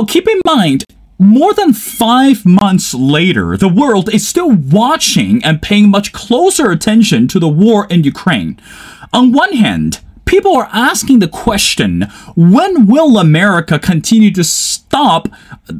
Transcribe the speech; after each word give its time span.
Now, 0.00 0.06
keep 0.06 0.26
in 0.26 0.40
mind, 0.46 0.82
more 1.18 1.52
than 1.52 1.74
five 1.74 2.46
months 2.46 2.94
later, 2.94 3.58
the 3.58 3.68
world 3.68 4.08
is 4.08 4.26
still 4.26 4.50
watching 4.50 5.44
and 5.44 5.60
paying 5.60 5.90
much 5.90 6.12
closer 6.12 6.70
attention 6.70 7.28
to 7.28 7.38
the 7.38 7.50
war 7.50 7.86
in 7.90 8.02
Ukraine. 8.02 8.58
On 9.12 9.30
one 9.30 9.52
hand, 9.52 10.00
people 10.30 10.56
are 10.56 10.68
asking 10.72 11.18
the 11.18 11.26
question 11.26 12.02
when 12.36 12.86
will 12.86 13.18
America 13.18 13.80
continue 13.80 14.30
to 14.30 14.44
stop 14.44 15.28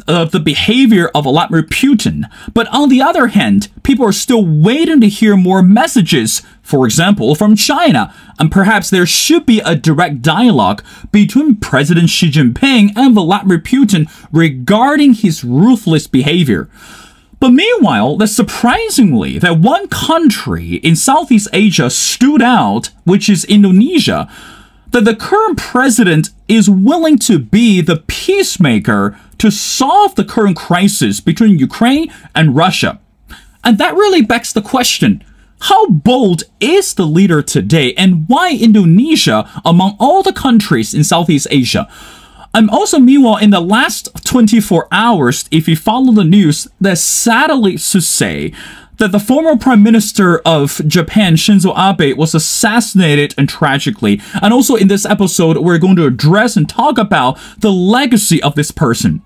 uh, 0.09 0.25
the 0.25 0.41
behavior 0.41 1.09
of 1.15 1.23
Vladimir 1.23 1.63
Putin? 1.63 2.25
But 2.53 2.67
on 2.75 2.89
the 2.89 3.01
other 3.01 3.29
hand, 3.29 3.69
people 3.85 4.05
are 4.05 4.13
still 4.13 4.45
waiting 4.45 5.01
to 5.03 5.09
hear 5.09 5.37
more 5.37 5.63
messages, 5.63 6.43
for 6.63 6.85
example, 6.85 7.37
from 7.37 7.55
China. 7.55 8.13
And 8.41 8.51
perhaps 8.51 8.91
there 8.91 9.07
should 9.07 9.47
be 9.47 9.61
a 9.61 9.77
direct 9.77 10.21
dialogue 10.21 10.83
between 11.13 11.55
President 11.55 12.11
Xi 12.11 12.29
Jinping 12.29 12.91
and 12.97 13.15
Vladimir 13.15 13.61
Putin 13.61 14.11
regarding 14.33 15.15
his 15.15 15.45
ruthless 15.45 16.09
behavior. 16.09 16.69
But 17.41 17.51
meanwhile, 17.51 18.19
that 18.19 18.29
surprisingly, 18.29 19.39
that 19.39 19.59
one 19.59 19.89
country 19.89 20.75
in 20.75 20.95
Southeast 20.95 21.49
Asia 21.55 21.89
stood 21.89 22.43
out, 22.43 22.91
which 23.05 23.31
is 23.31 23.47
Indonesia, 23.47 24.31
that 24.91 25.07
the 25.07 25.17
current 25.17 25.57
president 25.57 26.31
is 26.49 26.69
willing 26.69 27.19
to 27.21 27.39
be 27.39 27.81
the 27.81 27.97
peacemaker 27.97 29.19
to 29.39 29.51
solve 29.51 30.15
the 30.15 30.25
current 30.25 30.57
crisis 30.57 31.21
between 31.21 31.59
Ukraine 31.59 32.13
and 32.35 32.55
Russia. 32.55 33.01
And 33.65 33.79
that 33.79 33.95
really 33.95 34.23
begs 34.23 34.53
the 34.53 34.63
question 34.63 35.25
how 35.65 35.87
bold 35.89 36.45
is 36.59 36.95
the 36.95 37.07
leader 37.07 37.43
today, 37.43 37.93
and 37.95 38.27
why 38.29 38.57
Indonesia 38.59 39.49
among 39.63 39.97
all 40.01 40.23
the 40.23 40.33
countries 40.33 40.95
in 40.95 41.05
Southeast 41.05 41.47
Asia? 41.51 41.87
I'm 42.55 42.71
also, 42.71 42.99
meanwhile, 42.99 43.37
in 43.37 43.51
the 43.51 43.61
last 43.61 44.20
24 44.31 44.87
hours, 44.93 45.49
if 45.51 45.67
you 45.67 45.75
follow 45.75 46.13
the 46.13 46.23
news, 46.23 46.69
there's 46.81 47.03
sadly 47.03 47.73
to 47.73 48.01
say 48.01 48.53
that 49.01 49.13
the 49.13 49.19
former 49.19 49.57
prime 49.57 49.83
minister 49.83 50.41
of 50.41 50.81
Japan, 50.87 51.35
Shinzo 51.35 51.73
Abe, 51.77 52.17
was 52.17 52.35
assassinated 52.35 53.35
and 53.37 53.49
tragically. 53.49 54.21
And 54.43 54.53
also 54.53 54.77
in 54.77 54.89
this 54.89 55.07
episode, 55.07 55.57
we're 55.57 55.79
going 55.79 55.97
to 55.97 56.07
address 56.07 56.57
and 56.57 56.69
talk 56.69 56.99
about 56.99 57.39
the 57.59 57.73
legacy 57.73 58.43
of 58.43 58.55
this 58.55 58.71
person. 58.71 59.23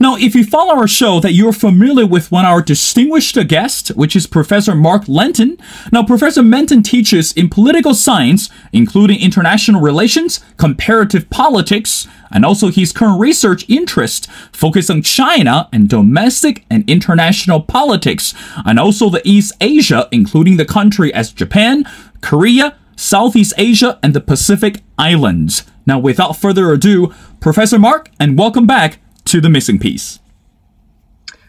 Now, 0.00 0.16
if 0.16 0.34
you 0.34 0.44
follow 0.44 0.74
our 0.74 0.88
show, 0.88 1.20
that 1.20 1.34
you're 1.34 1.52
familiar 1.52 2.06
with 2.06 2.32
one 2.32 2.46
of 2.46 2.50
our 2.50 2.62
distinguished 2.62 3.36
guests, 3.48 3.90
which 3.90 4.16
is 4.16 4.26
Professor 4.26 4.74
Marc 4.74 5.04
Lanteigne. 5.04 5.60
Now, 5.92 6.02
Professor 6.02 6.42
Lanteigne 6.42 6.82
teaches 6.82 7.32
in 7.32 7.50
political 7.50 7.94
science, 7.94 8.48
including 8.72 9.20
international 9.20 9.82
relations, 9.82 10.42
comparative 10.56 11.28
politics, 11.28 12.08
and 12.30 12.44
also 12.44 12.68
his 12.68 12.92
current 12.92 13.20
research 13.20 13.64
interest 13.68 14.30
focus 14.52 14.90
on 14.90 15.02
China 15.02 15.68
and 15.72 15.88
domestic 15.88 16.64
and 16.70 16.88
international 16.88 17.60
politics, 17.60 18.34
and 18.64 18.78
also 18.78 19.10
the 19.10 19.17
East 19.24 19.52
Asia, 19.60 20.08
including 20.12 20.56
the 20.56 20.64
country 20.64 21.12
as 21.12 21.32
Japan, 21.32 21.84
Korea, 22.20 22.76
Southeast 22.96 23.54
Asia, 23.56 23.98
and 24.02 24.14
the 24.14 24.20
Pacific 24.20 24.82
Islands. 24.98 25.64
Now, 25.86 25.98
without 25.98 26.36
further 26.36 26.72
ado, 26.72 27.14
Professor 27.40 27.78
Marc, 27.78 28.10
and 28.18 28.38
welcome 28.38 28.66
back 28.66 28.98
to 29.26 29.40
The 29.40 29.48
Missing 29.48 29.78
Piece. 29.78 30.18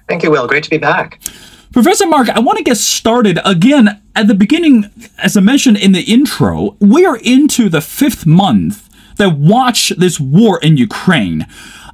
Thank 0.08 0.24
you, 0.24 0.32
Will. 0.32 0.48
Great 0.48 0.64
to 0.64 0.70
be 0.70 0.78
back. 0.78 1.22
Professor 1.72 2.08
Marc, 2.08 2.30
I 2.30 2.40
want 2.40 2.58
to 2.58 2.64
get 2.64 2.78
started 2.78 3.40
again 3.46 4.02
at 4.16 4.28
the 4.28 4.34
beginning, 4.34 4.90
as 5.20 5.38
I 5.38 5.42
mentioned 5.42 5.78
in 5.78 5.92
the 5.92 6.02
intro, 6.02 6.76
we 6.80 7.06
are 7.06 7.18
into 7.18 7.70
the 7.70 7.80
fifth 7.82 8.26
month 8.26 8.90
that 9.18 9.38
watch 9.38 9.90
this 9.90 10.20
war 10.20 10.60
in 10.62 10.78
Ukraine. 10.78 11.46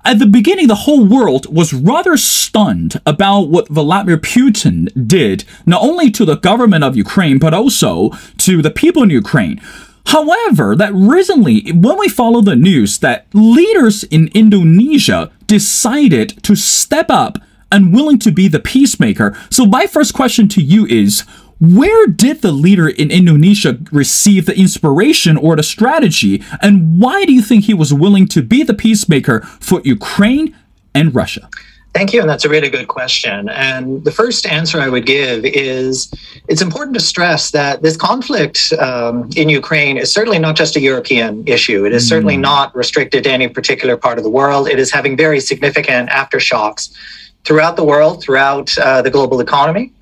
At 0.06 0.20
the 0.20 0.28
beginning, 0.28 0.68
the 0.68 0.76
whole 0.76 1.04
world 1.04 1.52
was 1.54 1.74
rather 1.74 2.16
stunned 2.16 3.02
about 3.08 3.50
what 3.50 3.68
Vladimir 3.70 4.18
Putin 4.18 5.08
did, 5.08 5.46
not 5.66 5.82
only 5.82 6.12
to 6.12 6.26
the 6.26 6.38
government 6.38 6.84
of 6.84 6.96
Ukraine, 6.96 7.40
but 7.40 7.56
also 7.56 8.12
to 8.38 8.62
the 8.62 8.70
people 8.70 9.02
in 9.02 9.10
Ukraine. 9.10 9.60
However, 10.06 10.76
that 10.76 10.94
recently, 10.94 11.72
when 11.72 11.98
we 11.98 12.08
follow 12.08 12.42
the 12.42 12.56
news 12.56 13.00
that 13.00 13.26
leaders 13.34 14.04
in 14.04 14.30
Indonesia 14.36 15.32
decided 15.48 16.44
to 16.44 16.56
step 16.56 17.08
up 17.10 17.40
and 17.72 17.92
willing 17.92 18.20
to 18.20 18.32
be 18.32 18.48
the 18.48 18.60
peacemaker. 18.60 19.36
So 19.50 19.66
my 19.66 19.88
first 19.88 20.14
question 20.14 20.48
to 20.50 20.62
you 20.62 20.86
is, 20.86 21.26
where 21.60 22.08
did 22.08 22.42
the 22.42 22.52
leader 22.52 22.88
in 22.88 23.12
Indonesia 23.12 23.80
receive 23.92 24.46
the 24.46 24.58
inspiration 24.58 25.38
or 25.38 25.56
the 25.56 25.64
strategy? 25.64 26.44
And 26.62 27.00
why 27.00 27.26
do 27.26 27.34
you 27.34 27.42
think 27.42 27.66
he 27.66 27.74
was 27.74 27.94
willing 27.94 28.28
to 28.30 28.42
be 28.42 28.64
the 28.64 28.74
peacemaker 28.74 29.42
for 29.60 29.82
Ukraine 29.84 30.56
and 30.94 31.16
Russia? 31.16 31.50
Thank 31.96 32.12
you, 32.12 32.20
and 32.20 32.30
that's 32.30 32.44
a 32.44 32.50
really 32.50 32.70
good 32.70 32.90
question. 32.90 33.48
And 33.48 34.04
the 34.04 34.12
first 34.12 34.46
answer 34.46 34.82
I 34.82 34.90
would 34.90 35.06
give 35.06 35.46
is 35.46 36.12
it's 36.50 36.62
important 36.62 36.94
to 36.98 37.00
stress 37.02 37.52
that 37.52 37.84
this 37.84 37.96
conflict 37.96 38.74
um, 38.80 39.30
in 39.38 39.48
Ukraine 39.48 39.96
is 39.96 40.12
certainly 40.12 40.38
not 40.38 40.58
just 40.58 40.76
a 40.76 40.82
European 40.82 41.48
issue. 41.48 41.86
It 41.86 41.94
is 41.94 42.04
mm. 42.04 42.10
certainly 42.10 42.36
not 42.36 42.76
restricted 42.76 43.24
to 43.24 43.32
any 43.32 43.48
particular 43.48 43.96
part 43.96 44.18
of 44.18 44.26
the 44.26 44.30
world. 44.30 44.68
It 44.68 44.78
is 44.78 44.92
having 44.92 45.16
very 45.16 45.40
significant 45.40 46.10
aftershocks 46.10 46.94
throughout 47.46 47.78
the 47.78 47.86
world, 47.86 48.22
throughout 48.22 48.78
uh, 48.78 49.02
the 49.02 49.10
global 49.10 49.40
economy. 49.40 49.94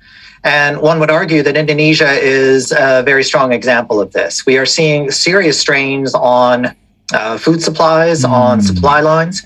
And 0.44 0.80
one 0.82 1.00
would 1.00 1.10
argue 1.10 1.42
that 1.42 1.56
Indonesia 1.56 2.12
is 2.12 2.70
a 2.70 3.02
very 3.02 3.24
strong 3.24 3.52
example 3.52 3.98
of 3.98 4.12
this. 4.12 4.44
We 4.44 4.58
are 4.58 4.66
seeing 4.66 5.10
serious 5.10 5.58
strains 5.58 6.14
on 6.14 6.76
uh, 7.14 7.38
food 7.38 7.62
supplies, 7.62 8.24
mm. 8.24 8.30
on 8.30 8.60
supply 8.60 9.00
lines. 9.00 9.42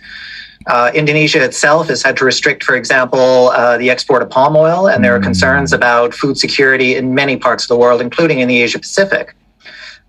Uh, 0.66 0.90
Indonesia 0.94 1.42
itself 1.42 1.88
has 1.88 2.02
had 2.02 2.16
to 2.16 2.24
restrict, 2.24 2.64
for 2.64 2.74
example, 2.74 3.50
uh, 3.50 3.78
the 3.78 3.90
export 3.90 4.22
of 4.22 4.28
palm 4.28 4.56
oil, 4.56 4.88
and 4.88 5.02
there 5.04 5.14
are 5.14 5.20
mm. 5.20 5.24
concerns 5.24 5.72
about 5.72 6.12
food 6.12 6.36
security 6.36 6.96
in 6.96 7.14
many 7.14 7.36
parts 7.36 7.64
of 7.64 7.68
the 7.68 7.76
world, 7.76 8.00
including 8.00 8.40
in 8.40 8.48
the 8.48 8.60
Asia 8.60 8.78
Pacific. 8.78 9.34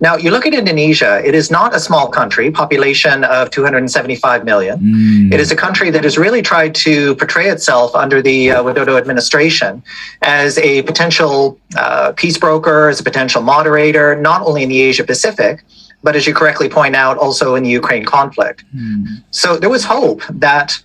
Now, 0.02 0.16
you 0.16 0.32
look 0.32 0.46
at 0.46 0.54
Indonesia, 0.54 1.22
it 1.26 1.36
is 1.36 1.52
not 1.52 1.76
a 1.76 1.80
small 1.80 2.08
country, 2.08 2.52
population 2.52 3.26
of 3.26 3.52
275 3.52 4.46
million. 4.46 4.80
Mm. 4.80 5.34
It 5.34 5.40
is 5.42 5.52
a 5.52 5.56
country 5.56 5.90
that 5.92 6.06
has 6.06 6.18
really 6.18 6.42
tried 6.42 6.74
to 6.76 7.16
portray 7.16 7.50
itself 7.50 7.94
under 7.96 8.22
the 8.22 8.52
uh, 8.52 8.64
Widodo 8.64 8.98
administration 8.98 9.84
as 10.22 10.58
a 10.60 10.84
potential 10.84 11.60
uh, 11.78 12.14
peace 12.14 12.38
broker, 12.38 12.88
as 12.88 13.02
a 13.02 13.04
potential 13.04 13.42
moderator, 13.42 14.16
not 14.16 14.42
only 14.42 14.64
in 14.64 14.70
the 14.70 14.80
Asia 14.82 15.04
Pacific, 15.04 15.64
but 16.02 16.16
as 16.16 16.26
you 16.26 16.34
correctly 16.34 16.70
point 16.70 16.96
out, 16.96 17.18
also 17.18 17.56
in 17.56 17.64
the 17.64 17.70
Ukraine 17.70 18.06
conflict. 18.06 18.64
Mm. 18.74 19.22
So 19.32 19.58
there 19.58 19.70
was 19.70 19.84
hope 19.84 20.22
that 20.30 20.82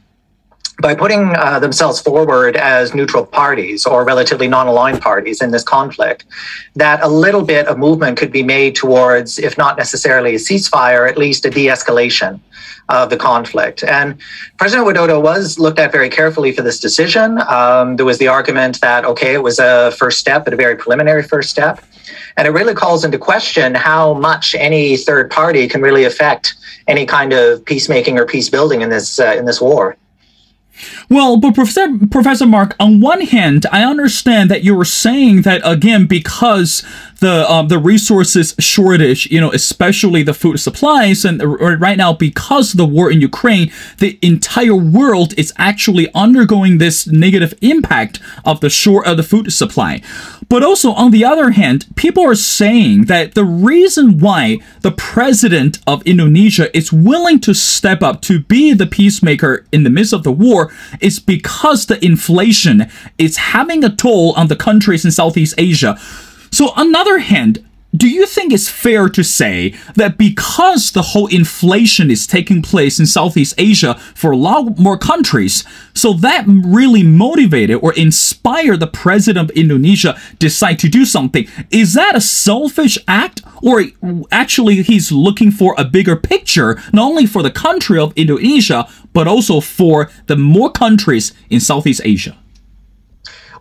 by 0.84 0.94
putting 0.94 1.34
uh, 1.36 1.58
themselves 1.58 1.98
forward 1.98 2.56
as 2.56 2.94
neutral 2.94 3.24
parties 3.24 3.86
or 3.86 4.04
relatively 4.04 4.46
non-aligned 4.46 5.00
parties 5.00 5.40
in 5.40 5.50
this 5.50 5.62
conflict, 5.62 6.26
that 6.76 7.02
a 7.02 7.08
little 7.08 7.42
bit 7.42 7.66
of 7.68 7.78
movement 7.78 8.18
could 8.18 8.30
be 8.30 8.42
made 8.42 8.76
towards, 8.76 9.38
if 9.38 9.56
not 9.56 9.78
necessarily 9.78 10.34
a 10.34 10.38
ceasefire, 10.38 11.08
at 11.08 11.16
least 11.16 11.46
a 11.46 11.50
de-escalation 11.50 12.38
of 12.90 13.08
the 13.08 13.16
conflict. 13.16 13.82
And 13.82 14.20
President 14.58 14.86
Widodo 14.86 15.22
was 15.22 15.58
looked 15.58 15.78
at 15.78 15.90
very 15.90 16.10
carefully 16.10 16.52
for 16.52 16.60
this 16.60 16.78
decision. 16.78 17.40
Um, 17.48 17.96
there 17.96 18.04
was 18.04 18.18
the 18.18 18.28
argument 18.28 18.82
that, 18.82 19.06
okay, 19.06 19.32
it 19.32 19.42
was 19.42 19.58
a 19.58 19.90
first 19.92 20.18
step, 20.18 20.44
but 20.44 20.52
a 20.52 20.56
very 20.56 20.76
preliminary 20.76 21.22
first 21.22 21.48
step. 21.48 21.82
And 22.36 22.46
it 22.46 22.50
really 22.50 22.74
calls 22.74 23.06
into 23.06 23.16
question 23.16 23.74
how 23.74 24.12
much 24.12 24.54
any 24.54 24.98
third 24.98 25.30
party 25.30 25.66
can 25.66 25.80
really 25.80 26.04
affect 26.04 26.56
any 26.88 27.06
kind 27.06 27.32
of 27.32 27.64
peacemaking 27.64 28.18
or 28.18 28.26
peace 28.26 28.50
building 28.50 28.82
in 28.82 28.90
this 28.90 29.18
uh, 29.18 29.34
in 29.38 29.46
this 29.46 29.62
war. 29.62 29.96
Well, 31.08 31.36
but 31.36 31.54
Professor, 31.54 31.98
Professor 32.10 32.46
Marc, 32.46 32.74
on 32.80 33.00
one 33.00 33.22
hand, 33.22 33.66
I 33.70 33.84
understand 33.84 34.50
that 34.50 34.64
you 34.64 34.74
were 34.74 34.84
saying 34.84 35.42
that 35.42 35.60
again 35.64 36.06
because 36.06 36.84
the 37.24 37.50
um, 37.50 37.68
the 37.68 37.78
resources 37.78 38.54
shortage, 38.58 39.26
you 39.30 39.40
know, 39.40 39.50
especially 39.52 40.22
the 40.22 40.34
food 40.34 40.58
supplies, 40.60 41.24
and 41.24 41.42
right 41.80 41.96
now 41.96 42.12
because 42.12 42.72
of 42.72 42.78
the 42.78 42.86
war 42.86 43.10
in 43.10 43.20
Ukraine, 43.20 43.72
the 43.98 44.18
entire 44.22 44.76
world 44.76 45.34
is 45.38 45.52
actually 45.56 46.08
undergoing 46.14 46.78
this 46.78 47.06
negative 47.06 47.54
impact 47.62 48.20
of 48.44 48.60
the 48.60 48.70
short 48.70 49.06
of 49.06 49.16
the 49.16 49.22
food 49.22 49.52
supply. 49.52 50.00
But 50.48 50.62
also, 50.62 50.92
on 50.92 51.10
the 51.10 51.24
other 51.24 51.50
hand, 51.50 51.86
people 51.96 52.24
are 52.24 52.34
saying 52.34 53.06
that 53.06 53.34
the 53.34 53.44
reason 53.44 54.18
why 54.18 54.58
the 54.82 54.92
president 54.92 55.78
of 55.86 56.06
Indonesia 56.06 56.74
is 56.76 56.92
willing 56.92 57.40
to 57.40 57.54
step 57.54 58.02
up 58.02 58.20
to 58.22 58.40
be 58.40 58.74
the 58.74 58.86
peacemaker 58.86 59.66
in 59.72 59.84
the 59.84 59.90
midst 59.90 60.12
of 60.12 60.22
the 60.22 60.32
war 60.32 60.72
is 61.00 61.18
because 61.18 61.86
the 61.86 62.04
inflation 62.04 62.90
is 63.18 63.36
having 63.36 63.82
a 63.82 63.94
toll 63.94 64.32
on 64.36 64.48
the 64.48 64.56
countries 64.56 65.04
in 65.04 65.10
Southeast 65.10 65.54
Asia. 65.56 65.98
So, 66.54 66.68
on 66.76 66.92
the 66.92 66.98
other 67.00 67.18
hand, 67.18 67.68
do 67.96 68.08
you 68.08 68.26
think 68.26 68.52
it's 68.52 68.68
fair 68.68 69.08
to 69.08 69.24
say 69.24 69.74
that 69.96 70.16
because 70.16 70.92
the 70.92 71.02
whole 71.02 71.26
inflation 71.26 72.12
is 72.12 72.28
taking 72.28 72.62
place 72.62 73.00
in 73.00 73.06
Southeast 73.06 73.54
Asia 73.58 73.96
for 74.14 74.30
a 74.30 74.36
lot 74.36 74.78
more 74.78 74.96
countries, 74.96 75.64
so 75.94 76.12
that 76.12 76.44
really 76.46 77.02
motivated 77.02 77.80
or 77.82 77.92
inspired 77.94 78.78
the 78.78 78.86
president 78.86 79.50
of 79.50 79.56
Indonesia 79.56 80.16
decide 80.38 80.78
to 80.78 80.88
do 80.88 81.04
something? 81.04 81.48
Is 81.72 81.94
that 81.94 82.14
a 82.14 82.20
selfish 82.20 82.98
act 83.08 83.42
or 83.60 83.86
actually 84.30 84.82
he's 84.82 85.10
looking 85.10 85.50
for 85.50 85.74
a 85.76 85.84
bigger 85.84 86.14
picture, 86.14 86.80
not 86.92 87.06
only 87.06 87.26
for 87.26 87.42
the 87.42 87.50
country 87.50 87.98
of 87.98 88.12
Indonesia, 88.14 88.86
but 89.12 89.26
also 89.26 89.60
for 89.60 90.08
the 90.26 90.36
more 90.36 90.70
countries 90.70 91.34
in 91.50 91.58
Southeast 91.58 92.02
Asia? 92.04 92.36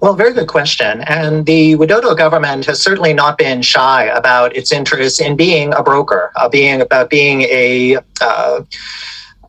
Well, 0.03 0.15
very 0.15 0.33
good 0.33 0.49
question. 0.49 0.99
And 1.03 1.45
the 1.45 1.77
Widodo 1.77 2.17
government 2.17 2.65
has 2.65 2.81
certainly 2.81 3.13
not 3.13 3.37
been 3.37 3.61
shy 3.61 4.03
about 4.03 4.53
its 4.53 4.73
interest 4.73 5.21
in 5.21 5.37
being 5.37 5.73
a 5.73 5.81
broker, 5.81 6.29
uh, 6.35 6.49
being 6.49 6.81
about 6.81 7.09
being 7.09 7.43
a 7.43 7.99
uh, 8.19 8.63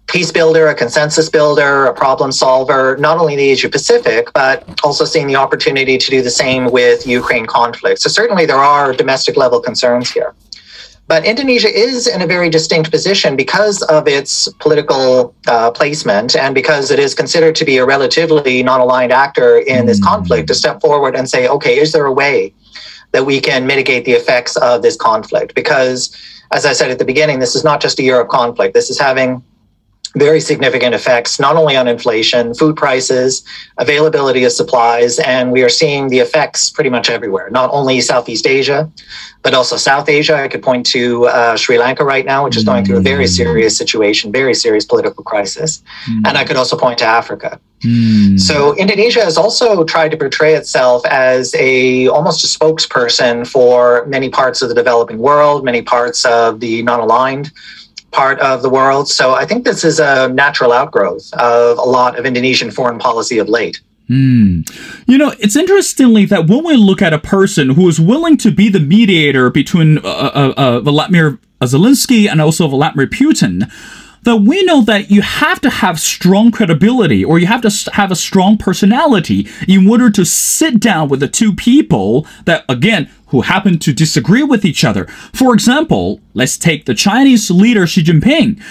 peace 0.07 0.31
builder, 0.31 0.69
a 0.69 0.75
consensus 0.77 1.29
builder, 1.29 1.87
a 1.87 1.93
problem 1.93 2.31
solver, 2.31 2.97
not 2.99 3.19
only 3.19 3.33
in 3.33 3.39
the 3.41 3.51
Asia 3.51 3.69
Pacific, 3.69 4.29
but 4.33 4.63
also 4.85 5.05
seeing 5.05 5.27
the 5.27 5.35
opportunity 5.35 5.99
to 5.99 6.09
do 6.09 6.23
the 6.23 6.31
same 6.31 6.71
with 6.71 7.05
Ukraine 7.05 7.47
conflict. 7.47 8.01
So 8.03 8.09
certainly 8.09 8.47
there 8.47 8.59
are 8.59 8.93
domestic 8.93 9.37
level 9.37 9.59
concerns 9.59 10.09
here. 10.13 10.37
But 11.07 11.27
Indonesia 11.27 11.69
is 11.69 12.07
in 12.07 12.23
a 12.23 12.27
very 12.27 12.49
distinct 12.49 12.91
position 12.91 13.37
because 13.37 13.83
of 13.83 14.09
its 14.09 14.49
political 14.55 15.35
uh, 15.47 15.71
placement 15.71 16.35
and 16.35 16.55
because 16.55 16.91
it 16.91 16.99
is 16.99 17.15
considered 17.15 17.55
to 17.57 17.65
be 17.65 17.77
a 17.77 17.85
relatively 17.85 18.63
non 18.63 18.81
aligned 18.81 19.13
actor 19.13 19.59
in 19.59 19.85
this 19.87 19.99
hmm. 19.99 20.05
conflict 20.05 20.49
to 20.49 20.55
step 20.55 20.81
forward 20.81 21.15
and 21.15 21.29
say, 21.29 21.47
okay, 21.47 21.79
is 21.79 21.93
there 21.93 22.07
a 22.07 22.13
way 22.13 22.55
that 23.13 23.27
we 23.27 23.41
can 23.41 23.67
mitigate 23.67 24.07
the 24.07 24.13
effects 24.13 24.57
of 24.57 24.81
this 24.81 24.97
conflict? 24.97 25.55
Because, 25.55 26.17
as 26.53 26.65
I 26.65 26.73
said 26.73 26.91
at 26.91 26.99
the 26.99 27.05
beginning, 27.05 27.39
this 27.39 27.55
is 27.55 27.65
not 27.65 27.83
just 27.83 27.99
a 27.99 28.03
Europe 28.03 28.29
conflict. 28.29 28.73
This 28.73 28.89
is 28.89 28.99
having 28.99 29.45
very 30.17 30.41
significant 30.41 30.95
effects, 30.95 31.41
not 31.41 31.57
only 31.57 31.77
on 31.77 31.89
inflation, 31.89 32.55
food 32.55 32.77
prices, 32.77 33.45
availability 33.79 34.45
of 34.45 34.53
supplies, 34.53 35.19
and 35.19 35.51
we 35.51 35.63
are 35.63 35.69
seeing 35.69 36.09
the 36.09 36.21
effects 36.21 36.71
pretty 36.71 36.91
much 36.91 37.11
everywhere, 37.11 37.51
not 37.51 37.71
only 37.73 38.01
Southeast 38.01 38.47
Asia, 38.47 38.91
but 39.43 39.55
also 39.55 39.77
South 39.77 40.09
Asia. 40.09 40.37
I 40.37 40.49
could 40.49 40.63
point 40.63 40.87
to 40.87 41.27
uh, 41.27 41.57
Sri 41.57 41.79
Lanka 41.79 42.05
right 42.05 42.25
now, 42.25 42.45
which 42.45 42.57
is 42.57 42.65
going 42.65 42.85
through 42.85 42.99
a 42.99 43.03
very 43.03 43.25
mm. 43.25 43.37
serious 43.37 43.77
situation, 43.77 44.33
very 44.33 44.55
serious 44.55 44.85
political 44.85 45.25
crisis. 45.25 45.83
Mm. 46.09 46.29
And 46.29 46.39
I 46.39 46.45
could 46.45 46.57
also 46.57 46.77
point 46.77 46.99
to 46.99 47.05
Africa. 47.05 47.61
Mm. 47.81 48.41
So 48.41 48.75
Indonesia 48.77 49.23
has 49.23 49.37
also 49.37 49.85
tried 49.85 50.11
to 50.13 50.17
portray 50.17 50.55
itself 50.55 51.05
as 51.07 51.55
a 51.57 52.09
almost 52.09 52.43
a 52.45 52.59
spokesperson 52.59 53.47
for 53.47 54.07
many 54.07 54.31
parts 54.31 54.63
of 54.63 54.69
the 54.69 54.75
developing 54.75 55.19
world, 55.19 55.65
many 55.65 55.83
parts 55.83 56.25
of 56.25 56.61
the 56.61 56.83
non-aligned 56.83 57.53
part 58.15 58.39
of 58.41 58.63
the 58.63 58.71
world. 58.71 59.09
So 59.09 59.35
I 59.35 59.45
think 59.45 59.65
this 59.65 59.85
is 59.85 59.99
a 59.99 60.29
natural 60.29 60.73
outgrowth 60.73 61.33
of 61.35 61.79
a 61.79 61.83
lot 61.83 62.19
of 62.19 62.25
Indonesian 62.25 62.71
foreign 62.71 62.99
policy 62.99 63.39
of 63.39 63.49
late. 63.49 63.81
Mm. 64.09 64.71
You 65.07 65.19
know, 65.19 65.35
it's 65.41 65.57
interestingly 65.57 66.25
that 66.27 66.47
when 66.47 66.65
we 66.65 66.77
look 66.77 67.03
at 67.03 67.13
a 67.13 67.19
person 67.19 67.71
who 67.71 67.89
is 67.89 67.99
willing 67.99 68.37
to 68.39 68.51
be 68.51 68.69
the 68.69 68.81
mediator 68.81 69.51
between 69.51 69.99
uh, 69.99 70.03
uh, 70.03 70.55
uh, 70.57 70.81
Vladimir 70.81 71.39
Zelensky 71.63 72.31
and 72.31 72.41
also 72.41 72.69
Vladimir 72.69 73.07
Putin, 73.07 73.71
that 74.25 74.37
we 74.37 74.63
know 74.65 74.83
that 74.83 75.11
you 75.11 75.23
have 75.23 75.61
to 75.61 75.71
have 75.71 76.01
strong 76.01 76.51
credibility 76.51 77.25
or 77.25 77.39
you 77.39 77.47
have 77.47 77.63
to 77.63 77.91
have 77.93 78.11
a 78.11 78.17
strong 78.17 78.59
personality 78.59 79.47
in 79.69 79.89
order 79.89 80.11
to 80.11 80.25
sit 80.25 80.81
down 80.81 81.09
with 81.09 81.21
the 81.21 81.29
two 81.29 81.55
people 81.55 82.27
that, 82.45 82.65
again, 82.69 83.11
who 83.29 83.43
happen 83.43 83.79
to 83.79 83.93
disagree 83.93 84.43
with 84.43 84.65
each 84.65 84.85
other. 84.85 85.07
For 85.33 85.55
example, 85.55 86.21
let's 86.35 86.57
take 86.57 86.85
the 86.85 86.95
Chinese 86.95 87.51
leader 87.51 87.87
Xi 87.87 88.03
Jinping. 88.03 88.63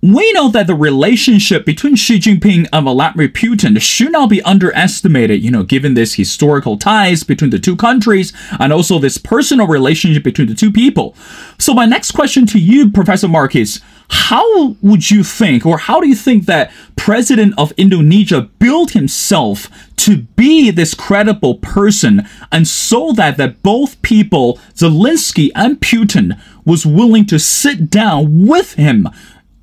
We 0.00 0.32
know 0.32 0.48
that 0.50 0.68
the 0.68 0.76
relationship 0.76 1.66
between 1.66 1.96
Xi 1.96 2.20
Jinping 2.20 2.68
and 2.72 2.86
Vladimir 2.86 3.28
Putin 3.28 3.80
should 3.82 4.12
not 4.12 4.30
be 4.30 4.40
underestimated, 4.42 5.42
you 5.42 5.50
know, 5.50 5.64
given 5.64 5.94
this 5.94 6.14
historical 6.14 6.78
ties 6.78 7.24
between 7.24 7.50
the 7.50 7.58
two 7.58 7.74
countries 7.74 8.32
and 8.60 8.72
also 8.72 9.00
this 9.00 9.18
personal 9.18 9.66
relationship 9.66 10.22
between 10.22 10.46
the 10.46 10.54
two 10.54 10.70
people. 10.70 11.16
So 11.58 11.74
my 11.74 11.84
next 11.84 12.12
question 12.12 12.46
to 12.46 12.60
you, 12.60 12.90
Professor 12.90 13.26
Marc, 13.26 13.56
is 13.56 13.80
how 14.10 14.76
would 14.82 15.10
you 15.10 15.22
think, 15.22 15.66
or 15.66 15.78
how 15.78 16.00
do 16.00 16.08
you 16.08 16.14
think 16.14 16.46
that 16.46 16.72
President 16.96 17.54
of 17.58 17.72
Indonesia 17.76 18.42
built 18.58 18.92
himself 18.92 19.68
to 19.96 20.18
be 20.36 20.70
this 20.70 20.94
credible 20.94 21.56
person, 21.56 22.26
and 22.50 22.66
so 22.66 23.12
that 23.12 23.36
that 23.36 23.62
both 23.62 24.00
people, 24.02 24.58
Zelensky 24.74 25.50
and 25.54 25.80
Putin, 25.80 26.40
was 26.64 26.86
willing 26.86 27.26
to 27.26 27.38
sit 27.38 27.90
down 27.90 28.46
with 28.46 28.74
him 28.74 29.08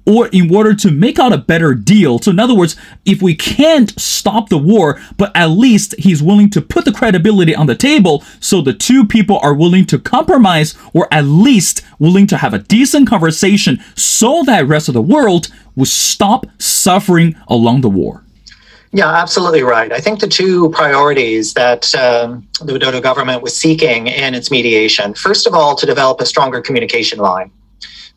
or 0.06 0.28
in 0.28 0.54
order 0.54 0.74
to 0.76 0.92
make 0.92 1.20
out 1.20 1.34
a 1.34 1.38
better 1.38 1.74
deal. 1.74 2.20
So, 2.20 2.32
in 2.32 2.40
other 2.40 2.56
words, 2.56 2.76
if 3.06 3.22
we 3.22 3.36
can't 3.36 3.98
stop 4.00 4.50
the 4.50 4.58
war, 4.58 5.00
but 5.18 5.36
at 5.36 5.48
least 5.48 5.96
he's 5.98 6.22
willing 6.22 6.50
to 6.52 6.62
put 6.62 6.86
the 6.86 6.92
credibility 6.92 7.56
on 7.56 7.68
the 7.68 7.76
table 7.76 8.24
so 8.40 8.62
the 8.62 8.74
two 8.74 9.06
people 9.06 9.40
are 9.40 9.54
willing 9.54 9.86
to 9.86 10.00
compromise 10.00 10.76
or 10.94 11.08
at 11.12 11.26
least 11.26 11.82
willing 12.00 12.28
to 12.28 12.38
have 12.38 12.54
a 12.54 12.60
decent 12.60 13.08
conversation 13.08 13.84
so 13.96 14.44
that 14.44 14.68
rest 14.68 14.88
of 14.88 14.94
the 14.94 15.02
world 15.02 15.48
will 15.76 15.86
stop 15.86 16.46
suffering 16.58 17.36
along 17.48 17.82
the 17.82 17.90
war. 17.90 18.24
Yeah, 18.92 19.10
absolutely 19.10 19.62
right. 19.62 19.92
I 19.92 20.00
think 20.00 20.22
the 20.22 20.28
two 20.28 20.70
priorities 20.70 21.54
that 21.56 21.94
um, 21.96 22.48
the 22.62 22.72
Widodo 22.72 23.04
government 23.04 23.42
was 23.42 23.54
seeking 23.56 24.08
in 24.08 24.34
its 24.34 24.50
mediation, 24.50 25.14
first 25.14 25.48
of 25.48 25.54
all, 25.54 25.76
to 25.76 25.86
develop 25.86 26.22
a 26.22 26.26
stronger 26.26 26.62
communication 26.62 27.20
line 27.20 27.52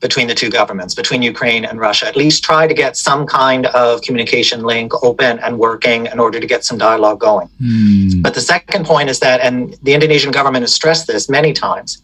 between 0.01 0.29
the 0.29 0.35
two 0.35 0.51
governments, 0.51 0.95
between 0.95 1.23
Ukraine 1.23 1.65
and 1.65 1.81
Russia. 1.81 2.07
At 2.07 2.17
least 2.17 2.45
try 2.45 2.67
to 2.67 2.75
get 2.75 2.97
some 2.97 3.27
kind 3.27 3.67
of 3.67 4.01
communication 4.03 4.63
link 4.63 4.93
open 5.03 5.39
and 5.41 5.59
working 5.59 6.07
in 6.07 6.21
order 6.21 6.39
to 6.39 6.47
get 6.47 6.65
some 6.65 6.79
dialogue 6.79 7.19
going. 7.19 7.49
Mm. 7.61 8.23
But 8.23 8.35
the 8.35 8.41
second 8.41 8.87
point 8.87 9.11
is 9.11 9.19
that, 9.21 9.41
and 9.41 9.77
the 9.83 9.95
Indonesian 9.95 10.31
government 10.31 10.63
has 10.63 10.73
stressed 10.73 11.07
this 11.09 11.29
many 11.29 11.53
times, 11.53 12.01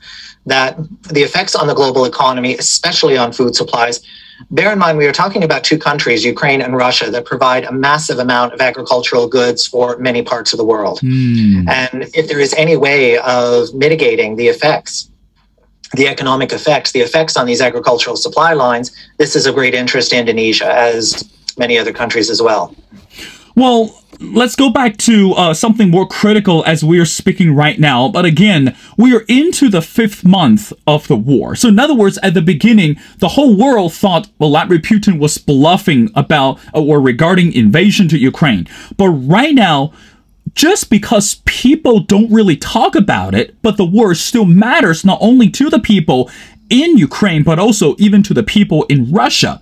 that 0.47 0.77
the 1.11 1.23
effects 1.23 1.55
on 1.55 1.67
the 1.67 1.75
global 1.75 2.05
economy, 2.05 2.57
especially 2.57 3.17
on 3.17 3.33
food 3.33 3.55
supplies, 3.55 4.01
bear 4.51 4.73
in 4.73 4.79
mind 4.79 4.99
we 4.99 5.07
are 5.07 5.13
talking 5.13 5.45
about 5.45 5.63
two 5.63 5.79
countries, 5.79 6.25
Ukraine 6.25 6.61
and 6.61 6.77
Russia, 6.77 7.11
that 7.11 7.25
provide 7.25 7.65
a 7.65 7.73
massive 7.73 8.19
amount 8.19 8.53
of 8.53 8.61
agricultural 8.61 9.29
goods 9.29 9.67
for 9.67 9.97
many 9.99 10.23
parts 10.23 10.53
of 10.53 10.59
the 10.59 10.65
world. 10.65 11.01
Mm. 11.01 11.69
And 11.69 12.03
if 12.15 12.29
there 12.29 12.41
is 12.41 12.53
any 12.55 12.77
way 12.77 13.19
of 13.19 13.73
mitigating 13.73 14.35
the 14.37 14.49
effects 14.49 15.09
the 15.95 16.09
economic 16.09 16.53
effects, 16.53 16.93
the 16.93 17.01
effects 17.01 17.37
on 17.37 17.47
these 17.47 17.61
agricultural 17.61 18.17
supply 18.17 18.53
lines, 18.53 18.95
this 19.19 19.37
is 19.37 19.47
of 19.47 19.55
great 19.55 19.75
interest 19.75 20.11
to 20.11 20.19
Indonesia, 20.19 20.71
as 20.71 21.29
many 21.59 21.79
other 21.79 21.93
countries 21.93 22.31
as 22.31 22.43
well. 22.43 22.75
Well, 23.57 24.03
let's 24.21 24.57
go 24.57 24.71
back 24.71 24.97
to 24.97 25.33
uh, 25.35 25.55
something 25.55 25.91
more 25.91 26.07
critical 26.07 26.65
as 26.67 26.85
we 26.85 26.99
are 26.99 27.05
speaking 27.05 27.55
right 27.55 27.79
now. 27.79 28.09
But 28.09 28.25
again, 28.25 28.77
we 28.97 29.15
are 29.15 29.25
into 29.29 29.69
the 29.69 29.83
fifth 29.83 30.25
month 30.25 30.73
of 30.87 31.07
the 31.07 31.17
war. 31.17 31.55
So, 31.55 31.69
in 31.69 31.79
other 31.79 31.95
words, 31.95 32.19
at 32.23 32.35
the 32.35 32.43
beginning, 32.43 32.97
the 33.19 33.29
whole 33.29 33.57
world 33.57 33.93
thought 33.93 34.29
Vladimir 34.39 34.79
Putin 34.79 35.19
was 35.19 35.39
bluffing 35.39 36.11
about 36.15 36.59
or 36.73 37.01
regarding 37.01 37.53
invasion 37.53 38.09
to 38.09 38.19
Ukraine. 38.19 38.67
But 38.97 39.11
right 39.11 39.55
now, 39.55 39.93
just 40.55 40.91
because 40.91 41.37
people 41.45 42.01
don't 42.01 42.33
really 42.33 42.57
talk 42.57 42.95
about 42.95 43.35
it, 43.35 43.61
but 43.63 43.77
the 43.77 43.85
war 43.85 44.15
still 44.15 44.45
matters 44.45 45.05
not 45.05 45.19
only 45.21 45.51
to 45.51 45.69
the 45.69 45.81
people 45.81 46.31
in 46.71 46.97
Ukraine, 46.97 47.43
but 47.43 47.59
also 47.59 47.95
even 47.99 48.23
to 48.23 48.35
the 48.35 48.43
people 48.43 48.85
in 48.85 49.11
Russia. 49.11 49.61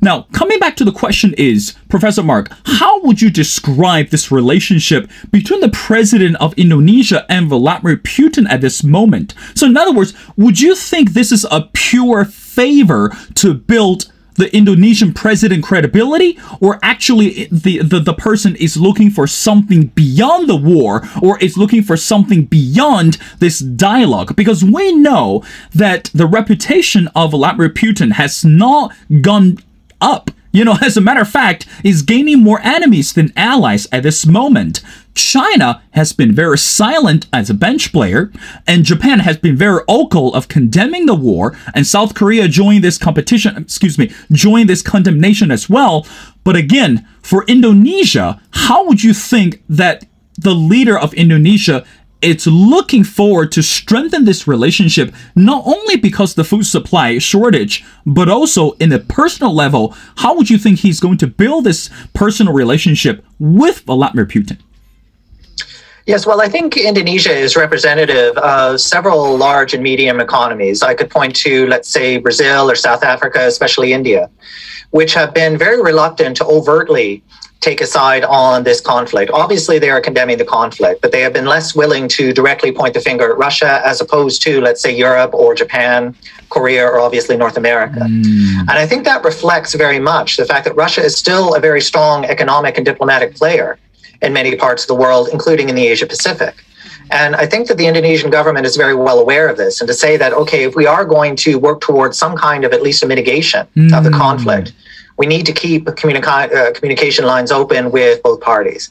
Now, 0.00 0.22
coming 0.32 0.58
back 0.58 0.76
to 0.76 0.84
the 0.84 0.92
question 0.92 1.34
is, 1.34 1.74
Professor 1.88 2.22
Marc, 2.22 2.50
how 2.66 3.00
would 3.02 3.22
you 3.22 3.30
describe 3.30 4.08
this 4.08 4.30
relationship 4.30 5.10
between 5.30 5.60
the 5.60 5.70
president 5.70 6.36
of 6.40 6.52
Indonesia 6.58 7.24
and 7.30 7.48
Vladimir 7.48 7.96
Putin 7.96 8.46
at 8.48 8.60
this 8.60 8.84
moment? 8.84 9.34
So, 9.54 9.66
in 9.66 9.76
other 9.76 9.92
words, 9.92 10.12
would 10.36 10.60
you 10.60 10.74
think 10.74 11.12
this 11.12 11.32
is 11.32 11.46
a 11.50 11.70
pure 11.72 12.24
favor 12.24 13.16
to 13.36 13.54
build 13.54 14.12
the 14.34 14.54
Indonesian 14.54 15.12
president 15.12 15.64
credibility, 15.64 16.38
or 16.60 16.78
actually 16.82 17.44
the, 17.50 17.78
the, 17.78 18.00
the 18.00 18.14
person 18.14 18.56
is 18.56 18.76
looking 18.76 19.10
for 19.10 19.26
something 19.26 19.86
beyond 19.88 20.48
the 20.48 20.56
war, 20.56 21.06
or 21.22 21.38
is 21.38 21.56
looking 21.56 21.82
for 21.82 21.96
something 21.96 22.44
beyond 22.44 23.18
this 23.38 23.58
dialogue? 23.58 24.34
Because 24.36 24.64
we 24.64 24.92
know 24.94 25.44
that 25.74 26.10
the 26.14 26.26
reputation 26.26 27.08
of 27.14 27.30
Vladimir 27.32 27.68
Putin 27.68 28.12
has 28.12 28.44
not 28.44 28.94
gone 29.20 29.58
up. 30.00 30.30
You 30.54 30.64
know, 30.64 30.78
as 30.80 30.96
a 30.96 31.00
matter 31.00 31.20
of 31.20 31.28
fact, 31.28 31.66
is 31.82 32.02
gaining 32.02 32.38
more 32.38 32.60
enemies 32.62 33.12
than 33.12 33.32
allies 33.36 33.88
at 33.90 34.04
this 34.04 34.24
moment. 34.24 34.82
China 35.12 35.82
has 35.90 36.12
been 36.12 36.32
very 36.32 36.58
silent 36.58 37.26
as 37.32 37.50
a 37.50 37.54
bench 37.54 37.92
player, 37.92 38.30
and 38.64 38.84
Japan 38.84 39.18
has 39.18 39.36
been 39.36 39.56
very 39.56 39.82
vocal 39.88 40.32
of 40.32 40.46
condemning 40.46 41.06
the 41.06 41.14
war, 41.16 41.56
and 41.74 41.84
South 41.84 42.14
Korea 42.14 42.46
joined 42.46 42.84
this 42.84 42.98
competition, 42.98 43.56
excuse 43.56 43.98
me, 43.98 44.12
joined 44.30 44.68
this 44.68 44.80
condemnation 44.80 45.50
as 45.50 45.68
well. 45.68 46.06
But 46.44 46.54
again, 46.54 47.04
for 47.20 47.44
Indonesia, 47.46 48.40
how 48.52 48.86
would 48.86 49.02
you 49.02 49.12
think 49.12 49.60
that 49.68 50.06
the 50.38 50.54
leader 50.54 50.96
of 50.96 51.12
Indonesia 51.14 51.84
it's 52.24 52.46
looking 52.46 53.04
forward 53.04 53.52
to 53.52 53.62
strengthen 53.62 54.24
this 54.24 54.48
relationship 54.48 55.14
not 55.34 55.62
only 55.66 55.96
because 55.96 56.34
the 56.34 56.44
food 56.44 56.64
supply 56.64 57.18
shortage 57.18 57.84
but 58.06 58.28
also 58.28 58.72
in 58.72 58.92
a 58.92 58.98
personal 58.98 59.54
level 59.54 59.94
how 60.16 60.34
would 60.34 60.48
you 60.48 60.58
think 60.58 60.78
he's 60.78 61.00
going 61.00 61.18
to 61.18 61.26
build 61.26 61.64
this 61.64 61.90
personal 62.14 62.52
relationship 62.52 63.24
with 63.38 63.80
vladimir 63.80 64.26
putin 64.26 64.58
Yes, 66.06 66.26
well, 66.26 66.42
I 66.42 66.50
think 66.50 66.76
Indonesia 66.76 67.32
is 67.32 67.56
representative 67.56 68.36
of 68.36 68.78
several 68.78 69.38
large 69.38 69.72
and 69.72 69.82
medium 69.82 70.20
economies. 70.20 70.82
I 70.82 70.92
could 70.92 71.08
point 71.08 71.34
to, 71.36 71.66
let's 71.66 71.88
say, 71.88 72.18
Brazil 72.18 72.70
or 72.70 72.74
South 72.74 73.02
Africa, 73.02 73.46
especially 73.46 73.94
India, 73.94 74.28
which 74.90 75.14
have 75.14 75.32
been 75.32 75.56
very 75.56 75.80
reluctant 75.80 76.36
to 76.36 76.44
overtly 76.44 77.22
take 77.64 77.80
a 77.80 77.86
side 77.86 78.24
on 78.24 78.62
this 78.62 78.80
conflict. 78.80 79.30
Obviously, 79.32 79.78
they 79.78 79.88
are 79.88 80.00
condemning 80.00 80.36
the 80.36 80.44
conflict, 80.44 81.00
but 81.00 81.12
they 81.12 81.22
have 81.22 81.32
been 81.32 81.46
less 81.46 81.74
willing 81.74 82.06
to 82.08 82.32
directly 82.32 82.70
point 82.70 82.92
the 82.92 83.00
finger 83.00 83.32
at 83.32 83.38
Russia 83.38 83.80
as 83.84 84.02
opposed 84.02 84.42
to, 84.42 84.60
let's 84.60 84.82
say, 84.82 84.94
Europe 84.94 85.32
or 85.32 85.54
Japan, 85.54 86.14
Korea, 86.50 86.84
or 86.86 87.00
obviously 87.00 87.36
North 87.38 87.56
America. 87.56 88.00
Mm. 88.00 88.60
And 88.60 88.76
I 88.84 88.86
think 88.86 89.04
that 89.04 89.24
reflects 89.24 89.74
very 89.74 89.98
much 89.98 90.36
the 90.36 90.44
fact 90.44 90.66
that 90.66 90.76
Russia 90.76 91.02
is 91.02 91.16
still 91.16 91.54
a 91.54 91.60
very 91.60 91.80
strong 91.80 92.26
economic 92.26 92.76
and 92.76 92.84
diplomatic 92.84 93.34
player 93.34 93.78
in 94.20 94.32
many 94.34 94.54
parts 94.56 94.82
of 94.84 94.88
the 94.88 94.94
world, 94.94 95.28
including 95.32 95.70
in 95.70 95.74
the 95.74 95.86
Asia 95.86 96.06
Pacific. 96.06 96.54
And 97.10 97.34
I 97.36 97.46
think 97.46 97.68
that 97.68 97.78
the 97.78 97.86
Indonesian 97.86 98.30
government 98.30 98.66
is 98.66 98.76
very 98.76 98.94
well 98.94 99.18
aware 99.18 99.48
of 99.48 99.56
this. 99.56 99.80
And 99.80 99.88
to 99.88 99.94
say 99.94 100.16
that, 100.16 100.32
okay, 100.32 100.64
if 100.64 100.74
we 100.74 100.86
are 100.86 101.04
going 101.04 101.36
to 101.36 101.58
work 101.58 101.80
towards 101.80 102.18
some 102.18 102.36
kind 102.36 102.64
of 102.64 102.72
at 102.72 102.82
least 102.82 103.02
a 103.02 103.06
mitigation 103.06 103.66
mm. 103.76 103.96
of 103.96 104.04
the 104.04 104.10
hmm. 104.10 104.16
conflict, 104.16 104.72
we 105.16 105.26
need 105.26 105.46
to 105.46 105.52
keep 105.52 105.84
communica- 105.86 106.52
uh, 106.52 106.72
communication 106.72 107.24
lines 107.24 107.52
open 107.52 107.90
with 107.90 108.22
both 108.22 108.40
parties. 108.40 108.90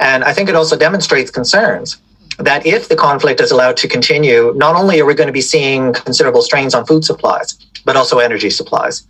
And 0.00 0.24
I 0.24 0.32
think 0.32 0.48
it 0.48 0.54
also 0.54 0.76
demonstrates 0.76 1.30
concerns 1.30 1.98
that 2.38 2.64
if 2.66 2.88
the 2.88 2.96
conflict 2.96 3.40
is 3.40 3.50
allowed 3.50 3.76
to 3.78 3.88
continue, 3.88 4.52
not 4.56 4.74
only 4.76 5.00
are 5.00 5.06
we 5.06 5.14
going 5.14 5.28
to 5.28 5.32
be 5.32 5.40
seeing 5.40 5.92
considerable 5.92 6.42
strains 6.42 6.74
on 6.74 6.84
food 6.86 7.04
supplies, 7.04 7.58
but 7.84 7.96
also 7.96 8.18
energy 8.18 8.50
supplies. 8.50 9.06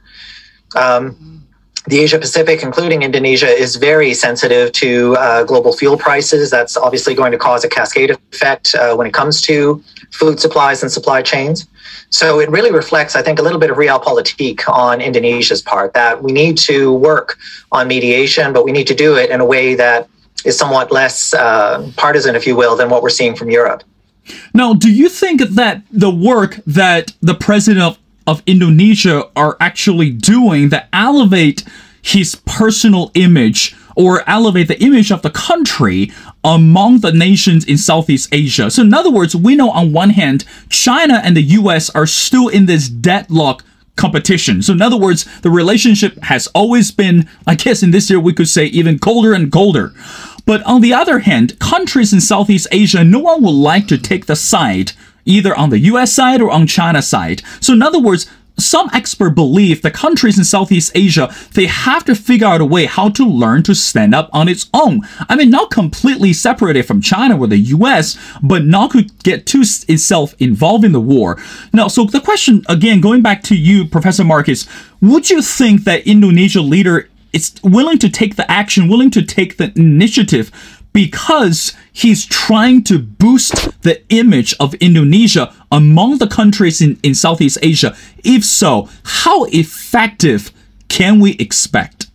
Um, 0.76 1.41
the 1.86 1.98
Asia 1.98 2.18
Pacific, 2.18 2.62
including 2.62 3.02
Indonesia, 3.02 3.48
is 3.48 3.76
very 3.76 4.14
sensitive 4.14 4.70
to 4.72 5.16
uh, 5.16 5.42
global 5.44 5.72
fuel 5.72 5.98
prices. 5.98 6.50
That's 6.50 6.76
obviously 6.76 7.14
going 7.14 7.32
to 7.32 7.38
cause 7.38 7.64
a 7.64 7.68
cascade 7.68 8.10
effect 8.32 8.74
uh, 8.74 8.94
when 8.94 9.06
it 9.06 9.12
comes 9.12 9.40
to 9.42 9.82
food 10.12 10.38
supplies 10.38 10.82
and 10.82 10.92
supply 10.92 11.22
chains. 11.22 11.66
So 12.10 12.40
it 12.40 12.50
really 12.50 12.70
reflects, 12.70 13.16
I 13.16 13.22
think, 13.22 13.38
a 13.38 13.42
little 13.42 13.58
bit 13.58 13.70
of 13.70 13.78
realpolitik 13.78 14.68
on 14.68 15.00
Indonesia's 15.00 15.62
part 15.62 15.94
that 15.94 16.22
we 16.22 16.30
need 16.30 16.56
to 16.58 16.92
work 16.92 17.38
on 17.72 17.88
mediation, 17.88 18.52
but 18.52 18.64
we 18.64 18.70
need 18.70 18.86
to 18.88 18.94
do 18.94 19.16
it 19.16 19.30
in 19.30 19.40
a 19.40 19.44
way 19.44 19.74
that 19.74 20.08
is 20.44 20.56
somewhat 20.56 20.92
less 20.92 21.34
uh, 21.34 21.90
partisan, 21.96 22.36
if 22.36 22.46
you 22.46 22.54
will, 22.54 22.76
than 22.76 22.90
what 22.90 23.02
we're 23.02 23.08
seeing 23.08 23.34
from 23.34 23.50
Europe. 23.50 23.82
Now, 24.54 24.74
do 24.74 24.92
you 24.92 25.08
think 25.08 25.40
that 25.40 25.82
the 25.90 26.10
work 26.10 26.60
that 26.66 27.12
the 27.20 27.34
president 27.34 27.82
of 27.82 27.98
of 28.26 28.43
Indonesia 28.47 29.29
are 29.37 29.57
actually 29.61 30.11
doing 30.11 30.69
that 30.71 30.88
elevate 30.93 31.64
his 32.02 32.35
personal 32.35 33.11
image 33.14 33.76
or 33.97 34.29
elevate 34.29 34.69
the 34.69 34.83
image 34.83 35.11
of 35.12 35.23
the 35.23 35.31
country 35.31 36.11
among 36.45 37.00
the 37.00 37.12
nations 37.12 37.64
in 37.64 37.79
Southeast 37.79 38.29
Asia. 38.33 38.71
So, 38.71 38.83
in 38.83 38.95
other 38.95 39.11
words, 39.11 39.37
we 39.37 39.55
know 39.55 39.71
on 39.71 39.93
one 39.93 40.11
hand, 40.11 40.45
China 40.69 41.21
and 41.23 41.37
the 41.37 41.43
US 41.43 41.91
are 41.91 42.07
still 42.07 42.49
in 42.49 42.67
this 42.67 42.88
deadlock 42.88 43.64
competition. 43.97 44.62
So, 44.62 44.73
in 44.73 44.83
other 44.83 44.97
words, 44.97 45.26
the 45.41 45.50
relationship 45.50 46.19
has 46.25 46.47
always 46.49 46.91
been, 46.91 47.29
I 47.47 47.55
guess 47.55 47.83
in 47.83 47.91
this 47.91 48.11
year 48.11 48.21
we 48.21 48.33
could 48.33 48.49
say, 48.49 48.67
even 48.67 48.99
colder 48.99 49.33
and 49.35 49.52
colder. 49.52 49.93
But 50.45 50.62
on 50.64 50.81
the 50.81 50.93
other 50.93 51.21
hand, 51.21 51.59
countries 51.61 52.12
in 52.12 52.21
Southeast 52.21 52.67
Asia, 52.73 53.05
no 53.05 53.21
one 53.21 53.43
would 53.43 53.50
like 53.50 53.87
to 53.88 53.99
take 53.99 54.26
the 54.26 54.37
side 54.37 54.93
either 55.25 55.55
on 55.57 55.71
the 55.71 55.79
US 55.81 56.12
side 56.12 56.41
or 56.41 56.50
on 56.50 56.67
China 56.67 57.02
side. 57.02 57.43
So 57.61 57.73
in 57.73 57.83
other 57.83 58.00
words, 58.00 58.29
some 58.59 58.91
experts 58.93 59.35
believe 59.35 59.83
the 59.83 59.91
countries 59.91 60.38
in 60.38 60.45
Southeast 60.45 60.93
Asia, 60.95 61.35
they 61.55 61.67
have 61.67 62.05
to 62.05 62.14
figure 62.14 62.47
out 62.47 62.61
a 62.61 62.67
way 62.67 62.85
how 62.85 63.09
to 63.11 63.25
learn 63.25 63.62
to 63.64 63.75
stand 63.75 64.14
up 64.14 64.29
on 64.33 64.49
its 64.49 64.69
own. 64.75 65.00
I 65.29 65.37
mean, 65.37 65.50
not 65.50 65.71
completely 65.71 66.33
separated 66.33 66.85
from 66.85 67.00
China 67.00 67.38
or 67.38 67.47
the 67.47 67.59
US, 67.59 68.19
but 68.43 68.64
not 68.64 68.93
to 68.93 69.05
get 69.23 69.47
too 69.47 69.62
itself 69.88 70.35
involved 70.38 70.85
in 70.85 70.93
the 70.93 71.00
war. 71.00 71.38
Now, 71.73 71.88
so 71.88 72.05
the 72.05 72.21
question, 72.21 72.62
again, 72.69 73.00
going 73.00 73.23
back 73.23 73.43
to 73.45 73.57
you, 73.57 73.87
Professor 73.87 74.25
Marcus, 74.25 74.67
would 75.00 75.31
you 75.31 75.41
think 75.41 75.85
that 75.85 76.07
Indonesia 76.07 76.61
leader 76.61 77.09
is 77.33 77.55
willing 77.64 77.99
to 77.99 78.11
take 78.11 78.37
the 78.37 78.50
action, 78.50 78.88
willing 78.88 79.11
to 79.11 79.23
take 79.23 79.57
the 79.57 79.73
initiative 79.76 80.50
because 80.92 81.75
he's 81.92 82.26
trying 82.26 82.84
to 82.84 82.99
boost 82.99 83.80
the 83.82 84.02
image 84.08 84.54
of 84.61 84.75
Indonesia 84.75 85.54
among 85.70 86.18
the 86.18 86.26
countries 86.26 86.80
in, 86.80 86.99
in 87.02 87.14
Southeast 87.14 87.58
Asia? 87.62 87.96
If 88.25 88.44
so, 88.44 88.88
how 89.04 89.44
effective 89.44 90.50
can 90.88 91.20
we 91.20 91.32
expect? 91.32 92.08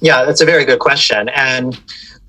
Yeah, 0.00 0.24
that's 0.24 0.40
a 0.40 0.44
very 0.44 0.64
good 0.64 0.80
question. 0.80 1.28
And 1.30 1.80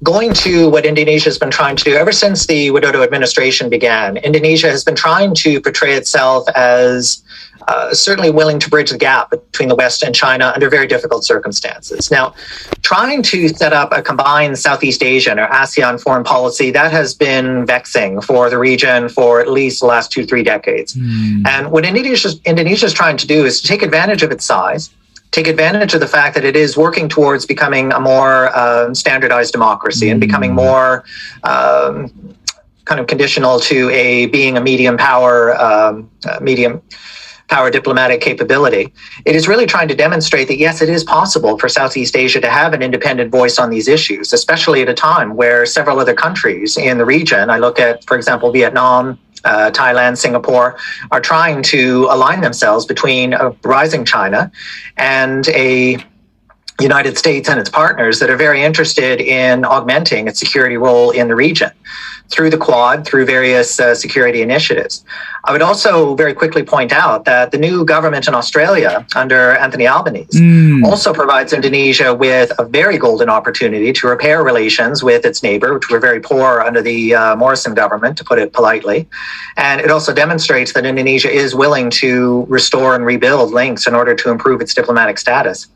going 0.06 0.34
to 0.34 0.70
what 0.70 0.86
Indonesia 0.86 1.26
has 1.26 1.38
been 1.38 1.52
trying 1.52 1.76
to 1.76 1.84
do 1.84 1.96
ever 1.96 2.12
since 2.12 2.46
the 2.46 2.70
Widodo 2.70 3.04
administration 3.04 3.70
began, 3.70 4.18
Indonesia 4.18 4.70
has 4.70 4.84
been 4.84 4.96
trying 4.96 5.34
to 5.36 5.60
portray 5.60 5.94
itself 5.96 6.48
as 6.56 7.24
uh, 7.68 7.92
certainly 7.94 8.30
willing 8.30 8.60
to 8.60 8.70
bridge 8.70 8.92
the 8.92 8.98
gap 8.98 9.32
between 9.32 9.68
the 9.68 9.76
West 9.76 10.04
and 10.04 10.14
China 10.14 10.52
under 10.54 10.70
very 10.70 10.86
difficult 10.86 11.26
circumstances. 11.26 12.12
Now, 12.12 12.36
trying 12.84 13.24
to 13.24 13.50
set 13.50 13.74
up 13.74 13.92
a 13.92 14.04
combined 14.04 14.60
Southeast 14.60 15.02
Asian 15.02 15.40
or 15.40 15.48
ASEAN 15.48 16.00
foreign 16.00 16.24
policy, 16.24 16.70
that 16.72 16.92
has 16.92 17.16
been 17.16 17.66
vexing 17.66 18.22
for 18.22 18.50
the 18.52 18.60
region 18.60 19.10
for 19.10 19.42
at 19.42 19.50
least 19.50 19.80
the 19.80 19.88
last 19.88 20.12
two, 20.12 20.26
three 20.26 20.44
decades. 20.44 20.94
Mm. 20.94 21.48
And 21.48 21.72
what 21.72 21.86
Indonesia, 21.86 22.30
Indonesia 22.46 22.86
is 22.86 22.94
trying 22.94 23.18
to 23.18 23.26
do 23.26 23.46
is 23.46 23.62
to 23.62 23.68
take 23.68 23.82
advantage 23.82 24.22
of 24.22 24.32
its 24.32 24.46
size, 24.46 24.92
take 25.36 25.48
advantage 25.48 25.94
of 25.94 26.00
the 26.00 26.08
fact 26.08 26.34
that 26.34 26.46
it 26.46 26.56
is 26.56 26.78
working 26.78 27.10
towards 27.10 27.46
becoming 27.46 27.92
a 27.92 28.00
more 28.00 28.58
um, 28.58 28.96
standardized 28.96 29.52
democracy 29.52 30.08
mm. 30.08 30.12
and 30.12 30.22
becoming 30.22 30.52
hmm. 30.52 30.56
more 30.56 31.04
um, 31.44 32.10
kind 32.86 33.02
of 33.02 33.08
conditional 33.08 33.60
to 33.60 33.90
a 33.90 34.28
being 34.28 34.56
a 34.56 34.62
medium 34.62 34.96
power, 34.96 35.54
um, 35.60 36.10
uh, 36.26 36.40
medium 36.42 36.82
power 37.50 37.70
diplomatic 37.70 38.22
capability. 38.22 38.94
It 39.26 39.36
is 39.36 39.46
really 39.46 39.66
trying 39.66 39.90
to 39.90 39.96
demonstrate 39.96 40.48
that, 40.48 40.58
yes, 40.58 40.82
it 40.82 40.90
is 40.90 41.04
possible 41.04 41.60
for 41.60 41.68
Southeast 41.68 42.16
Asia 42.16 42.40
to 42.40 42.50
have 42.50 42.74
an 42.74 42.82
independent 42.82 43.30
voice 43.30 43.60
on 43.60 43.70
these 43.70 43.88
issues, 43.90 44.32
especially 44.32 44.82
at 44.82 44.90
a 44.90 44.94
time 44.94 45.36
where 45.36 45.66
several 45.66 46.00
other 46.00 46.14
countries 46.14 46.78
in 46.78 46.98
the 46.98 47.06
region, 47.06 47.50
I 47.50 47.60
look 47.60 47.78
at, 47.78 48.06
for 48.06 48.16
example, 48.16 48.52
Vietnam, 48.52 49.20
uh, 49.46 49.72
Thailand, 49.72 50.18
Singapore, 50.18 50.78
are 51.12 51.22
trying 51.22 51.64
to 51.64 52.08
align 52.10 52.42
themselves 52.42 52.86
between 52.86 53.34
a 53.34 53.52
rising 53.64 54.04
China 54.04 54.52
and 54.98 55.48
a 55.50 55.98
United 56.84 57.18
States 57.18 57.48
and 57.48 57.60
its 57.60 57.70
partners 57.70 58.20
that 58.20 58.30
are 58.30 58.36
very 58.36 58.62
interested 58.62 59.22
in 59.22 59.64
augmenting 59.64 60.28
its 60.28 60.40
security 60.40 60.78
role 60.78 61.12
in 61.12 61.28
the 61.28 61.36
region 61.36 61.72
through 62.30 62.50
the 62.50 62.58
Quad, 62.58 63.06
through 63.06 63.26
various 63.26 63.80
uh, 63.80 63.94
security 63.94 64.42
initiatives. 64.42 65.06
I 65.44 65.52
would 65.52 65.62
also 65.62 66.16
very 66.16 66.34
quickly 66.34 66.64
point 66.64 66.92
out 66.92 67.26
that 67.26 67.52
the 67.52 67.58
new 67.58 67.86
government 67.86 68.28
in 68.28 68.34
Australia 68.34 69.06
under 69.16 69.52
Anthony 69.52 69.88
Albanese 69.88 70.40
mm. 70.40 70.84
also 70.84 71.14
provides 71.14 71.54
Indonesia 71.54 72.14
with 72.14 72.52
a 72.58 72.66
very 72.66 72.98
golden 72.98 73.30
opportunity 73.30 73.94
to 73.94 74.08
repair 74.08 74.44
relations 74.44 75.04
with 75.04 75.24
its 75.24 75.44
neighbor, 75.44 75.76
which 75.76 75.90
were 75.90 76.00
very 76.00 76.20
poor 76.20 76.62
under 76.62 76.82
the 76.82 77.14
uh, 77.14 77.36
Morrison 77.36 77.76
government, 77.76 78.18
to 78.18 78.24
put 78.24 78.40
it 78.40 78.54
politely. 78.54 79.08
And 79.56 79.80
it 79.80 79.92
also 79.92 80.14
demonstrates 80.14 80.74
that 80.74 80.84
Indonesia 80.86 81.30
is 81.30 81.54
willing 81.54 81.92
to 81.92 82.46
restore 82.50 82.96
and 82.96 83.06
rebuild 83.06 83.54
links 83.54 83.86
in 83.86 83.94
order 83.94 84.16
to 84.16 84.32
improve 84.32 84.62
its 84.62 84.74
diplomatic 84.74 85.20
status. 85.20 85.68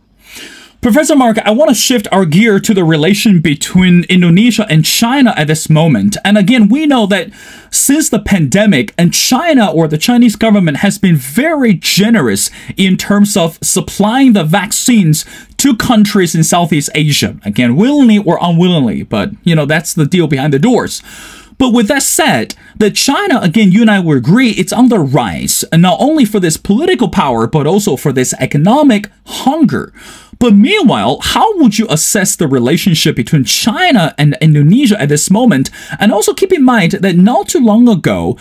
Professor 0.82 1.14
Marc, 1.14 1.38
I 1.40 1.52
want 1.52 1.68
to 1.68 1.76
shift 1.76 2.08
our 2.10 2.24
gear 2.24 2.58
to 2.62 2.74
the 2.74 2.86
relation 2.86 3.42
between 3.42 4.06
Indonesia 4.06 4.66
and 4.70 4.86
China 4.86 5.34
at 5.36 5.48
this 5.48 5.70
moment. 5.70 6.16
And 6.24 6.38
again, 6.38 6.70
we 6.70 6.86
know 6.86 7.06
that 7.08 7.32
since 7.70 8.08
the 8.08 8.20
pandemic, 8.20 8.94
and 8.98 9.14
China 9.14 9.70
or 9.70 9.90
the 9.90 9.98
Chinese 9.98 10.38
government 10.38 10.78
has 10.78 10.98
been 10.98 11.18
very 11.18 11.74
generous 11.74 12.50
in 12.78 12.96
terms 12.96 13.36
of 13.36 13.60
supplying 13.62 14.32
the 14.32 14.46
vaccines 14.46 15.26
to 15.58 15.76
countries 15.76 16.34
in 16.34 16.46
Southeast 16.46 16.90
Asia. 16.96 17.38
Again, 17.44 17.76
willingly 17.76 18.18
or 18.18 18.40
unwillingly, 18.42 19.04
but 19.04 19.32
you 19.44 19.56
know, 19.56 19.66
that's 19.66 19.94
the 19.94 20.06
deal 20.06 20.28
behind 20.28 20.54
the 20.54 20.60
doors. 20.60 21.04
But 21.60 21.74
with 21.74 21.88
that 21.90 22.02
said, 22.02 22.56
that 22.78 22.96
China, 22.96 23.40
again, 23.42 23.72
you 23.72 23.82
and 23.82 23.92
I 23.92 24.00
will 24.00 24.18
agree, 24.18 24.52
it's 24.52 24.74
on 24.74 24.88
the 24.88 24.98
rise, 24.98 25.64
and 25.72 25.82
not 25.82 25.98
only 26.00 26.26
for 26.26 26.40
this 26.40 26.58
political 26.58 27.10
power, 27.10 27.46
but 27.46 27.68
also 27.68 27.98
for 27.98 28.14
this 28.14 28.34
economic 28.40 29.12
hunger. 29.26 29.94
But 30.40 30.54
meanwhile, 30.54 31.20
how 31.22 31.58
would 31.58 31.78
you 31.78 31.86
assess 31.90 32.38
the 32.38 32.48
relationship 32.48 33.18
between 33.18 33.44
China 33.44 34.16
and 34.18 34.38
Indonesia 34.40 35.00
at 35.00 35.10
this 35.10 35.30
moment? 35.30 35.70
And 36.00 36.14
also 36.14 36.34
keep 36.34 36.54
in 36.54 36.64
mind 36.64 36.94
that 36.94 37.18
not 37.18 37.50
too 37.50 37.60
long 37.60 37.90
ago, 37.90 38.38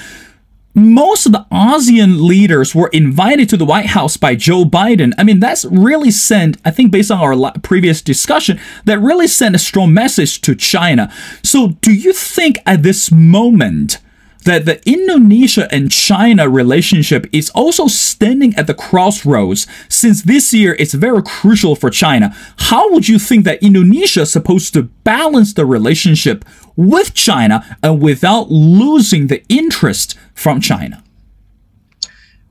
most 0.78 1.26
of 1.26 1.32
the 1.32 1.46
ASEAN 1.50 2.20
leaders 2.20 2.74
were 2.74 2.88
invited 2.88 3.48
to 3.50 3.56
the 3.56 3.64
White 3.64 3.86
House 3.86 4.16
by 4.16 4.34
Joe 4.34 4.64
Biden. 4.64 5.12
I 5.18 5.24
mean, 5.24 5.40
that's 5.40 5.64
really 5.66 6.10
sent, 6.10 6.56
I 6.64 6.70
think, 6.70 6.90
based 6.90 7.10
on 7.10 7.20
our 7.20 7.52
previous 7.62 8.02
discussion, 8.02 8.60
that 8.84 9.00
really 9.00 9.26
sent 9.26 9.54
a 9.54 9.58
strong 9.58 9.92
message 9.92 10.40
to 10.42 10.54
China. 10.54 11.12
So, 11.42 11.68
do 11.80 11.92
you 11.92 12.12
think 12.12 12.58
at 12.66 12.82
this 12.82 13.10
moment 13.10 13.98
that 14.44 14.64
the 14.64 14.80
Indonesia 14.88 15.68
and 15.72 15.90
China 15.90 16.48
relationship 16.48 17.26
is 17.32 17.50
also 17.50 17.86
standing 17.86 18.54
at 18.56 18.66
the 18.66 18.74
crossroads 18.74 19.66
since 19.88 20.22
this 20.22 20.52
year 20.54 20.74
is 20.74 20.94
very 20.94 21.22
crucial 21.22 21.74
for 21.76 21.90
China. 21.90 22.34
How 22.58 22.90
would 22.92 23.08
you 23.08 23.18
think 23.18 23.44
that 23.44 23.62
Indonesia 23.62 24.22
is 24.22 24.32
supposed 24.32 24.74
to 24.74 24.84
balance 25.04 25.54
the 25.54 25.66
relationship 25.66 26.44
with 26.76 27.14
China 27.14 27.78
and 27.82 28.00
without 28.00 28.50
losing 28.50 29.26
the 29.26 29.44
interest 29.48 30.16
from 30.34 30.60
China? 30.60 31.02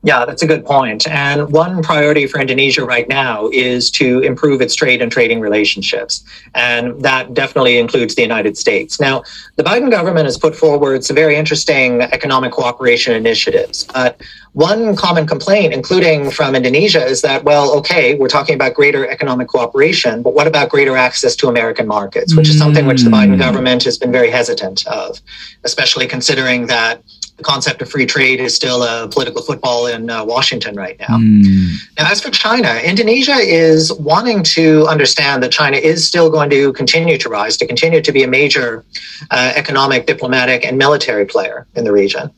Yeah, 0.04 0.24
that's 0.24 0.42
a 0.42 0.46
good 0.46 0.64
point. 0.64 1.08
And 1.08 1.50
one 1.50 1.82
priority 1.82 2.28
for 2.28 2.40
Indonesia 2.40 2.84
right 2.84 3.08
now 3.08 3.48
is 3.52 3.90
to 3.92 4.20
improve 4.20 4.60
its 4.60 4.76
trade 4.76 5.02
and 5.02 5.10
trading 5.10 5.40
relationships. 5.40 6.22
And 6.54 7.02
that 7.02 7.34
definitely 7.34 7.78
includes 7.78 8.14
the 8.14 8.22
United 8.22 8.56
States. 8.56 9.00
Now, 9.00 9.24
the 9.56 9.64
Biden 9.64 9.90
government 9.90 10.26
has 10.26 10.38
put 10.38 10.54
forward 10.54 11.04
some 11.04 11.16
very 11.16 11.34
interesting 11.34 12.02
economic 12.02 12.52
cooperation 12.52 13.12
initiatives. 13.14 13.84
But 13.84 14.20
one 14.52 14.94
common 14.94 15.26
complaint, 15.26 15.74
including 15.74 16.30
from 16.30 16.54
Indonesia, 16.54 17.04
is 17.04 17.20
that, 17.22 17.42
well, 17.42 17.76
okay, 17.78 18.14
we're 18.14 18.28
talking 18.28 18.54
about 18.54 18.74
greater 18.74 19.08
economic 19.08 19.48
cooperation, 19.48 20.22
but 20.22 20.32
what 20.32 20.46
about 20.46 20.68
greater 20.68 20.96
access 20.96 21.34
to 21.36 21.48
American 21.48 21.88
markets, 21.88 22.36
which 22.36 22.48
is 22.48 22.56
something 22.56 22.86
which 22.86 23.02
the 23.02 23.10
Biden 23.10 23.34
mm. 23.34 23.38
government 23.40 23.82
has 23.82 23.98
been 23.98 24.12
very 24.12 24.30
hesitant 24.30 24.86
of, 24.86 25.20
especially 25.64 26.06
considering 26.06 26.66
that 26.68 27.02
the 27.36 27.44
concept 27.44 27.80
of 27.82 27.88
free 27.88 28.04
trade 28.04 28.40
is 28.40 28.54
still 28.54 28.82
a 28.82 29.08
political 29.08 29.42
football 29.42 29.86
in 29.88 30.10
uh, 30.10 30.24
Washington 30.24 30.76
right 30.76 30.98
now. 31.00 31.16
Mm. 31.18 31.72
Now, 31.98 32.10
as 32.10 32.20
for 32.20 32.30
China, 32.30 32.80
Indonesia 32.84 33.36
is 33.36 33.92
wanting 33.94 34.42
to 34.44 34.86
understand 34.86 35.42
that 35.42 35.50
China 35.50 35.76
is 35.76 36.06
still 36.06 36.30
going 36.30 36.50
to 36.50 36.72
continue 36.74 37.18
to 37.18 37.28
rise, 37.28 37.56
to 37.56 37.66
continue 37.66 38.00
to 38.00 38.12
be 38.12 38.22
a 38.22 38.28
major 38.28 38.84
uh, 39.30 39.52
economic, 39.56 40.06
diplomatic, 40.06 40.64
and 40.64 40.78
military 40.78 41.26
player 41.26 41.66
in 41.74 41.84
the 41.84 41.92
region. 41.92 42.30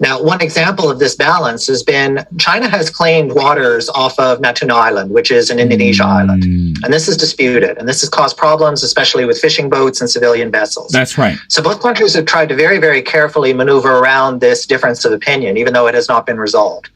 Now, 0.00 0.20
one 0.20 0.40
example 0.40 0.90
of 0.90 0.98
this 0.98 1.14
balance 1.14 1.68
has 1.68 1.82
been 1.82 2.24
China 2.38 2.68
has 2.68 2.90
claimed 2.90 3.32
waters 3.32 3.88
off 3.90 4.18
of 4.18 4.40
Natuna 4.40 4.72
Island, 4.72 5.12
which 5.12 5.30
is 5.30 5.50
an 5.50 5.58
Indonesia 5.60 6.02
mm. 6.02 6.20
island. 6.20 6.42
And 6.82 6.92
this 6.92 7.06
is 7.06 7.16
disputed. 7.16 7.78
And 7.78 7.88
this 7.88 8.00
has 8.00 8.10
caused 8.10 8.36
problems, 8.36 8.82
especially 8.82 9.24
with 9.24 9.38
fishing 9.38 9.70
boats 9.70 10.00
and 10.00 10.10
civilian 10.10 10.50
vessels. 10.50 10.90
That's 10.90 11.16
right. 11.18 11.36
So 11.48 11.62
both 11.62 11.80
countries 11.80 12.14
have 12.14 12.24
tried 12.24 12.48
to 12.48 12.56
very, 12.56 12.78
very 12.78 13.02
carefully 13.02 13.52
maneuver 13.52 13.98
around 13.98 14.40
this 14.40 14.66
difference 14.66 15.04
of 15.04 15.12
opinion, 15.12 15.56
even 15.56 15.72
though 15.72 15.86
it 15.86 15.94
has 15.94 16.08
not 16.08 16.26
been 16.26 16.38
resolved. 16.38 16.90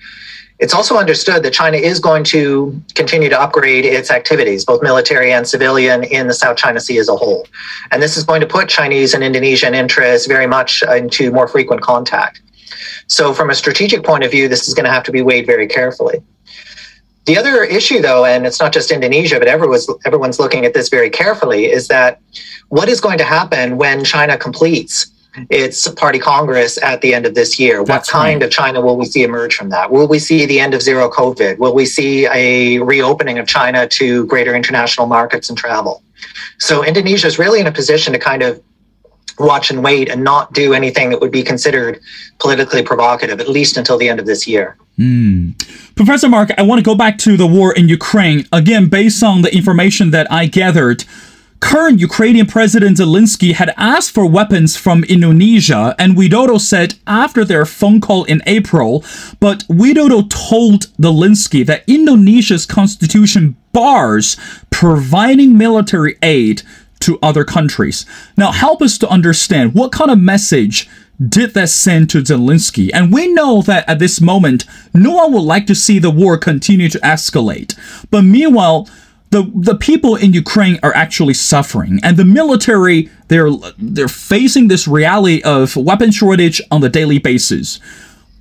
It's 0.59 0.73
also 0.73 0.97
understood 0.97 1.43
that 1.43 1.53
China 1.53 1.77
is 1.77 2.01
going 2.01 2.25
to 2.25 2.81
continue 2.95 3.29
to 3.29 3.39
upgrade 3.39 3.85
its 3.85 4.11
activities, 4.11 4.65
both 4.65 4.83
military 4.83 5.33
and 5.33 5.47
civilian, 5.47 6.03
in 6.05 6.29
the 6.29 6.35
South 6.35 6.57
China 6.57 6.81
Sea 6.81 6.99
as 6.99 7.11
a 7.11 7.17
whole. 7.17 7.47
And 7.91 8.03
this 8.03 8.17
is 8.17 8.25
going 8.25 8.41
to 8.41 8.47
put 8.47 8.69
Chinese 8.69 9.13
and 9.13 9.23
Indonesian 9.23 9.75
interests 9.75 10.27
very 10.27 10.47
much 10.47 10.83
into 10.83 11.31
more 11.31 11.47
frequent 11.47 11.83
contact. 11.83 12.41
So, 13.07 13.35
from 13.35 13.51
a 13.51 13.55
strategic 13.55 14.03
point 14.03 14.25
of 14.25 14.31
view, 14.31 14.49
this 14.49 14.67
is 14.67 14.75
going 14.75 14.87
to 14.87 14.91
have 14.91 15.05
to 15.05 15.13
be 15.13 15.21
weighed 15.23 15.47
very 15.47 15.67
carefully. 15.67 16.23
The 17.27 17.37
other 17.37 17.63
issue, 17.65 18.01
though, 18.01 18.25
and 18.25 18.47
it's 18.47 18.61
not 18.61 18.73
just 18.73 18.91
Indonesia, 18.91 19.39
but 19.39 19.49
everyone's, 19.49 19.89
everyone's 20.05 20.39
looking 20.39 20.65
at 20.65 20.75
this 20.75 20.89
very 20.89 21.11
carefully, 21.11 21.67
is 21.67 21.89
that 21.89 22.21
what 22.69 22.89
is 22.89 23.01
going 23.01 23.19
to 23.19 23.25
happen 23.25 23.77
when 23.77 24.05
China 24.05 24.39
completes 24.39 25.11
its 25.51 25.89
party 25.89 26.19
congress 26.19 26.81
at 26.83 27.01
the 27.01 27.15
end 27.15 27.27
of 27.27 27.35
this 27.35 27.59
year? 27.59 27.85
That's 27.85 28.13
what 28.13 28.21
kind 28.21 28.41
right. 28.41 28.47
of 28.47 28.53
China 28.53 28.81
will 28.81 28.97
we 28.97 29.07
see 29.07 29.23
emerge 29.23 29.55
from 29.55 29.71
that? 29.71 29.91
Will 29.91 30.09
we 30.09 30.19
see 30.19 30.47
the 30.47 30.61
end 30.61 30.75
of 30.75 30.83
zero 30.83 31.09
COVID? 31.09 31.59
Will 31.59 31.75
we 31.75 31.87
see 31.87 32.27
a 32.27 32.79
reopening 32.79 33.39
of 33.39 33.47
China 33.47 33.87
to 33.89 34.27
greater 34.27 34.55
international 34.55 35.07
markets 35.07 35.49
and 35.49 35.59
travel? 35.59 36.03
So 36.59 36.85
Indonesia 36.85 37.27
is 37.27 37.39
really 37.39 37.61
in 37.61 37.67
a 37.67 37.73
position 37.73 38.13
to 38.13 38.19
kind 38.19 38.43
of 38.43 38.63
watch 39.39 39.71
and 39.71 39.83
wait 39.85 40.09
and 40.09 40.25
not 40.25 40.53
do 40.53 40.73
anything 40.73 41.11
that 41.11 41.21
would 41.21 41.31
be 41.31 41.43
considered 41.43 42.01
politically 42.39 42.83
provocative, 42.83 43.41
at 43.41 43.49
least 43.49 43.77
until 43.77 43.99
the 43.99 44.09
end 44.09 44.19
of 44.19 44.27
this 44.27 44.47
year. 44.47 44.77
Mm. 44.99 45.59
Professor 45.95 46.29
Marc, 46.29 46.51
I 46.57 46.63
want 46.63 46.79
to 46.79 46.83
go 46.83 46.95
back 46.95 47.19
to 47.19 47.37
the 47.37 47.47
war 47.47 47.73
in 47.73 47.89
Ukraine. 47.89 48.47
Again, 48.53 48.89
based 48.89 49.23
on 49.23 49.43
the 49.43 49.55
information 49.55 50.11
that 50.11 50.31
I 50.33 50.47
gathered, 50.47 51.05
current 51.61 52.01
Ukrainian 52.01 52.47
President 52.47 52.99
Zelensky 52.99 53.53
had 53.53 53.75
asked 53.77 54.13
for 54.13 54.27
weapons 54.27 54.77
from 54.77 55.05
Indonesia, 55.05 55.95
and 55.99 56.17
Widodo 56.17 56.61
said 56.61 56.95
after 57.07 57.45
their 57.45 57.65
phone 57.65 58.01
call 58.01 58.25
in 58.25 58.43
April, 58.47 59.05
but 59.41 59.65
Widodo 59.69 60.29
told 60.29 60.87
Zelensky 60.99 61.65
that 61.67 61.85
Indonesia's 61.87 62.67
constitution 62.67 63.57
bars 63.73 64.37
providing 64.71 65.57
military 65.57 66.17
aid 66.23 66.63
to 67.01 67.19
other 67.23 67.45
countries. 67.45 68.07
Now, 68.37 68.53
help 68.53 68.81
us 68.83 68.99
to 68.99 69.09
understand 69.09 69.75
what 69.75 69.93
kind 69.93 70.11
of 70.11 70.19
message 70.19 70.89
did 71.29 71.55
that 71.55 71.69
send 71.69 72.11
to 72.11 72.23
Zelensky? 72.23 72.91
And 72.93 73.13
we 73.13 73.33
know 73.33 73.63
that 73.63 73.89
at 73.89 73.99
this 73.99 74.21
moment, 74.21 74.65
no 74.93 75.13
one 75.13 75.33
would 75.33 75.41
like 75.43 75.67
to 75.67 75.75
see 75.75 75.99
the 75.99 76.11
war 76.11 76.37
continue 76.37 76.89
to 76.91 76.99
escalate. 77.01 77.75
But 78.11 78.23
meanwhile, 78.23 78.89
the, 79.37 79.51
the 79.55 79.75
people 79.75 80.17
in 80.17 80.33
Ukraine 80.33 80.79
are 80.83 80.95
actually 80.95 81.35
suffering, 81.35 82.01
and 82.03 82.17
the 82.17 82.25
military 82.25 83.11
they're 83.29 83.51
they're 83.79 84.09
facing 84.33 84.69
this 84.69 84.89
reality 84.89 85.43
of 85.43 85.77
weapon 85.77 86.11
shortage 86.11 86.61
on 86.71 86.81
the 86.81 86.89
daily 86.89 87.19
basis. 87.19 87.81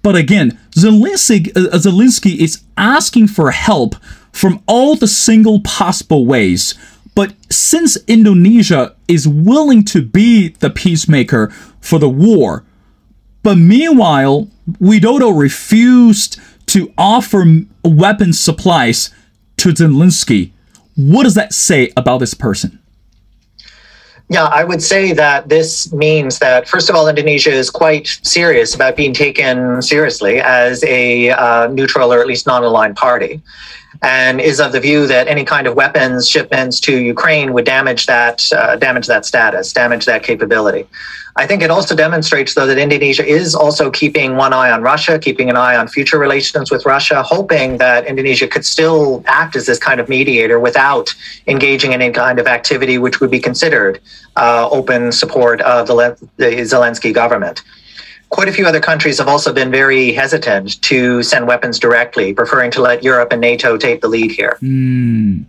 But 0.02 0.16
again, 0.16 0.60
Zelensky, 0.72 1.50
uh, 1.58 1.78
Zelensky 1.78 2.38
is 2.38 2.64
asking 2.78 3.28
for 3.30 3.52
help 3.52 3.96
from 4.32 4.62
all 4.68 4.96
the 4.96 5.08
single 5.08 5.62
possible 5.62 6.26
ways 6.26 6.76
but 7.16 7.34
since 7.50 7.98
Indonesia 8.08 8.94
is 9.08 9.26
willing 9.26 9.86
to 9.86 10.02
be 10.02 10.50
the 10.50 10.70
peacemaker 10.70 11.48
for 11.80 11.98
the 11.98 12.10
war, 12.10 12.66
but 13.42 13.56
meanwhile, 13.56 14.50
Widodo 14.70 15.32
refused 15.32 16.40
to 16.68 16.94
offer 16.98 17.46
weapon 17.84 18.34
supplies 18.34 19.12
to 19.58 19.70
Zelensky. 19.70 20.52
What 20.96 21.24
does 21.24 21.36
that 21.36 21.54
say 21.54 21.92
about 21.98 22.20
this 22.20 22.34
person? 22.34 22.80
Yeah, 24.30 24.46
I 24.46 24.64
would 24.64 24.82
say 24.82 25.14
that 25.14 25.50
this 25.50 25.94
means 25.94 26.40
that, 26.40 26.68
first 26.68 26.90
of 26.90 26.96
all, 26.96 27.08
Indonesia 27.08 27.52
is 27.52 27.70
quite 27.70 28.08
serious 28.24 28.74
about 28.74 28.96
being 28.96 29.14
taken 29.14 29.82
seriously 29.84 30.40
as 30.40 30.84
a 30.84 31.30
uh, 31.30 31.68
neutral 31.68 32.12
or 32.12 32.22
at 32.22 32.28
least 32.28 32.48
non 32.48 32.64
aligned 32.64 32.96
party 32.96 33.42
and 34.02 34.42
is 34.42 34.60
of 34.60 34.72
the 34.72 34.80
view 34.80 35.08
that 35.08 35.28
any 35.28 35.44
kind 35.44 35.68
of 35.68 35.76
weapons 35.76 36.30
shipments 36.30 36.80
to 36.82 36.98
Ukraine 36.98 37.54
would 37.54 37.66
damage 37.66 38.06
that 38.06 38.52
uh, 38.54 38.76
damage 38.76 39.08
that 39.08 39.26
status, 39.26 39.74
damage 39.74 40.06
that 40.06 40.24
capability. 40.24 40.88
I 41.38 41.46
think 41.46 41.62
it 41.62 41.70
also 41.70 41.96
demonstrates, 41.96 42.54
though, 42.54 42.66
that 42.66 42.78
Indonesia 42.78 43.26
is 43.26 43.56
also 43.56 43.92
keeping 43.92 44.38
one 44.38 44.54
eye 44.54 44.72
on 44.72 44.82
Russia, 44.82 45.20
keeping 45.20 45.50
an 45.50 45.58
eye 45.58 45.76
on 45.76 45.90
future 45.90 46.18
relations 46.18 46.72
with 46.72 46.86
Russia, 46.86 47.24
hoping 47.24 47.78
that 47.78 48.06
Indonesia 48.08 48.48
could 48.48 48.66
still 48.66 49.22
act 49.28 49.58
as 49.58 49.66
this 49.66 49.78
kind 49.78 50.00
of 50.00 50.08
mediator 50.08 50.62
without 50.62 51.14
engaging 51.48 51.92
in 51.92 52.02
any 52.02 52.14
kind 52.14 52.40
of 52.40 52.48
activity 52.48 52.98
which 52.98 53.20
would 53.20 53.32
be 53.32 53.40
considered 53.40 54.00
uh, 54.38 54.70
open 54.72 55.12
support 55.12 55.60
of 55.62 55.88
the, 55.88 56.18
the 56.38 56.46
Zelensky 56.46 57.14
government 57.14 57.64
quite 58.36 58.50
a 58.50 58.52
few 58.52 58.68
other 58.68 58.82
countries 58.82 59.18
have 59.18 59.30
also 59.30 59.54
been 59.54 59.72
very 59.72 60.12
hesitant 60.12 60.82
to 60.82 61.24
send 61.24 61.48
weapons 61.48 61.80
directly, 61.80 62.34
preferring 62.34 62.70
to 62.70 62.82
let 62.82 63.02
Europe 63.02 63.32
and 63.32 63.40
NATO 63.40 63.78
take 63.78 64.02
the 64.02 64.10
lead 64.10 64.30
here. 64.30 64.58
Mm. 64.62 65.46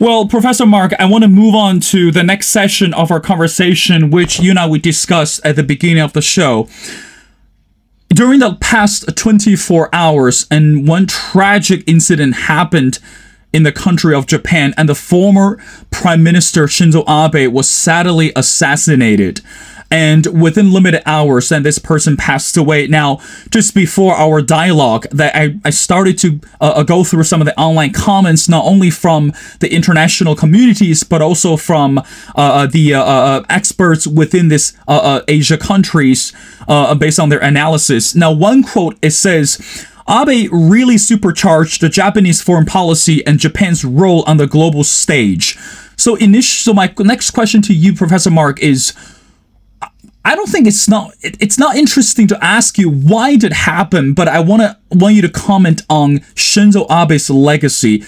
Well, 0.00 0.26
Professor 0.26 0.66
Marc, 0.66 0.92
I 0.98 1.04
want 1.04 1.22
to 1.22 1.28
move 1.28 1.54
on 1.54 1.78
to 1.92 2.10
the 2.10 2.24
next 2.24 2.48
session 2.48 2.92
of 2.92 3.12
our 3.12 3.20
conversation, 3.20 4.10
which 4.10 4.40
you 4.40 4.50
and 4.50 4.58
I 4.58 4.66
we 4.66 4.80
discussed 4.80 5.40
at 5.44 5.54
the 5.54 5.62
beginning 5.62 6.02
of 6.02 6.12
the 6.12 6.20
show. 6.20 6.68
During 8.08 8.40
the 8.40 8.56
past 8.56 9.16
24 9.16 9.88
hours, 9.92 10.48
and 10.50 10.88
one 10.88 11.06
tragic 11.06 11.84
incident 11.86 12.34
happened 12.34 12.98
in 13.52 13.62
the 13.62 13.70
country 13.70 14.12
of 14.12 14.26
Japan, 14.26 14.74
and 14.76 14.88
the 14.88 14.96
former 14.96 15.62
Prime 15.92 16.24
Minister 16.24 16.64
Shinzo 16.64 17.04
Abe 17.08 17.52
was 17.52 17.68
sadly 17.68 18.32
assassinated 18.34 19.40
and 19.90 20.26
within 20.40 20.72
limited 20.72 21.02
hours 21.06 21.48
then 21.48 21.62
this 21.62 21.78
person 21.78 22.16
passed 22.16 22.56
away 22.56 22.86
now 22.86 23.18
just 23.50 23.74
before 23.74 24.14
our 24.14 24.42
dialogue 24.42 25.06
that 25.10 25.34
i, 25.34 25.54
I 25.64 25.70
started 25.70 26.18
to 26.18 26.40
uh, 26.60 26.72
uh, 26.76 26.82
go 26.82 27.04
through 27.04 27.24
some 27.24 27.40
of 27.40 27.46
the 27.46 27.58
online 27.58 27.92
comments 27.92 28.48
not 28.48 28.64
only 28.64 28.90
from 28.90 29.32
the 29.60 29.72
international 29.72 30.34
communities 30.34 31.04
but 31.04 31.22
also 31.22 31.56
from 31.56 31.98
uh, 31.98 32.02
uh 32.36 32.66
the 32.66 32.94
uh, 32.94 33.02
uh, 33.02 33.44
experts 33.48 34.06
within 34.06 34.48
this 34.48 34.76
asia 35.28 35.56
countries 35.56 36.32
based 36.98 37.18
on 37.18 37.28
their 37.28 37.40
analysis 37.40 38.14
now 38.14 38.30
one 38.32 38.62
quote 38.62 38.96
it 39.02 39.10
says 39.10 39.86
Abe 40.08 40.48
really 40.50 40.96
supercharged 40.96 41.82
the 41.82 41.90
Japanese 41.90 42.40
foreign 42.40 42.64
policy 42.64 43.24
and 43.26 43.38
Japan's 43.38 43.84
role 43.84 44.24
on 44.26 44.38
the 44.38 44.46
global 44.46 44.82
stage. 44.82 45.58
So, 45.98 46.14
initial, 46.14 46.72
so 46.72 46.74
my 46.74 46.94
next 46.98 47.32
question 47.32 47.60
to 47.62 47.74
you, 47.74 47.92
Professor 47.92 48.30
Marc, 48.30 48.60
is 48.60 48.94
I 50.28 50.34
don't 50.34 50.50
think 50.50 50.66
it's 50.66 50.86
not 50.88 51.14
it's 51.22 51.58
not 51.58 51.74
interesting 51.74 52.26
to 52.28 52.44
ask 52.44 52.76
you 52.76 52.90
why 52.90 53.36
did 53.36 53.44
it 53.44 53.52
happen, 53.54 54.12
but 54.12 54.28
I 54.28 54.40
want 54.40 54.60
to 54.60 54.76
want 54.90 55.14
you 55.14 55.22
to 55.22 55.30
comment 55.30 55.80
on 55.88 56.18
Shinzo 56.34 56.86
Abe's 56.90 57.30
legacy. 57.30 58.04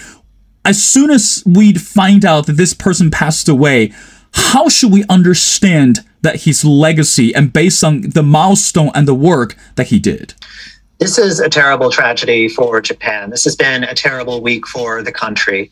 As 0.63 0.83
soon 0.83 1.11
as 1.11 1.43
we 1.47 1.73
find 1.73 2.27
out 2.27 2.45
that 2.45 2.59
this 2.59 2.75
person 2.75 3.11
passed 3.11 3.49
away, 3.49 3.95
how 4.35 4.69
should 4.69 4.93
we 4.93 5.03
understand 5.09 6.01
that 6.21 6.43
his 6.43 6.63
legacy 6.63 7.35
and 7.35 7.55
based 7.55 7.83
on 7.83 8.03
the 8.03 8.23
milestone 8.23 8.91
and 8.95 9.09
the 9.09 9.15
work 9.15 9.57
that 9.77 9.87
he 9.87 9.99
did? 9.99 10.35
This 10.99 11.17
is 11.17 11.41
a 11.41 11.49
terrible 11.49 11.91
tragedy 11.91 12.51
for 12.51 12.83
Japan. 12.83 13.31
This 13.31 13.45
has 13.45 13.57
been 13.57 13.85
a 13.85 13.95
terrible 13.95 14.43
week 14.43 14.67
for 14.67 15.03
the 15.03 15.13
country. 15.13 15.71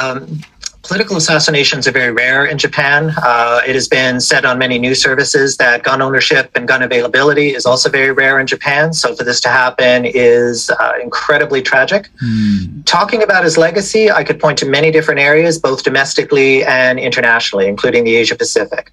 Um, 0.00 0.40
political 0.82 1.16
assassinations 1.16 1.86
are 1.86 1.92
very 1.92 2.12
rare 2.12 2.44
in 2.44 2.58
Japan. 2.58 3.12
Uh, 3.22 3.60
it 3.66 3.74
has 3.74 3.88
been 3.88 4.20
said 4.20 4.44
on 4.44 4.58
many 4.58 4.78
news 4.78 5.00
services 5.00 5.56
that 5.56 5.82
gun 5.84 6.02
ownership 6.02 6.50
and 6.54 6.66
gun 6.66 6.82
availability 6.82 7.54
is 7.54 7.64
also 7.64 7.88
very 7.88 8.10
rare 8.10 8.40
in 8.40 8.46
Japan. 8.46 8.92
So 8.92 9.14
for 9.14 9.24
this 9.24 9.40
to 9.42 9.48
happen 9.48 10.04
is 10.04 10.70
uh, 10.70 10.92
incredibly 11.00 11.62
tragic. 11.62 12.08
Mm. 12.22 12.84
Talking 12.84 13.22
about 13.22 13.44
his 13.44 13.56
legacy, 13.56 14.10
I 14.10 14.24
could 14.24 14.40
point 14.40 14.58
to 14.58 14.66
many 14.66 14.90
different 14.90 15.20
areas, 15.20 15.58
both 15.58 15.84
domestically 15.84 16.64
and 16.64 16.98
internationally, 16.98 17.68
including 17.68 18.04
the 18.04 18.16
Asia 18.16 18.34
Pacific. 18.34 18.92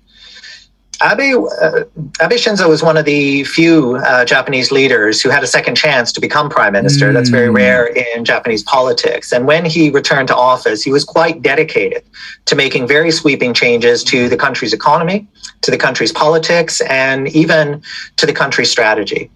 Abe, 1.01 1.45
uh, 1.61 1.85
Abe 2.21 2.37
Shinzo 2.37 2.67
was 2.67 2.83
one 2.83 2.97
of 2.97 3.05
the 3.05 3.45
few 3.45 3.95
uh, 3.97 4.25
Japanese 4.25 4.69
leaders 4.69 5.21
who 5.21 5.29
had 5.29 5.43
a 5.43 5.47
second 5.47 5.75
chance 5.75 6.11
to 6.11 6.19
become 6.19 6.49
prime 6.49 6.73
minister. 6.73 7.09
Mm. 7.09 7.13
That's 7.13 7.29
very 7.29 7.47
hmm. 7.47 7.55
rare 7.55 7.85
in 7.87 8.25
Japanese 8.25 8.63
politics. 8.63 9.31
And 9.31 9.47
when 9.47 9.63
he 9.63 9.89
returned 9.89 10.27
to 10.27 10.35
office, 10.35 10.83
he 10.83 10.91
was 10.91 11.05
quite 11.05 11.41
dedicated 11.41 12.03
to 12.45 12.55
making 12.55 12.87
very 12.87 13.11
sweeping 13.11 13.53
changes 13.53 14.03
to 14.05 14.27
the 14.27 14.35
country's 14.35 14.73
economy, 14.73 15.25
to 15.61 15.71
the 15.71 15.77
country's 15.77 16.11
politics, 16.11 16.81
and 16.81 17.29
even 17.29 17.81
to 18.17 18.25
the 18.25 18.33
country's 18.33 18.69
strategy 18.69 19.31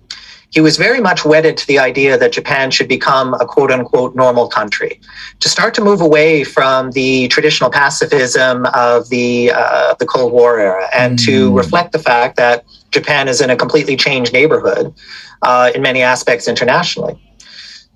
he 0.53 0.61
was 0.61 0.77
very 0.77 1.01
much 1.01 1.25
wedded 1.25 1.57
to 1.57 1.65
the 1.65 1.79
idea 1.79 2.15
that 2.15 2.31
Japan 2.31 2.69
should 2.69 2.87
become 2.87 3.33
a 3.33 3.45
quote 3.45 3.71
unquote 3.71 4.15
normal 4.15 4.47
country, 4.47 5.01
to 5.39 5.49
start 5.49 5.73
to 5.73 5.81
move 5.81 5.99
away 5.99 6.43
from 6.43 6.91
the 6.91 7.27
traditional 7.29 7.71
pacifism 7.71 8.67
of 8.67 9.09
the, 9.09 9.51
uh, 9.51 9.95
the 9.95 10.05
Cold 10.05 10.31
War 10.31 10.59
era 10.59 10.87
and 10.93 11.17
mm. 11.17 11.25
to 11.25 11.57
reflect 11.57 11.91
the 11.91 11.99
fact 11.99 12.35
that 12.37 12.65
Japan 12.91 13.27
is 13.27 13.41
in 13.41 13.49
a 13.49 13.55
completely 13.55 13.97
changed 13.97 14.31
neighborhood 14.31 14.93
uh, 15.41 15.71
in 15.73 15.81
many 15.81 16.03
aspects 16.03 16.47
internationally. 16.47 17.19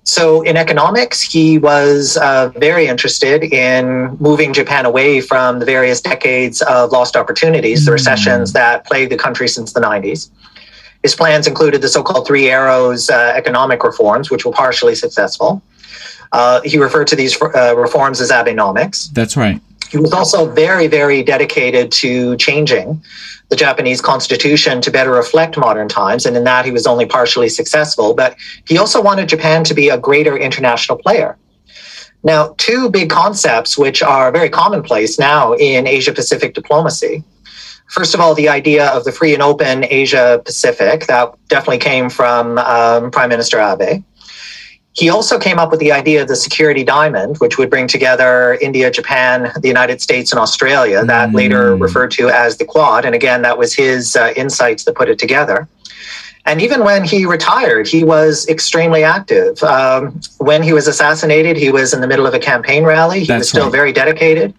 So, 0.02 0.40
in 0.40 0.56
economics, 0.56 1.20
he 1.20 1.58
was 1.58 2.16
uh, 2.16 2.48
very 2.56 2.88
interested 2.88 3.44
in 3.44 4.16
moving 4.18 4.54
Japan 4.54 4.86
away 4.86 5.20
from 5.20 5.58
the 5.58 5.66
various 5.66 6.00
decades 6.00 6.62
of 6.62 6.90
lost 6.90 7.14
opportunities, 7.14 7.82
mm. 7.82 7.86
the 7.86 7.92
recessions 7.92 8.52
that 8.54 8.84
plagued 8.84 9.12
the 9.12 9.18
country 9.18 9.46
since 9.46 9.74
the 9.74 9.80
90s. 9.80 10.30
His 11.02 11.14
plans 11.14 11.46
included 11.46 11.80
the 11.80 11.88
so 11.88 12.02
called 12.02 12.26
Three 12.26 12.50
Arrows 12.50 13.08
uh, 13.08 13.32
economic 13.36 13.84
reforms, 13.84 14.30
which 14.30 14.44
were 14.44 14.52
partially 14.52 14.94
successful. 14.94 15.62
Uh, 16.32 16.60
he 16.64 16.78
referred 16.78 17.06
to 17.08 17.16
these 17.16 17.40
uh, 17.40 17.76
reforms 17.76 18.20
as 18.20 18.30
Abenomics. 18.30 19.10
That's 19.12 19.36
right. 19.36 19.60
He 19.90 19.96
was 19.96 20.12
also 20.12 20.50
very, 20.50 20.86
very 20.86 21.22
dedicated 21.22 21.90
to 21.92 22.36
changing 22.36 23.02
the 23.48 23.56
Japanese 23.56 24.02
constitution 24.02 24.82
to 24.82 24.90
better 24.90 25.12
reflect 25.12 25.56
modern 25.56 25.88
times. 25.88 26.26
And 26.26 26.36
in 26.36 26.44
that, 26.44 26.66
he 26.66 26.70
was 26.70 26.86
only 26.86 27.06
partially 27.06 27.48
successful. 27.48 28.12
But 28.12 28.36
he 28.66 28.76
also 28.76 29.00
wanted 29.00 29.28
Japan 29.28 29.64
to 29.64 29.74
be 29.74 29.88
a 29.88 29.96
greater 29.96 30.36
international 30.36 30.98
player. 30.98 31.38
Now, 32.22 32.54
two 32.58 32.90
big 32.90 33.08
concepts 33.08 33.78
which 33.78 34.02
are 34.02 34.30
very 34.30 34.50
commonplace 34.50 35.18
now 35.18 35.54
in 35.54 35.86
Asia 35.86 36.12
Pacific 36.12 36.52
diplomacy 36.52 37.24
First 37.88 38.14
of 38.14 38.20
all, 38.20 38.34
the 38.34 38.48
idea 38.48 38.88
of 38.88 39.04
the 39.04 39.12
free 39.12 39.32
and 39.32 39.42
open 39.42 39.84
Asia 39.88 40.42
Pacific, 40.44 41.06
that 41.06 41.34
definitely 41.48 41.78
came 41.78 42.10
from 42.10 42.58
um, 42.58 43.10
Prime 43.10 43.30
Minister 43.30 43.58
Abe. 43.58 44.04
He 44.92 45.08
also 45.08 45.38
came 45.38 45.58
up 45.58 45.70
with 45.70 45.80
the 45.80 45.92
idea 45.92 46.20
of 46.20 46.28
the 46.28 46.36
security 46.36 46.84
diamond, 46.84 47.38
which 47.38 47.56
would 47.56 47.70
bring 47.70 47.86
together 47.86 48.58
India, 48.60 48.90
Japan, 48.90 49.52
the 49.60 49.68
United 49.68 50.02
States, 50.02 50.32
and 50.32 50.40
Australia, 50.40 51.04
that 51.04 51.30
mm. 51.30 51.34
later 51.34 51.76
referred 51.76 52.10
to 52.12 52.28
as 52.28 52.58
the 52.58 52.64
Quad. 52.64 53.04
And 53.04 53.14
again, 53.14 53.42
that 53.42 53.56
was 53.56 53.74
his 53.74 54.16
uh, 54.16 54.32
insights 54.36 54.84
that 54.84 54.94
put 54.94 55.08
it 55.08 55.18
together. 55.18 55.68
And 56.44 56.60
even 56.60 56.82
when 56.82 57.04
he 57.04 57.26
retired, 57.26 57.86
he 57.86 58.04
was 58.04 58.48
extremely 58.48 59.04
active. 59.04 59.62
Um, 59.62 60.20
when 60.38 60.62
he 60.62 60.72
was 60.72 60.88
assassinated, 60.88 61.56
he 61.56 61.70
was 61.70 61.94
in 61.94 62.00
the 62.00 62.06
middle 62.06 62.26
of 62.26 62.34
a 62.34 62.38
campaign 62.38 62.84
rally. 62.84 63.20
He 63.20 63.26
That's 63.26 63.40
was 63.40 63.48
still 63.50 63.64
right. 63.64 63.72
very 63.72 63.92
dedicated 63.92 64.54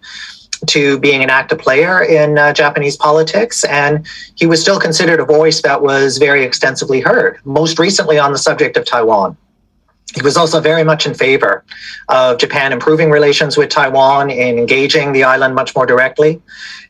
to 0.66 0.98
being 0.98 1.22
an 1.22 1.30
active 1.30 1.58
player 1.58 2.02
in 2.02 2.38
uh, 2.38 2.52
Japanese 2.52 2.96
politics, 2.96 3.64
and 3.64 4.06
he 4.34 4.46
was 4.46 4.60
still 4.60 4.78
considered 4.78 5.20
a 5.20 5.24
voice 5.24 5.62
that 5.62 5.82
was 5.82 6.18
very 6.18 6.44
extensively 6.44 7.00
heard, 7.00 7.38
most 7.44 7.78
recently 7.78 8.18
on 8.18 8.32
the 8.32 8.38
subject 8.38 8.76
of 8.76 8.84
Taiwan. 8.84 9.36
He 10.14 10.22
was 10.22 10.36
also 10.36 10.60
very 10.60 10.82
much 10.82 11.06
in 11.06 11.14
favor 11.14 11.64
of 12.08 12.38
Japan 12.38 12.72
improving 12.72 13.10
relations 13.10 13.56
with 13.56 13.68
Taiwan 13.68 14.30
in 14.30 14.58
engaging 14.58 15.12
the 15.12 15.22
island 15.22 15.54
much 15.54 15.74
more 15.76 15.86
directly 15.86 16.42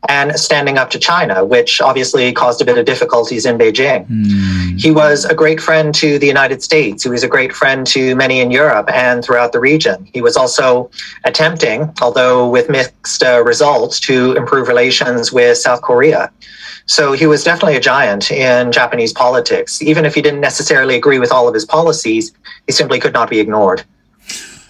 and 0.08 0.38
standing 0.38 0.78
up 0.78 0.88
to 0.90 0.98
China, 0.98 1.44
which 1.44 1.80
obviously 1.80 2.32
caused 2.32 2.62
a 2.62 2.64
bit 2.64 2.78
of 2.78 2.86
difficulties 2.86 3.44
in 3.44 3.58
Beijing. 3.58 4.06
Mm. 4.06 4.80
He 4.80 4.90
was 4.90 5.26
a 5.26 5.34
great 5.34 5.60
friend 5.60 5.94
to 5.96 6.18
the 6.18 6.26
United 6.26 6.62
States. 6.62 7.02
He 7.02 7.10
was 7.10 7.22
a 7.22 7.28
great 7.28 7.52
friend 7.52 7.86
to 7.88 8.16
many 8.16 8.40
in 8.40 8.50
Europe 8.50 8.88
and 8.90 9.22
throughout 9.22 9.52
the 9.52 9.60
region. 9.60 10.08
He 10.14 10.22
was 10.22 10.36
also 10.36 10.90
attempting, 11.24 11.92
although 12.00 12.48
with 12.48 12.70
mixed 12.70 13.22
uh, 13.22 13.42
results, 13.44 14.00
to 14.00 14.32
improve 14.32 14.68
relations 14.68 15.32
with 15.32 15.58
South 15.58 15.82
Korea. 15.82 16.30
So 16.90 17.12
he 17.12 17.28
was 17.28 17.44
definitely 17.44 17.76
a 17.76 17.80
giant 17.80 18.32
in 18.32 18.72
Japanese 18.72 19.12
politics. 19.12 19.80
Even 19.80 20.04
if 20.04 20.12
he 20.12 20.20
didn't 20.20 20.40
necessarily 20.40 20.96
agree 20.96 21.20
with 21.20 21.30
all 21.30 21.46
of 21.46 21.54
his 21.54 21.64
policies, 21.64 22.32
he 22.66 22.72
simply 22.72 22.98
could 22.98 23.12
not 23.12 23.30
be 23.30 23.38
ignored. 23.38 23.84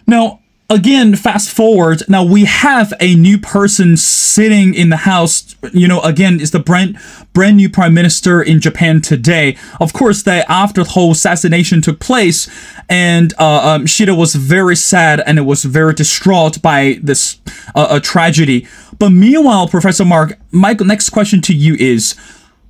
Now, 0.07 0.39
again, 0.71 1.17
fast 1.17 1.51
forward. 1.51 2.03
Now 2.09 2.25
we 2.25 2.45
have 2.45 2.95
a 3.01 3.15
new 3.17 3.37
person 3.37 3.97
sitting 3.97 4.73
in 4.73 4.89
the 4.89 4.99
house. 4.99 5.57
You 5.73 5.89
know, 5.89 6.01
again, 6.01 6.41
is 6.41 6.53
the 6.53 6.61
brand 6.61 6.99
brand 7.33 7.57
new 7.57 7.69
prime 7.69 7.93
minister 7.93 8.41
in 8.41 8.61
Japan 8.61 9.01
today. 9.03 9.59
Of 9.81 9.93
course, 9.93 10.23
that 10.23 10.47
after 10.49 10.85
the 10.85 10.91
whole 10.91 11.13
assassination 11.13 11.83
took 11.83 12.01
place, 12.01 12.49
and 12.89 13.35
uh, 13.39 13.75
um, 13.75 13.87
Shida 13.87 14.17
was 14.17 14.35
very 14.35 14.77
sad 14.77 15.21
and 15.27 15.39
it 15.39 15.43
was 15.43 15.65
very 15.65 15.93
distraught 15.93 16.63
by 16.63 16.99
this 17.03 17.39
uh, 17.75 18.01
tragedy. 18.01 18.67
But 18.99 19.11
meanwhile, 19.11 19.69
Professor 19.69 20.05
Marc, 20.05 20.39
my 20.51 20.75
next 20.81 21.11
question 21.11 21.41
to 21.43 21.55
you 21.55 21.75
is 21.75 22.15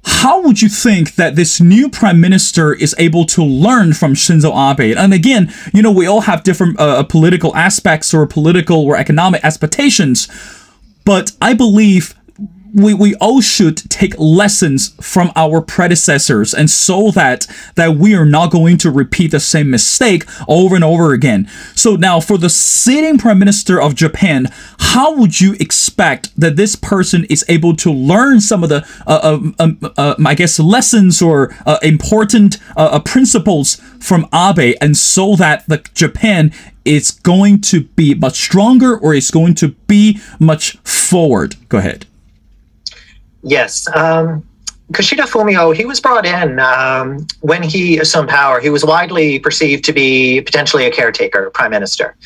how 0.04 0.42
would 0.42 0.62
you 0.62 0.68
think 0.68 1.16
that 1.16 1.36
this 1.36 1.60
new 1.60 1.88
prime 1.88 2.20
minister 2.20 2.72
is 2.72 2.94
able 2.98 3.24
to 3.26 3.42
learn 3.44 3.92
from 3.92 4.14
Shinzo 4.14 4.50
Abe? 4.50 4.96
And 4.96 5.12
again, 5.12 5.52
you 5.74 5.82
know, 5.82 5.92
we 5.92 6.06
all 6.06 6.22
have 6.22 6.42
different 6.42 6.78
uh, 6.80 7.02
political 7.02 7.54
aspects 7.54 8.14
or 8.14 8.26
political 8.26 8.84
or 8.84 8.96
economic 8.96 9.44
expectations, 9.44 10.28
but 11.04 11.32
I 11.40 11.54
believe 11.54 12.14
we, 12.72 12.94
we 12.94 13.14
all 13.16 13.40
should 13.40 13.76
take 13.90 14.18
lessons 14.18 14.94
from 15.00 15.32
our 15.36 15.60
predecessors 15.60 16.54
and 16.54 16.70
so 16.70 17.10
that 17.12 17.46
that 17.74 17.96
we 17.96 18.14
are 18.14 18.24
not 18.24 18.50
going 18.50 18.76
to 18.78 18.90
repeat 18.90 19.30
the 19.30 19.40
same 19.40 19.70
mistake 19.70 20.24
over 20.48 20.74
and 20.74 20.84
over 20.84 21.12
again. 21.12 21.48
So 21.74 21.96
now 21.96 22.20
for 22.20 22.38
the 22.38 22.50
sitting 22.50 23.18
prime 23.18 23.38
minister 23.38 23.80
of 23.80 23.94
Japan, 23.94 24.48
how 24.78 25.14
would 25.14 25.40
you 25.40 25.54
expect 25.54 26.38
that 26.38 26.56
this 26.56 26.76
person 26.76 27.24
is 27.24 27.44
able 27.48 27.76
to 27.76 27.92
learn 27.92 28.40
some 28.40 28.62
of 28.62 28.68
the 28.68 28.86
uh, 29.06 29.20
uh, 29.22 29.52
um, 29.58 29.78
uh, 29.96 30.14
I 30.24 30.34
guess 30.34 30.58
lessons 30.58 31.22
or 31.22 31.54
uh, 31.66 31.78
important 31.82 32.58
uh, 32.76 32.90
uh, 32.92 33.00
principles 33.00 33.76
from 34.00 34.28
Abe 34.32 34.76
and 34.80 34.96
so 34.96 35.36
that 35.36 35.66
the 35.68 35.84
Japan 35.94 36.52
is 36.84 37.10
going 37.10 37.60
to 37.60 37.82
be 37.82 38.14
much 38.14 38.36
stronger 38.36 38.96
or 38.96 39.14
is 39.14 39.30
going 39.30 39.54
to 39.54 39.68
be 39.86 40.18
much 40.38 40.78
forward? 40.78 41.56
Go 41.68 41.78
ahead. 41.78 42.06
Yes. 43.42 43.86
Um, 43.94 44.44
Kishida 44.92 45.24
Fumio, 45.24 45.74
he 45.74 45.84
was 45.84 46.00
brought 46.00 46.26
in 46.26 46.58
um, 46.58 47.24
when 47.42 47.62
he 47.62 47.98
assumed 47.98 48.28
power. 48.28 48.58
He 48.58 48.70
was 48.70 48.84
widely 48.84 49.38
perceived 49.38 49.84
to 49.84 49.92
be 49.92 50.40
potentially 50.40 50.84
a 50.86 50.90
caretaker 50.90 51.48
prime 51.50 51.70
minister 51.70 52.16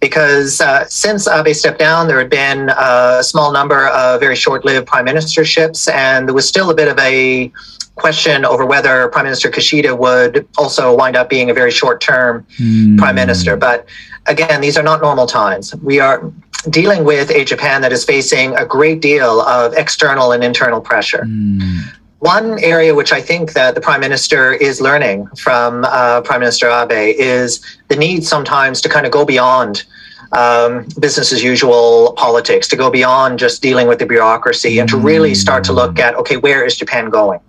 because 0.00 0.60
uh, 0.60 0.84
since 0.84 1.26
Abe 1.26 1.54
stepped 1.54 1.78
down, 1.78 2.08
there 2.08 2.18
had 2.18 2.28
been 2.28 2.70
a 2.76 3.22
small 3.22 3.52
number 3.52 3.88
of 3.88 4.20
very 4.20 4.36
short 4.36 4.66
lived 4.66 4.86
prime 4.86 5.06
ministerships, 5.06 5.90
and 5.90 6.28
there 6.28 6.34
was 6.34 6.46
still 6.46 6.70
a 6.70 6.74
bit 6.74 6.88
of 6.88 6.98
a 6.98 7.50
question 7.96 8.44
over 8.44 8.64
whether 8.64 9.08
Prime 9.08 9.24
Minister 9.24 9.50
Kishida 9.50 9.96
would 9.96 10.46
also 10.56 10.96
wind 10.96 11.16
up 11.16 11.28
being 11.28 11.50
a 11.50 11.54
very 11.54 11.70
short 11.70 12.00
term 12.00 12.46
mm. 12.58 12.96
prime 12.98 13.14
minister. 13.14 13.56
But 13.56 13.86
again, 14.26 14.60
these 14.60 14.78
are 14.78 14.82
not 14.82 15.02
normal 15.02 15.26
times. 15.26 15.74
We 15.76 16.00
are 16.00 16.32
dealing 16.68 17.04
with 17.04 17.30
a 17.30 17.44
Japan 17.44 17.80
that 17.82 17.92
is 17.92 18.04
facing 18.04 18.54
a 18.56 18.66
great 18.66 19.00
deal 19.00 19.40
of 19.42 19.72
external 19.74 20.32
and 20.32 20.44
internal 20.44 20.80
pressure. 20.80 21.24
Mm. 21.26 21.96
One 22.18 22.58
area 22.62 22.94
which 22.94 23.12
I 23.12 23.22
think 23.22 23.54
that 23.54 23.74
the 23.74 23.80
prime 23.80 24.00
minister 24.00 24.52
is 24.52 24.80
learning 24.80 25.26
from 25.38 25.86
uh, 25.88 26.20
Prime 26.20 26.40
Minister 26.40 26.68
Abe 26.68 27.14
is 27.18 27.64
the 27.88 27.96
need 27.96 28.24
sometimes 28.24 28.82
to 28.82 28.90
kind 28.90 29.06
of 29.06 29.12
go 29.12 29.24
beyond 29.24 29.84
um, 30.32 30.86
business 30.98 31.32
as 31.32 31.42
usual 31.42 32.12
politics, 32.18 32.68
to 32.68 32.76
go 32.76 32.90
beyond 32.90 33.38
just 33.38 33.62
dealing 33.62 33.88
with 33.88 33.98
the 33.98 34.06
bureaucracy, 34.06 34.78
and 34.78 34.88
to 34.90 34.98
really 34.98 35.34
start 35.34 35.64
to 35.64 35.72
look 35.72 35.98
at 35.98 36.14
okay, 36.16 36.36
where 36.36 36.62
is 36.64 36.76
Japan 36.76 37.08
going? 37.08 37.40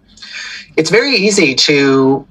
It's 0.78 0.90
very 0.90 1.16
easy 1.16 1.54
to 1.54 2.26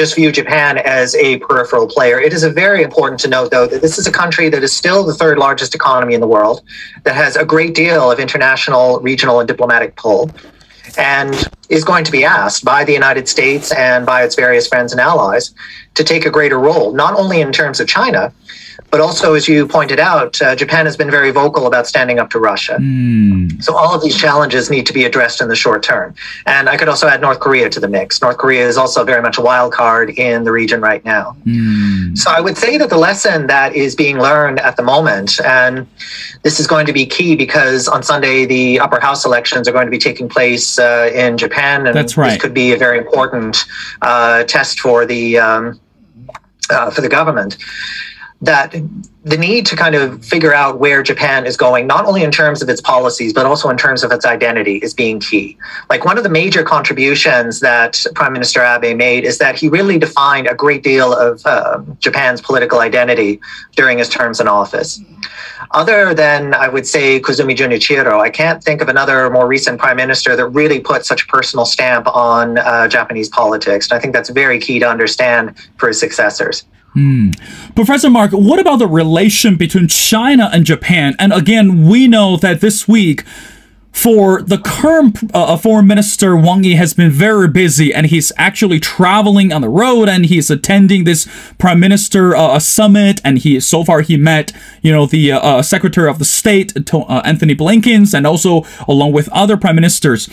just 0.00 0.14
view 0.14 0.32
Japan 0.32 0.78
as 0.78 1.14
a 1.14 1.36
peripheral 1.40 1.86
player. 1.86 2.18
It 2.18 2.32
is 2.32 2.42
very 2.44 2.82
important 2.82 3.20
to 3.20 3.28
note, 3.28 3.50
though, 3.50 3.66
that 3.66 3.82
this 3.82 3.98
is 3.98 4.06
a 4.06 4.10
country 4.10 4.48
that 4.48 4.62
is 4.62 4.72
still 4.72 5.04
the 5.04 5.12
third 5.12 5.36
largest 5.36 5.74
economy 5.74 6.14
in 6.14 6.22
the 6.22 6.26
world, 6.26 6.62
that 7.04 7.14
has 7.14 7.36
a 7.36 7.44
great 7.44 7.74
deal 7.74 8.10
of 8.10 8.18
international, 8.18 8.98
regional, 9.00 9.40
and 9.40 9.46
diplomatic 9.46 9.96
pull. 9.96 10.30
and 10.96 11.48
is 11.68 11.84
going 11.84 12.02
to 12.02 12.10
be 12.10 12.24
asked 12.24 12.64
by 12.64 12.82
the 12.82 12.92
United 12.92 13.28
States 13.28 13.70
and 13.72 14.04
by 14.04 14.24
its 14.24 14.34
various 14.34 14.66
friends 14.66 14.90
and 14.90 15.00
allies 15.00 15.54
to 15.94 16.02
take 16.02 16.26
a 16.26 16.30
greater 16.30 16.58
role, 16.58 16.92
not 16.92 17.14
only 17.14 17.40
in 17.40 17.52
terms 17.52 17.78
of 17.78 17.86
China, 17.86 18.32
but 18.90 19.00
also, 19.00 19.34
as 19.34 19.46
you 19.46 19.66
pointed 19.66 20.00
out, 20.00 20.40
uh, 20.42 20.56
Japan 20.56 20.84
has 20.84 20.96
been 20.96 21.10
very 21.10 21.30
vocal 21.30 21.66
about 21.66 21.86
standing 21.86 22.18
up 22.18 22.28
to 22.30 22.40
Russia. 22.40 22.76
Mm. 22.80 23.62
So 23.62 23.76
all 23.76 23.94
of 23.94 24.02
these 24.02 24.16
challenges 24.16 24.68
need 24.68 24.84
to 24.86 24.92
be 24.92 25.04
addressed 25.04 25.40
in 25.40 25.48
the 25.48 25.54
short 25.54 25.82
term. 25.82 26.14
And 26.46 26.68
I 26.68 26.76
could 26.76 26.88
also 26.88 27.06
add 27.06 27.20
North 27.20 27.38
Korea 27.38 27.70
to 27.70 27.78
the 27.78 27.86
mix. 27.88 28.20
North 28.20 28.38
Korea 28.38 28.66
is 28.66 28.76
also 28.76 29.04
very 29.04 29.22
much 29.22 29.38
a 29.38 29.42
wild 29.42 29.72
card 29.72 30.10
in 30.10 30.42
the 30.42 30.50
region 30.50 30.80
right 30.80 31.04
now. 31.04 31.36
Mm. 31.44 32.18
So 32.18 32.30
I 32.30 32.40
would 32.40 32.58
say 32.58 32.78
that 32.78 32.90
the 32.90 32.98
lesson 32.98 33.46
that 33.46 33.76
is 33.76 33.94
being 33.94 34.18
learned 34.18 34.58
at 34.58 34.76
the 34.76 34.82
moment, 34.82 35.40
and 35.40 35.86
this 36.42 36.58
is 36.58 36.66
going 36.66 36.86
to 36.86 36.92
be 36.92 37.06
key 37.06 37.36
because 37.36 37.86
on 37.86 38.02
Sunday 38.02 38.44
the 38.44 38.80
upper 38.80 38.98
house 38.98 39.24
elections 39.24 39.68
are 39.68 39.72
going 39.72 39.86
to 39.86 39.90
be 39.90 39.98
taking 39.98 40.28
place 40.28 40.78
uh, 40.80 41.10
in 41.14 41.38
Japan, 41.38 41.86
and 41.86 41.94
That's 41.94 42.16
right. 42.16 42.30
this 42.30 42.42
could 42.42 42.54
be 42.54 42.72
a 42.72 42.76
very 42.76 42.98
important 42.98 43.64
uh, 44.02 44.42
test 44.44 44.80
for 44.80 45.06
the 45.06 45.38
um, 45.38 45.80
uh, 46.70 46.90
for 46.90 47.00
the 47.00 47.08
government. 47.08 47.56
That 48.42 48.74
the 49.22 49.36
need 49.36 49.66
to 49.66 49.76
kind 49.76 49.94
of 49.94 50.24
figure 50.24 50.54
out 50.54 50.78
where 50.78 51.02
Japan 51.02 51.44
is 51.44 51.56
going, 51.56 51.86
not 51.86 52.06
only 52.06 52.22
in 52.22 52.30
terms 52.30 52.62
of 52.62 52.70
its 52.70 52.80
policies, 52.80 53.34
but 53.34 53.44
also 53.44 53.68
in 53.68 53.76
terms 53.76 54.02
of 54.02 54.12
its 54.12 54.24
identity, 54.24 54.76
is 54.76 54.94
being 54.94 55.20
key. 55.20 55.58
Like 55.90 56.06
one 56.06 56.16
of 56.16 56.24
the 56.24 56.30
major 56.30 56.62
contributions 56.62 57.60
that 57.60 58.02
Prime 58.14 58.32
Minister 58.32 58.62
Abe 58.62 58.96
made 58.96 59.24
is 59.24 59.36
that 59.38 59.56
he 59.56 59.68
really 59.68 59.98
defined 59.98 60.46
a 60.46 60.54
great 60.54 60.82
deal 60.82 61.12
of 61.12 61.44
uh, 61.44 61.82
Japan's 61.98 62.40
political 62.40 62.80
identity 62.80 63.40
during 63.76 63.98
his 63.98 64.08
terms 64.08 64.40
in 64.40 64.48
office. 64.48 64.98
Other 65.72 66.14
than, 66.14 66.54
I 66.54 66.68
would 66.68 66.86
say, 66.86 67.20
Koizumi 67.20 67.54
Junichiro, 67.54 68.20
I 68.20 68.30
can't 68.30 68.64
think 68.64 68.80
of 68.80 68.88
another 68.88 69.28
more 69.28 69.46
recent 69.46 69.78
prime 69.78 69.98
minister 69.98 70.34
that 70.34 70.46
really 70.46 70.80
put 70.80 71.04
such 71.04 71.24
a 71.24 71.26
personal 71.26 71.66
stamp 71.66 72.08
on 72.08 72.56
uh, 72.58 72.88
Japanese 72.88 73.28
politics. 73.28 73.90
And 73.90 73.98
I 73.98 74.00
think 74.00 74.14
that's 74.14 74.30
very 74.30 74.58
key 74.58 74.78
to 74.78 74.88
understand 74.88 75.56
for 75.76 75.88
his 75.88 76.00
successors. 76.00 76.64
Professor 77.74 78.10
Marc, 78.10 78.32
what 78.32 78.58
about 78.58 78.78
the 78.78 78.88
relation 78.88 79.56
between 79.56 79.88
China 79.88 80.50
and 80.52 80.64
Japan? 80.64 81.14
And 81.18 81.32
again, 81.32 81.86
we 81.86 82.08
know 82.08 82.36
that 82.38 82.60
this 82.60 82.88
week, 82.88 83.24
for 83.92 84.40
the 84.42 84.58
current 84.58 85.18
uh, 85.34 85.56
foreign 85.56 85.86
minister 85.86 86.36
Wang 86.36 86.64
Yi 86.64 86.74
has 86.74 86.94
been 86.94 87.10
very 87.10 87.48
busy, 87.48 87.92
and 87.92 88.06
he's 88.06 88.32
actually 88.36 88.80
traveling 88.80 89.52
on 89.52 89.62
the 89.62 89.68
road, 89.68 90.08
and 90.08 90.26
he's 90.26 90.50
attending 90.50 91.04
this 91.04 91.28
prime 91.58 91.80
minister 91.80 92.34
uh, 92.34 92.58
summit, 92.58 93.20
and 93.24 93.38
he 93.38 93.60
so 93.60 93.84
far 93.84 94.00
he 94.00 94.16
met 94.16 94.52
you 94.82 94.92
know 94.92 95.06
the 95.06 95.32
uh, 95.32 95.40
uh, 95.40 95.62
secretary 95.62 96.08
of 96.08 96.18
the 96.18 96.24
state 96.24 96.72
uh, 96.94 97.20
Antony 97.24 97.54
Blinken, 97.54 98.14
and 98.14 98.26
also 98.26 98.64
along 98.88 99.12
with 99.12 99.28
other 99.30 99.56
prime 99.56 99.74
ministers. 99.74 100.28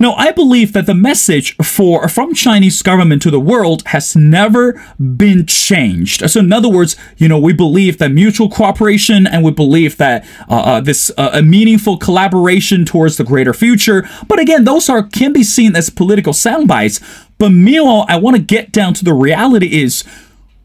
Now, 0.00 0.14
I 0.14 0.32
believe 0.32 0.72
that 0.72 0.86
the 0.86 0.94
message 0.94 1.54
for 1.56 2.08
from 2.08 2.32
Chinese 2.32 2.80
government 2.80 3.20
to 3.20 3.30
the 3.30 3.38
world 3.38 3.82
has 3.88 4.16
never 4.16 4.82
been 4.98 5.44
changed. 5.44 6.28
So, 6.30 6.40
in 6.40 6.50
other 6.54 6.70
words, 6.70 6.96
you 7.18 7.28
know, 7.28 7.38
we 7.38 7.52
believe 7.52 7.98
that 7.98 8.10
mutual 8.10 8.48
cooperation 8.48 9.26
and 9.26 9.44
we 9.44 9.50
believe 9.50 9.98
that 9.98 10.26
uh, 10.48 10.54
uh, 10.54 10.80
this 10.80 11.12
uh, 11.18 11.32
a 11.34 11.42
meaningful 11.42 11.98
collaboration 11.98 12.86
towards 12.86 13.18
the 13.18 13.24
greater 13.24 13.52
future. 13.52 14.08
But 14.26 14.38
again, 14.38 14.64
those 14.64 14.88
are 14.88 15.02
can 15.02 15.34
be 15.34 15.44
seen 15.44 15.76
as 15.76 15.90
political 15.90 16.32
sound 16.32 16.66
bites. 16.66 16.98
But 17.36 17.50
meanwhile, 17.50 18.06
I 18.08 18.16
want 18.16 18.36
to 18.36 18.42
get 18.42 18.72
down 18.72 18.94
to 18.94 19.04
the 19.04 19.12
reality 19.12 19.82
is 19.82 20.04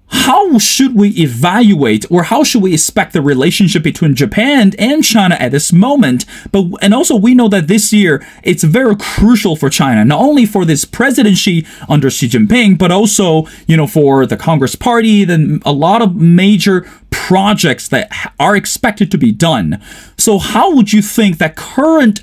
how 0.08 0.58
should 0.60 0.96
we 0.96 1.10
evaluate 1.10 2.06
or 2.10 2.24
how 2.24 2.44
should 2.44 2.62
we 2.62 2.74
expect 2.74 3.14
the 3.14 3.22
relationship 3.22 3.84
between 3.84 4.16
Japan 4.16 4.72
and 4.78 5.04
China 5.04 5.36
at 5.36 5.52
this 5.52 5.74
moment? 5.74 6.26
But 6.52 6.66
and 6.82 6.94
also 6.94 7.16
we 7.16 7.34
know 7.34 7.48
that 7.50 7.68
this 7.68 7.92
year 7.92 8.26
it's 8.44 8.64
very 8.64 8.96
crucial 8.96 9.56
for 9.56 9.70
China, 9.70 10.06
not 10.06 10.22
only 10.22 10.46
for 10.46 10.64
this 10.64 10.86
presidency 10.86 11.66
under 11.90 12.10
Xi 12.10 12.28
Jinping, 12.28 12.78
but 12.78 12.92
also 12.92 13.48
you 13.68 13.76
know 13.76 13.88
for 13.88 14.26
the 14.26 14.38
Congress 14.38 14.76
Party, 14.76 15.26
then 15.26 15.62
a 15.66 15.72
lot 15.72 16.02
of 16.02 16.16
major 16.16 16.86
projects 17.10 17.88
that 17.88 18.12
are 18.40 18.56
expected 18.56 19.10
to 19.10 19.18
be 19.18 19.32
done. 19.32 19.82
So 20.18 20.38
how 20.38 20.76
would 20.76 20.94
you 20.94 21.02
think 21.02 21.38
that 21.40 21.56
current 21.56 22.22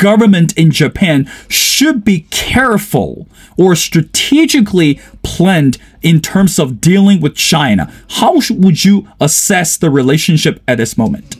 government 0.00 0.56
in 0.56 0.70
Japan 0.70 1.30
should 1.48 2.04
be 2.04 2.20
careful 2.30 3.28
or 3.56 3.76
strategically 3.76 4.98
planned 5.22 5.76
in 6.02 6.20
terms 6.20 6.58
of 6.58 6.80
dealing 6.80 7.20
with 7.20 7.36
China. 7.36 7.92
How 8.08 8.40
would 8.50 8.84
you 8.84 9.06
assess 9.20 9.76
the 9.76 9.90
relationship 9.90 10.62
at 10.66 10.78
this 10.78 10.96
moment? 10.96 11.36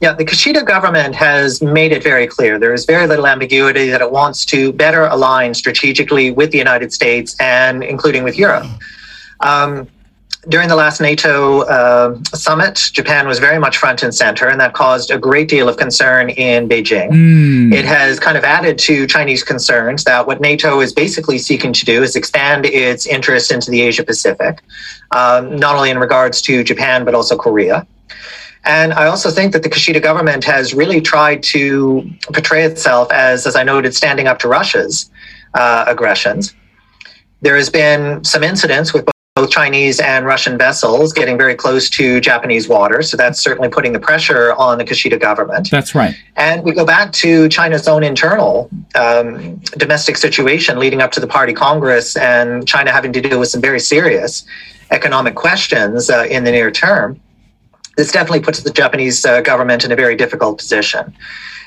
Yeah, 0.00 0.14
the 0.14 0.24
Kishida 0.24 0.66
government 0.66 1.14
has 1.14 1.62
made 1.62 1.92
it 1.92 2.02
very 2.02 2.26
clear. 2.26 2.58
There 2.58 2.74
is 2.74 2.84
very 2.84 3.06
little 3.06 3.28
ambiguity 3.28 3.88
that 3.90 4.00
it 4.00 4.10
wants 4.10 4.44
to 4.46 4.72
better 4.72 5.06
align 5.06 5.54
strategically 5.54 6.32
with 6.32 6.50
the 6.50 6.58
United 6.58 6.92
States 6.92 7.36
and 7.38 7.84
including 7.84 8.24
with 8.24 8.36
Europe. 8.36 8.66
Um, 9.38 9.86
during 10.48 10.68
the 10.68 10.74
last 10.74 11.00
NATO 11.00 11.60
uh, 11.62 12.18
summit, 12.34 12.90
Japan 12.92 13.28
was 13.28 13.38
very 13.38 13.58
much 13.60 13.76
front 13.76 14.02
and 14.02 14.12
center, 14.12 14.48
and 14.48 14.60
that 14.60 14.74
caused 14.74 15.10
a 15.12 15.18
great 15.18 15.48
deal 15.48 15.68
of 15.68 15.76
concern 15.76 16.30
in 16.30 16.68
Beijing. 16.68 17.10
Mm. 17.10 17.72
It 17.72 17.84
has 17.84 18.18
kind 18.18 18.36
of 18.36 18.42
added 18.42 18.76
to 18.80 19.06
Chinese 19.06 19.44
concerns 19.44 20.02
that 20.04 20.26
what 20.26 20.40
NATO 20.40 20.80
is 20.80 20.92
basically 20.92 21.38
seeking 21.38 21.72
to 21.72 21.84
do 21.84 22.02
is 22.02 22.16
expand 22.16 22.66
its 22.66 23.06
interests 23.06 23.52
into 23.52 23.70
the 23.70 23.82
Asia 23.82 24.02
Pacific, 24.02 24.62
um, 25.12 25.56
not 25.56 25.76
only 25.76 25.90
in 25.90 25.98
regards 25.98 26.42
to 26.42 26.64
Japan, 26.64 27.04
but 27.04 27.14
also 27.14 27.36
Korea. 27.36 27.86
And 28.64 28.92
I 28.92 29.06
also 29.06 29.30
think 29.30 29.52
that 29.52 29.62
the 29.62 29.68
Kishida 29.68 30.02
government 30.02 30.44
has 30.44 30.74
really 30.74 31.00
tried 31.00 31.42
to 31.44 32.08
portray 32.32 32.64
itself 32.64 33.10
as, 33.12 33.46
as 33.46 33.54
I 33.54 33.62
noted, 33.62 33.94
standing 33.94 34.26
up 34.26 34.38
to 34.40 34.48
Russia's 34.48 35.10
uh, 35.54 35.84
aggressions. 35.86 36.54
There 37.42 37.56
has 37.56 37.70
been 37.70 38.22
some 38.24 38.42
incidents 38.42 38.92
with 38.92 39.11
both 39.34 39.50
Chinese 39.50 39.98
and 39.98 40.26
Russian 40.26 40.58
vessels 40.58 41.10
getting 41.10 41.38
very 41.38 41.54
close 41.54 41.88
to 41.88 42.20
Japanese 42.20 42.68
waters. 42.68 43.10
So 43.10 43.16
that's 43.16 43.40
certainly 43.40 43.70
putting 43.70 43.94
the 43.94 43.98
pressure 43.98 44.52
on 44.54 44.76
the 44.76 44.84
Kishida 44.84 45.18
government. 45.18 45.70
That's 45.70 45.94
right. 45.94 46.14
And 46.36 46.62
we 46.62 46.72
go 46.72 46.84
back 46.84 47.12
to 47.12 47.48
China's 47.48 47.88
own 47.88 48.04
internal 48.04 48.68
um, 48.94 49.56
domestic 49.78 50.18
situation 50.18 50.78
leading 50.78 51.00
up 51.00 51.12
to 51.12 51.20
the 51.20 51.26
Party 51.26 51.54
Congress 51.54 52.14
and 52.14 52.68
China 52.68 52.92
having 52.92 53.10
to 53.14 53.22
deal 53.22 53.40
with 53.40 53.48
some 53.48 53.62
very 53.62 53.80
serious 53.80 54.44
economic 54.90 55.34
questions 55.34 56.10
uh, 56.10 56.26
in 56.30 56.44
the 56.44 56.50
near 56.50 56.70
term. 56.70 57.18
This 57.96 58.12
definitely 58.12 58.40
puts 58.40 58.60
the 58.60 58.70
Japanese 58.70 59.24
uh, 59.24 59.40
government 59.40 59.82
in 59.82 59.92
a 59.92 59.96
very 59.96 60.14
difficult 60.14 60.58
position. 60.58 61.14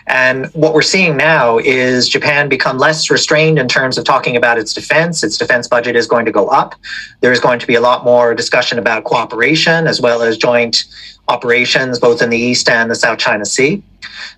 And 0.08 0.48
what 0.54 0.74
we're 0.74 0.84
seeing 0.84 1.18
now 1.18 1.58
is 1.58 2.08
Japan 2.08 2.48
become 2.48 2.78
less 2.78 3.10
restrained 3.10 3.58
in 3.58 3.68
terms 3.68 3.98
of 3.98 4.06
talking 4.06 4.36
about 4.36 4.60
its 4.60 4.74
defense. 4.74 5.24
Its 5.24 5.38
defense 5.38 5.68
budget 5.68 5.96
is 5.96 6.06
going 6.06 6.26
to 6.26 6.32
go 6.32 6.48
up. 6.48 6.76
There's 7.22 7.40
going 7.40 7.60
to 7.60 7.68
be 7.68 7.76
a 7.76 7.82
lot 7.82 8.06
more 8.06 8.36
discussion 8.36 8.78
about 8.78 9.04
cooperation 9.04 9.88
as 9.88 10.00
well 10.00 10.22
as 10.22 10.38
joint 10.38 10.86
operations 11.28 11.98
both 11.98 12.22
in 12.22 12.30
the 12.30 12.38
East 12.38 12.70
and 12.70 12.90
the 12.92 12.96
South 12.96 13.18
China 13.18 13.46
Sea. 13.46 13.82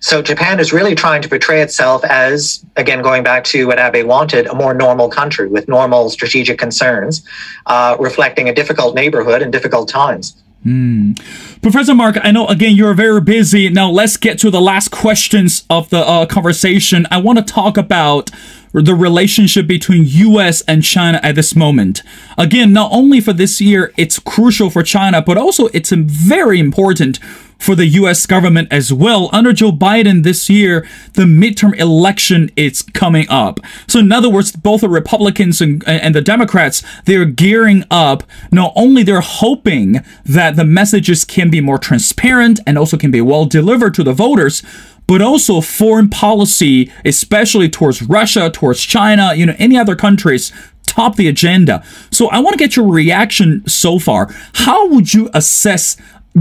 So 0.00 0.22
Japan 0.22 0.58
is 0.58 0.72
really 0.72 0.94
trying 0.94 1.20
to 1.22 1.28
portray 1.28 1.60
itself 1.60 2.02
as, 2.04 2.64
again, 2.76 3.02
going 3.02 3.22
back 3.22 3.44
to 3.44 3.66
what 3.66 3.78
Abe 3.78 4.06
wanted, 4.06 4.46
a 4.46 4.54
more 4.54 4.72
normal 4.72 5.10
country 5.10 5.48
with 5.48 5.68
normal 5.68 6.08
strategic 6.08 6.58
concerns, 6.58 7.22
uh, 7.66 7.96
reflecting 8.00 8.48
a 8.48 8.54
difficult 8.54 8.94
neighborhood 8.94 9.42
and 9.42 9.52
difficult 9.52 9.88
times. 9.88 10.42
Mm. 10.66 11.16
Professor 11.62 11.94
Marc, 11.94 12.16
I 12.22 12.30
know 12.30 12.46
again 12.46 12.74
you're 12.74 12.94
very 12.94 13.20
busy. 13.20 13.68
Now 13.68 13.90
let's 13.90 14.16
get 14.16 14.38
to 14.40 14.50
the 14.50 14.60
last 14.60 14.90
questions 14.90 15.64
of 15.70 15.88
the 15.90 15.98
uh, 15.98 16.26
conversation. 16.26 17.06
I 17.10 17.18
want 17.18 17.38
to 17.38 17.44
talk 17.44 17.76
about 17.76 18.30
the 18.72 18.94
relationship 18.94 19.66
between 19.66 20.04
US 20.06 20.62
and 20.62 20.82
China 20.82 21.20
at 21.22 21.34
this 21.34 21.54
moment. 21.54 22.02
Again, 22.36 22.72
not 22.72 22.90
only 22.92 23.20
for 23.20 23.32
this 23.32 23.60
year, 23.60 23.92
it's 23.96 24.18
crucial 24.18 24.70
for 24.70 24.82
China, 24.82 25.22
but 25.22 25.36
also 25.36 25.66
it's 25.68 25.90
very 25.90 26.58
important 26.58 27.18
for 27.58 27.74
the 27.74 27.86
US 27.86 28.24
government 28.24 28.68
as 28.70 28.92
well. 28.92 29.28
Under 29.32 29.52
Joe 29.52 29.72
Biden 29.72 30.22
this 30.22 30.48
year, 30.48 30.86
the 31.14 31.24
midterm 31.24 31.76
election 31.78 32.50
is 32.56 32.82
coming 32.82 33.26
up. 33.28 33.60
So 33.86 33.98
in 33.98 34.12
other 34.12 34.30
words, 34.30 34.52
both 34.52 34.80
the 34.80 34.88
Republicans 34.88 35.60
and, 35.60 35.86
and 35.86 36.14
the 36.14 36.20
Democrats, 36.20 36.82
they're 37.04 37.24
gearing 37.24 37.84
up. 37.90 38.22
Not 38.52 38.72
only 38.76 39.02
they're 39.02 39.20
hoping 39.20 40.04
that 40.24 40.56
the 40.56 40.64
messages 40.64 41.24
can 41.24 41.50
be 41.50 41.60
more 41.60 41.78
transparent 41.78 42.60
and 42.66 42.78
also 42.78 42.96
can 42.96 43.10
be 43.10 43.20
well 43.20 43.44
delivered 43.44 43.94
to 43.94 44.04
the 44.04 44.12
voters, 44.12 44.62
but 45.08 45.20
also 45.20 45.60
foreign 45.60 46.08
policy, 46.08 46.92
especially 47.04 47.68
towards 47.68 48.02
Russia, 48.02 48.50
towards 48.50 48.80
China, 48.82 49.34
you 49.34 49.44
know, 49.46 49.56
any 49.58 49.76
other 49.76 49.96
countries 49.96 50.52
top 50.84 51.16
the 51.16 51.28
agenda. 51.28 51.84
So 52.10 52.28
I 52.28 52.38
want 52.38 52.54
to 52.54 52.58
get 52.58 52.76
your 52.76 52.88
reaction 52.88 53.66
so 53.66 53.98
far. 53.98 54.32
How 54.54 54.88
would 54.88 55.12
you 55.12 55.30
assess 55.34 55.96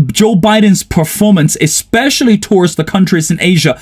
Joe 0.08 0.36
Biden's 0.36 0.84
performance, 0.84 1.58
especially 1.62 2.38
towards 2.38 2.76
the 2.76 2.84
countries 2.84 3.32
in 3.32 3.40
Asia? 3.42 3.80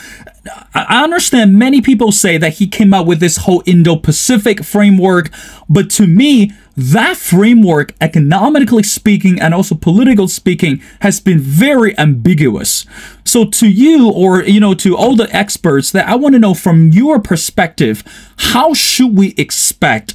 I 0.74 1.04
understand 1.04 1.58
many 1.58 1.82
people 1.82 2.12
say 2.12 2.38
that 2.38 2.56
he 2.56 2.68
came 2.68 2.94
up 2.94 3.08
with 3.08 3.20
this 3.20 3.38
whole 3.38 3.64
Indo 3.66 3.96
Pacific 3.96 4.64
framework, 4.64 5.32
but 5.68 5.90
to 5.92 6.06
me, 6.06 6.52
that 6.78 7.18
framework, 7.18 7.94
economically 8.02 8.84
speaking 8.84 9.40
and 9.40 9.54
also 9.54 9.76
political 9.76 10.28
speaking, 10.28 10.82
has 11.02 11.20
been 11.20 11.40
very 11.40 11.98
ambiguous. 11.98 12.86
So 13.24 13.46
to 13.46 13.70
you 13.70 14.12
or 14.12 14.44
you 14.44 14.60
know 14.60 14.74
to 14.76 14.96
all 14.96 15.16
the 15.16 15.34
experts 15.36 15.92
that 15.92 16.08
I 16.08 16.16
want 16.16 16.34
to 16.34 16.40
know 16.40 16.54
from 16.54 16.90
your 16.90 17.20
perspective, 17.20 18.04
how 18.38 18.74
should 18.74 19.18
we 19.18 19.34
expect 19.38 20.14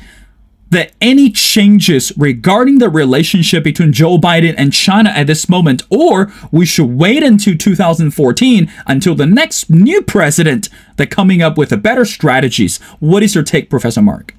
that 0.70 0.92
any 1.00 1.30
changes 1.30 2.12
regarding 2.16 2.78
the 2.78 2.88
relationship 2.88 3.64
between 3.64 3.92
Joe 3.92 4.18
Biden 4.18 4.54
and 4.56 4.72
China 4.72 5.10
at 5.10 5.26
this 5.26 5.48
moment, 5.48 5.82
or 5.90 6.32
we 6.50 6.64
should 6.64 6.90
wait 6.90 7.22
until 7.22 7.56
2014 7.56 8.72
until 8.86 9.14
the 9.14 9.26
next 9.26 9.68
new 9.68 10.00
president 10.02 10.68
that 10.96 11.10
coming 11.10 11.42
up 11.42 11.58
with 11.58 11.72
a 11.72 11.76
better 11.76 12.04
strategies. 12.04 12.78
What 13.00 13.22
is 13.22 13.34
your 13.34 13.44
take, 13.44 13.68
Professor 13.68 14.02
Marc? 14.02 14.34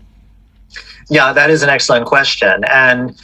Yeah, 1.10 1.34
that 1.34 1.50
is 1.50 1.62
an 1.62 1.70
excellent 1.70 2.06
question. 2.06 2.63
And 2.72 3.20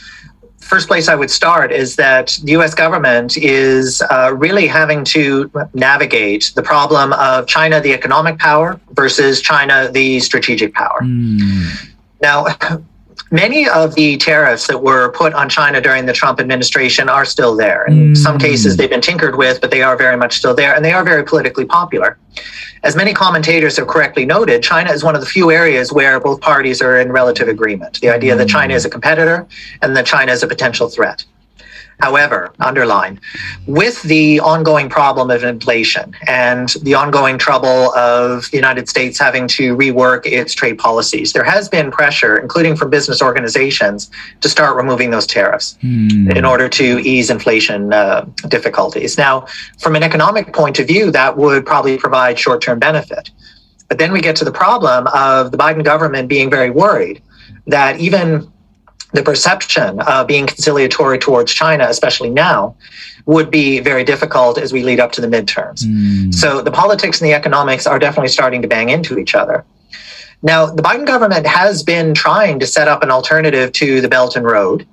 first 0.60 0.86
place 0.86 1.08
I 1.08 1.14
would 1.14 1.30
start 1.30 1.72
is 1.72 1.96
that 1.96 2.38
the 2.44 2.52
US 2.52 2.74
government 2.74 3.38
is 3.38 4.02
uh, 4.10 4.34
really 4.36 4.66
having 4.66 5.02
to 5.04 5.50
navigate 5.72 6.52
the 6.54 6.62
problem 6.62 7.14
of 7.14 7.46
China, 7.46 7.80
the 7.80 7.94
economic 7.94 8.38
power, 8.38 8.78
versus 8.92 9.40
China, 9.40 9.90
the 9.90 10.20
strategic 10.20 10.74
power. 10.74 10.98
Mm. 11.00 11.88
Now, 12.20 12.46
many 13.30 13.68
of 13.68 13.94
the 13.94 14.16
tariffs 14.16 14.66
that 14.66 14.82
were 14.82 15.10
put 15.12 15.34
on 15.34 15.48
China 15.48 15.80
during 15.80 16.06
the 16.06 16.12
Trump 16.12 16.40
administration 16.40 17.08
are 17.08 17.24
still 17.24 17.56
there. 17.56 17.86
In 17.86 18.12
mm. 18.12 18.16
some 18.16 18.38
cases, 18.38 18.76
they've 18.76 18.90
been 18.90 19.00
tinkered 19.00 19.36
with, 19.36 19.60
but 19.60 19.70
they 19.70 19.82
are 19.82 19.96
very 19.96 20.16
much 20.16 20.36
still 20.36 20.54
there, 20.54 20.74
and 20.74 20.84
they 20.84 20.92
are 20.92 21.04
very 21.04 21.24
politically 21.24 21.64
popular. 21.64 22.18
As 22.84 22.94
many 22.94 23.12
commentators 23.12 23.76
have 23.76 23.88
correctly 23.88 24.24
noted, 24.24 24.62
China 24.62 24.92
is 24.92 25.02
one 25.02 25.14
of 25.14 25.20
the 25.20 25.26
few 25.26 25.50
areas 25.50 25.92
where 25.92 26.20
both 26.20 26.40
parties 26.40 26.80
are 26.80 26.98
in 26.98 27.10
relative 27.10 27.48
agreement. 27.48 28.00
The 28.00 28.10
idea 28.10 28.34
mm. 28.34 28.38
that 28.38 28.48
China 28.48 28.74
is 28.74 28.84
a 28.84 28.90
competitor 28.90 29.46
and 29.82 29.96
that 29.96 30.06
China 30.06 30.32
is 30.32 30.42
a 30.42 30.46
potential 30.46 30.88
threat. 30.88 31.24
However, 32.00 32.52
underline, 32.60 33.20
with 33.66 34.00
the 34.02 34.38
ongoing 34.40 34.88
problem 34.88 35.30
of 35.30 35.42
inflation 35.42 36.14
and 36.28 36.68
the 36.82 36.94
ongoing 36.94 37.38
trouble 37.38 37.92
of 37.94 38.48
the 38.50 38.56
United 38.56 38.88
States 38.88 39.18
having 39.18 39.48
to 39.48 39.76
rework 39.76 40.24
its 40.24 40.54
trade 40.54 40.78
policies, 40.78 41.32
there 41.32 41.42
has 41.42 41.68
been 41.68 41.90
pressure, 41.90 42.38
including 42.38 42.76
from 42.76 42.88
business 42.88 43.20
organizations, 43.20 44.10
to 44.40 44.48
start 44.48 44.76
removing 44.76 45.10
those 45.10 45.26
tariffs 45.26 45.76
mm. 45.82 46.34
in 46.36 46.44
order 46.44 46.68
to 46.68 47.00
ease 47.00 47.30
inflation 47.30 47.92
uh, 47.92 48.24
difficulties. 48.46 49.18
Now, 49.18 49.46
from 49.80 49.96
an 49.96 50.04
economic 50.04 50.52
point 50.52 50.78
of 50.78 50.86
view, 50.86 51.10
that 51.10 51.36
would 51.36 51.66
probably 51.66 51.98
provide 51.98 52.38
short 52.38 52.62
term 52.62 52.78
benefit. 52.78 53.30
But 53.88 53.98
then 53.98 54.12
we 54.12 54.20
get 54.20 54.36
to 54.36 54.44
the 54.44 54.52
problem 54.52 55.08
of 55.08 55.50
the 55.50 55.58
Biden 55.58 55.82
government 55.82 56.28
being 56.28 56.48
very 56.48 56.70
worried 56.70 57.22
that 57.66 57.98
even 57.98 58.52
the 59.12 59.22
perception 59.22 60.00
of 60.00 60.26
being 60.26 60.46
conciliatory 60.46 61.18
towards 61.18 61.52
China, 61.52 61.86
especially 61.88 62.30
now, 62.30 62.76
would 63.26 63.50
be 63.50 63.80
very 63.80 64.04
difficult 64.04 64.58
as 64.58 64.72
we 64.72 64.82
lead 64.82 65.00
up 65.00 65.12
to 65.12 65.20
the 65.20 65.26
midterms. 65.26 65.84
Mm. 65.84 66.34
So 66.34 66.60
the 66.60 66.70
politics 66.70 67.20
and 67.20 67.28
the 67.28 67.34
economics 67.34 67.86
are 67.86 67.98
definitely 67.98 68.28
starting 68.28 68.62
to 68.62 68.68
bang 68.68 68.88
into 68.90 69.18
each 69.18 69.34
other. 69.34 69.64
Now, 70.42 70.66
the 70.66 70.82
Biden 70.82 71.06
government 71.06 71.46
has 71.46 71.82
been 71.82 72.14
trying 72.14 72.60
to 72.60 72.66
set 72.66 72.86
up 72.86 73.02
an 73.02 73.10
alternative 73.10 73.72
to 73.72 74.00
the 74.00 74.08
Belt 74.08 74.36
and 74.36 74.44
Road. 74.44 74.86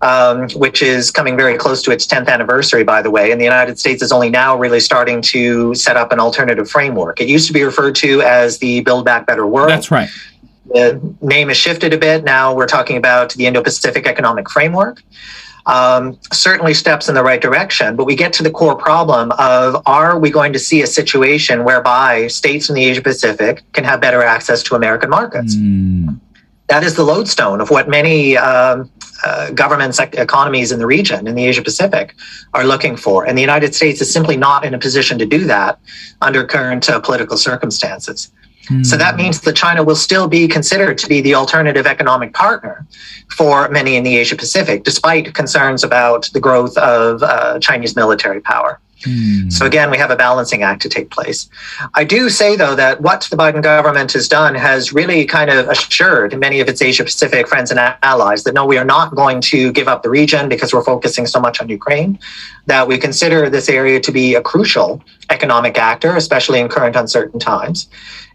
Um, 0.00 0.48
which 0.56 0.82
is 0.82 1.12
coming 1.12 1.36
very 1.36 1.56
close 1.56 1.80
to 1.82 1.92
its 1.92 2.08
10th 2.08 2.26
anniversary, 2.26 2.82
by 2.82 3.02
the 3.02 3.10
way. 3.12 3.30
And 3.30 3.40
the 3.40 3.44
United 3.44 3.78
States 3.78 4.02
is 4.02 4.10
only 4.10 4.30
now 4.30 4.58
really 4.58 4.80
starting 4.80 5.22
to 5.22 5.76
set 5.76 5.96
up 5.96 6.10
an 6.10 6.18
alternative 6.18 6.68
framework. 6.68 7.20
It 7.20 7.28
used 7.28 7.46
to 7.46 7.52
be 7.52 7.62
referred 7.62 7.94
to 7.96 8.20
as 8.20 8.58
the 8.58 8.80
Build 8.80 9.04
Back 9.04 9.28
Better 9.28 9.46
World. 9.46 9.70
That's 9.70 9.92
right. 9.92 10.08
The 10.72 11.14
name 11.20 11.48
has 11.48 11.56
shifted 11.56 11.92
a 11.92 11.98
bit. 11.98 12.24
Now 12.24 12.54
we're 12.54 12.66
talking 12.66 12.96
about 12.96 13.34
the 13.34 13.46
Indo 13.46 13.62
Pacific 13.62 14.06
Economic 14.06 14.48
Framework. 14.50 15.02
Um, 15.66 16.18
certainly 16.32 16.74
steps 16.74 17.08
in 17.08 17.14
the 17.14 17.22
right 17.22 17.40
direction, 17.40 17.94
but 17.94 18.04
we 18.04 18.16
get 18.16 18.32
to 18.34 18.42
the 18.42 18.50
core 18.50 18.74
problem 18.74 19.30
of 19.38 19.80
are 19.86 20.18
we 20.18 20.28
going 20.30 20.52
to 20.54 20.58
see 20.58 20.82
a 20.82 20.86
situation 20.86 21.62
whereby 21.62 22.26
states 22.26 22.68
in 22.68 22.74
the 22.74 22.84
Asia 22.84 23.00
Pacific 23.02 23.62
can 23.72 23.84
have 23.84 24.00
better 24.00 24.22
access 24.22 24.62
to 24.64 24.74
American 24.74 25.08
markets? 25.10 25.54
Mm. 25.54 26.18
That 26.66 26.82
is 26.82 26.96
the 26.96 27.04
lodestone 27.04 27.60
of 27.60 27.70
what 27.70 27.88
many 27.88 28.36
um, 28.36 28.90
uh, 29.24 29.50
governments, 29.50 30.00
economies 30.00 30.72
in 30.72 30.78
the 30.78 30.86
region, 30.86 31.28
in 31.28 31.36
the 31.36 31.44
Asia 31.44 31.62
Pacific, 31.62 32.14
are 32.54 32.64
looking 32.64 32.96
for. 32.96 33.24
And 33.24 33.38
the 33.38 33.42
United 33.42 33.74
States 33.74 34.00
is 34.00 34.12
simply 34.12 34.36
not 34.36 34.64
in 34.64 34.74
a 34.74 34.78
position 34.78 35.18
to 35.18 35.26
do 35.26 35.44
that 35.44 35.78
under 36.22 36.44
current 36.44 36.88
uh, 36.88 36.98
political 36.98 37.36
circumstances. 37.36 38.32
So 38.82 38.96
that 38.96 39.16
means 39.16 39.40
that 39.40 39.56
China 39.56 39.82
will 39.82 39.96
still 39.96 40.28
be 40.28 40.46
considered 40.46 40.96
to 40.98 41.08
be 41.08 41.20
the 41.20 41.34
alternative 41.34 41.86
economic 41.86 42.32
partner 42.32 42.86
for 43.28 43.68
many 43.68 43.96
in 43.96 44.04
the 44.04 44.16
Asia 44.16 44.36
Pacific, 44.36 44.84
despite 44.84 45.34
concerns 45.34 45.82
about 45.82 46.30
the 46.32 46.40
growth 46.40 46.76
of 46.78 47.22
uh, 47.22 47.58
Chinese 47.58 47.96
military 47.96 48.40
power. 48.40 48.78
Hmm. 49.04 49.50
So 49.50 49.66
again, 49.66 49.90
we 49.90 49.98
have 49.98 50.10
a 50.10 50.16
balancing 50.16 50.62
act 50.62 50.82
to 50.82 50.88
take 50.88 51.10
place. 51.10 51.48
I 51.94 52.04
do 52.04 52.28
say, 52.28 52.54
though, 52.54 52.76
that 52.76 53.00
what 53.00 53.26
the 53.30 53.36
Biden 53.36 53.62
government 53.62 54.12
has 54.12 54.28
done 54.28 54.54
has 54.54 54.92
really 54.92 55.24
kind 55.24 55.50
of 55.50 55.68
assured 55.68 56.38
many 56.38 56.60
of 56.60 56.68
its 56.68 56.80
Asia 56.80 57.02
Pacific 57.04 57.48
friends 57.48 57.70
and 57.70 57.80
allies 58.02 58.44
that 58.44 58.54
no, 58.54 58.64
we 58.64 58.78
are 58.78 58.84
not 58.84 59.14
going 59.14 59.40
to 59.40 59.72
give 59.72 59.88
up 59.88 60.02
the 60.02 60.10
region 60.10 60.48
because 60.48 60.72
we're 60.72 60.84
focusing 60.84 61.26
so 61.26 61.40
much 61.40 61.60
on 61.60 61.68
Ukraine, 61.68 62.18
that 62.66 62.86
we 62.86 62.96
consider 62.98 63.50
this 63.50 63.68
area 63.68 63.98
to 63.98 64.12
be 64.12 64.36
a 64.36 64.42
crucial 64.42 65.02
economic 65.30 65.78
actor, 65.78 66.14
especially 66.16 66.60
in 66.60 66.68
current 66.68 66.94
uncertain 66.94 67.40
times. 67.40 67.88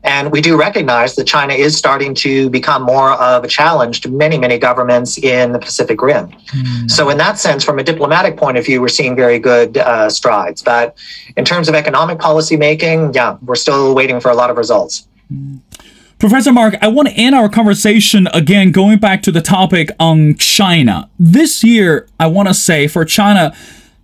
And 0.08 0.32
we 0.32 0.40
do 0.40 0.58
recognize 0.58 1.16
that 1.16 1.26
China 1.26 1.54
is 1.54 1.76
starting 1.78 2.16
to 2.16 2.50
become 2.50 2.82
more 2.82 3.12
of 3.12 3.44
a 3.44 3.48
challenge 3.48 4.00
to 4.02 4.10
many, 4.10 4.38
many 4.38 4.58
governments 4.58 5.18
in 5.18 5.52
the 5.52 5.60
Pacific 5.60 6.02
Rim. 6.02 6.30
Mm. 6.30 6.90
So, 6.90 7.10
in 7.10 7.18
that 7.18 7.38
sense, 7.38 7.62
from 7.62 7.78
a 7.78 7.84
diplomatic 7.84 8.38
point 8.38 8.58
of 8.58 8.66
view, 8.66 8.80
we're 8.80 8.88
seeing 8.88 9.18
very 9.18 9.38
good 9.38 9.78
uh, 9.78 10.10
strides. 10.10 10.64
But 10.64 10.98
in 11.36 11.44
terms 11.44 11.68
of 11.68 11.76
economic 11.76 12.20
policy 12.20 12.56
making, 12.56 13.16
yeah, 13.16 13.38
we're 13.42 13.56
still 13.56 13.94
waiting 13.94 14.22
for 14.22 14.32
a 14.32 14.34
lot 14.34 14.50
of 14.50 14.56
results. 14.56 15.08
Mm. 15.32 15.60
Professor 16.20 16.54
Marc, 16.54 16.76
I 16.82 16.88
want 16.88 17.10
to 17.10 17.14
end 17.14 17.36
our 17.36 17.50
conversation 17.50 18.28
again 18.34 18.72
going 18.72 18.98
back 19.00 19.22
to 19.24 19.32
the 19.32 19.42
topic 19.42 19.90
on 20.00 20.36
China. 20.36 21.10
This 21.20 21.66
year, 21.66 22.08
I 22.18 22.28
want 22.28 22.48
to 22.48 22.54
say 22.54 22.88
for 22.88 23.04
China 23.04 23.54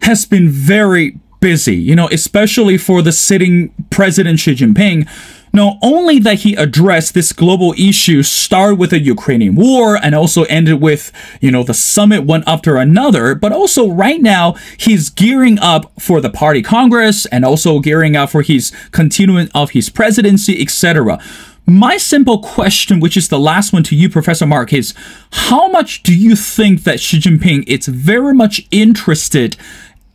has 0.02 0.26
been 0.26 0.50
very 0.50 1.18
busy, 1.40 1.76
you 1.76 1.96
know, 1.96 2.10
especially 2.12 2.78
for 2.78 3.02
the 3.02 3.12
sitting 3.14 3.74
President 3.90 4.40
Xi 4.40 4.54
Jinping 4.54 5.08
not 5.54 5.78
only 5.84 6.18
that 6.18 6.40
he 6.40 6.56
addressed 6.56 7.14
this 7.14 7.32
global 7.32 7.76
issue, 7.78 8.24
started 8.24 8.80
with 8.80 8.90
the 8.90 9.00
Ukrainian 9.00 9.54
war 9.54 9.96
and 9.96 10.16
also 10.16 10.44
ended 10.46 10.82
with, 10.82 11.12
you 11.42 11.52
know, 11.52 11.64
the 11.64 11.76
summit 11.76 12.24
one 12.24 12.44
after 12.48 12.78
another, 12.78 13.36
but 13.36 13.52
also 13.52 13.90
right 13.92 14.20
now 14.20 14.54
he's 14.78 15.12
gearing 15.12 15.60
up 15.60 15.92
for 16.00 16.20
the 16.20 16.32
party 16.32 16.64
congress 16.64 17.28
and 17.28 17.46
also 17.46 17.80
gearing 17.80 18.16
up 18.16 18.32
for 18.32 18.42
his 18.42 18.72
continuing 18.90 19.48
of 19.54 19.72
his 19.72 19.90
presidency, 19.92 20.60
etc. 20.60 21.20
My 21.68 21.98
simple 21.98 22.40
question, 22.40 23.00
which 23.00 23.16
is 23.16 23.30
the 23.30 23.40
last 23.40 23.72
one 23.72 23.84
to 23.84 23.96
you, 23.96 24.10
Professor 24.10 24.48
Marc, 24.48 24.74
is 24.74 24.96
how 25.32 25.68
much 25.68 26.02
do 26.02 26.18
you 26.18 26.36
think 26.36 26.84
that 26.84 27.00
Xi 27.00 27.20
Jinping 27.20 27.64
is 27.68 27.86
very 27.88 28.34
much 28.34 28.68
interested 28.72 29.56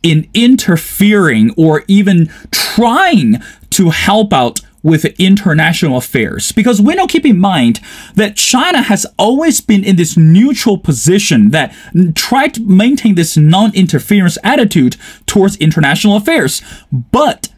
in 0.03 0.29
interfering 0.33 1.51
or 1.57 1.83
even 1.87 2.29
trying 2.51 3.41
to 3.71 3.89
help 3.89 4.33
out 4.33 4.61
with 4.83 5.05
international 5.19 5.97
affairs 5.97 6.51
because 6.51 6.81
we 6.81 6.95
know 6.95 7.07
keep 7.07 7.25
in 7.25 7.39
mind 7.39 7.79
that 8.15 8.35
China 8.35 8.81
has 8.81 9.05
always 9.17 9.61
been 9.61 9.83
in 9.83 9.95
this 9.95 10.15
neutral 10.15 10.77
position 10.77 11.51
that 11.51 11.73
tried 12.15 12.53
to 12.53 12.61
maintain 12.61 13.15
this 13.15 13.35
non-interference 13.35 14.37
attitude 14.43 14.95
towards 15.25 15.57
international 15.57 16.15
affairs 16.15 16.61
but 16.91 17.49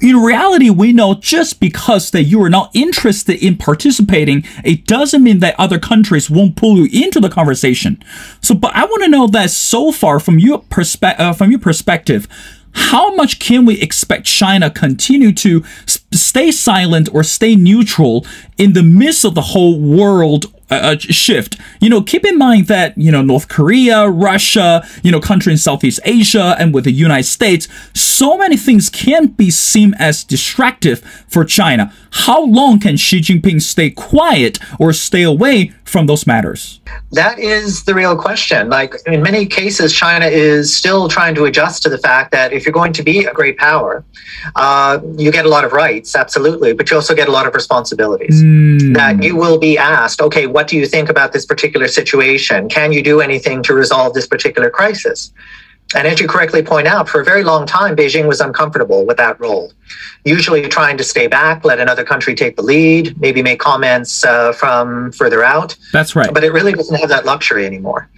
in 0.00 0.16
reality, 0.16 0.70
we 0.70 0.92
know 0.92 1.14
just 1.14 1.60
because 1.60 2.10
that 2.12 2.24
you 2.24 2.42
are 2.42 2.50
not 2.50 2.70
interested 2.74 3.42
in 3.44 3.56
participating, 3.56 4.44
it 4.64 4.86
doesn't 4.86 5.22
mean 5.22 5.40
that 5.40 5.58
other 5.58 5.78
countries 5.78 6.30
won't 6.30 6.56
pull 6.56 6.78
you 6.78 6.88
into 7.04 7.20
the 7.20 7.28
conversation. 7.28 8.02
So, 8.40 8.54
but 8.54 8.74
I 8.74 8.84
want 8.84 9.04
to 9.04 9.10
know 9.10 9.26
that 9.28 9.50
so 9.50 9.92
far 9.92 10.20
from 10.20 10.38
your 10.38 10.62
perspe- 10.62 11.18
uh, 11.18 11.32
from 11.32 11.50
your 11.50 11.60
perspective, 11.60 12.28
how 12.74 13.14
much 13.14 13.38
can 13.38 13.64
we 13.64 13.80
expect 13.80 14.26
China 14.26 14.70
continue 14.70 15.32
to 15.32 15.64
stay 16.18 16.50
silent 16.50 17.08
or 17.12 17.22
stay 17.22 17.56
neutral 17.56 18.26
in 18.58 18.72
the 18.72 18.82
midst 18.82 19.24
of 19.24 19.34
the 19.34 19.42
whole 19.42 19.80
world 19.80 20.46
uh, 20.70 20.74
uh, 20.74 20.98
shift. 20.98 21.58
You 21.80 21.90
know, 21.90 22.02
keep 22.02 22.24
in 22.24 22.38
mind 22.38 22.68
that, 22.68 22.96
you 22.96 23.12
know, 23.12 23.20
North 23.20 23.48
Korea, 23.48 24.08
Russia, 24.08 24.82
you 25.02 25.12
know, 25.12 25.20
country 25.20 25.52
in 25.52 25.58
Southeast 25.58 26.00
Asia, 26.04 26.56
and 26.58 26.72
with 26.72 26.84
the 26.84 26.90
United 26.90 27.28
States, 27.28 27.68
so 27.92 28.38
many 28.38 28.56
things 28.56 28.88
can 28.88 29.26
be 29.26 29.50
seen 29.50 29.94
as 29.98 30.24
distractive 30.24 31.00
for 31.28 31.44
China. 31.44 31.92
How 32.10 32.44
long 32.44 32.80
can 32.80 32.96
Xi 32.96 33.20
Jinping 33.20 33.60
stay 33.60 33.90
quiet 33.90 34.58
or 34.80 34.92
stay 34.92 35.22
away 35.22 35.72
from 35.94 36.06
those 36.06 36.26
matters? 36.26 36.80
That 37.12 37.38
is 37.38 37.84
the 37.84 37.94
real 37.94 38.16
question. 38.16 38.68
Like 38.68 38.96
in 39.06 39.22
many 39.22 39.46
cases, 39.46 39.94
China 39.94 40.26
is 40.26 40.74
still 40.74 41.06
trying 41.08 41.36
to 41.36 41.44
adjust 41.44 41.84
to 41.84 41.88
the 41.88 41.98
fact 41.98 42.32
that 42.32 42.52
if 42.52 42.66
you're 42.66 42.72
going 42.72 42.92
to 42.94 43.04
be 43.04 43.26
a 43.26 43.32
great 43.32 43.56
power, 43.58 44.04
uh, 44.56 44.98
you 45.16 45.30
get 45.30 45.46
a 45.46 45.48
lot 45.48 45.64
of 45.64 45.70
rights, 45.70 46.16
absolutely, 46.16 46.72
but 46.72 46.90
you 46.90 46.96
also 46.96 47.14
get 47.14 47.28
a 47.28 47.30
lot 47.30 47.46
of 47.46 47.54
responsibilities. 47.54 48.42
Mm. 48.42 48.92
That 48.94 49.22
you 49.22 49.36
will 49.36 49.56
be 49.56 49.78
asked, 49.78 50.20
okay, 50.20 50.48
what 50.48 50.66
do 50.66 50.76
you 50.76 50.84
think 50.84 51.08
about 51.08 51.32
this 51.32 51.46
particular 51.46 51.86
situation? 51.86 52.68
Can 52.68 52.90
you 52.90 53.00
do 53.00 53.20
anything 53.20 53.62
to 53.62 53.72
resolve 53.72 54.14
this 54.14 54.26
particular 54.26 54.70
crisis? 54.70 55.32
And 55.94 56.08
as 56.08 56.18
you 56.18 56.26
correctly 56.26 56.62
point 56.62 56.88
out, 56.88 57.08
for 57.08 57.20
a 57.20 57.24
very 57.24 57.44
long 57.44 57.66
time, 57.66 57.94
Beijing 57.94 58.26
was 58.26 58.40
uncomfortable 58.40 59.06
with 59.06 59.16
that 59.18 59.38
role, 59.38 59.72
usually 60.24 60.68
trying 60.68 60.96
to 60.98 61.04
stay 61.04 61.28
back, 61.28 61.64
let 61.64 61.78
another 61.78 62.04
country 62.04 62.34
take 62.34 62.56
the 62.56 62.62
lead, 62.62 63.20
maybe 63.20 63.42
make 63.42 63.60
comments 63.60 64.24
uh, 64.24 64.52
from 64.52 65.12
further 65.12 65.44
out. 65.44 65.76
That's 65.92 66.16
right. 66.16 66.32
But 66.34 66.42
it 66.42 66.52
really 66.52 66.72
doesn't 66.72 66.96
have 66.96 67.08
that 67.10 67.24
luxury 67.24 67.64
anymore. 67.64 68.08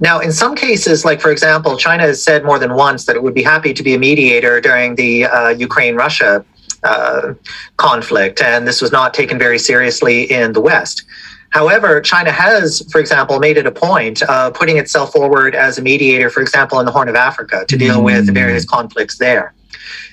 Now, 0.00 0.20
in 0.20 0.32
some 0.32 0.56
cases, 0.56 1.04
like 1.04 1.20
for 1.20 1.30
example, 1.30 1.76
China 1.76 2.04
has 2.04 2.22
said 2.22 2.42
more 2.42 2.58
than 2.58 2.72
once 2.74 3.04
that 3.04 3.16
it 3.16 3.22
would 3.22 3.34
be 3.34 3.42
happy 3.42 3.74
to 3.74 3.82
be 3.82 3.94
a 3.94 3.98
mediator 3.98 4.58
during 4.60 4.94
the 4.94 5.26
uh, 5.26 5.48
Ukraine 5.50 5.94
Russia 5.94 6.42
uh, 6.82 7.34
conflict, 7.76 8.40
and 8.40 8.66
this 8.66 8.80
was 8.80 8.92
not 8.92 9.12
taken 9.12 9.38
very 9.38 9.58
seriously 9.58 10.30
in 10.32 10.54
the 10.54 10.60
West. 10.60 11.04
However, 11.50 12.00
China 12.00 12.30
has, 12.30 12.82
for 12.92 13.00
example, 13.00 13.38
made 13.40 13.56
it 13.56 13.66
a 13.66 13.72
point 13.72 14.22
of 14.22 14.54
putting 14.54 14.78
itself 14.78 15.12
forward 15.12 15.54
as 15.54 15.78
a 15.78 15.82
mediator, 15.82 16.30
for 16.30 16.40
example, 16.40 16.78
in 16.78 16.86
the 16.86 16.92
Horn 16.92 17.08
of 17.08 17.16
Africa 17.16 17.64
to 17.68 17.76
deal 17.76 18.00
mm. 18.00 18.04
with 18.04 18.32
various 18.32 18.64
conflicts 18.64 19.18
there. 19.18 19.52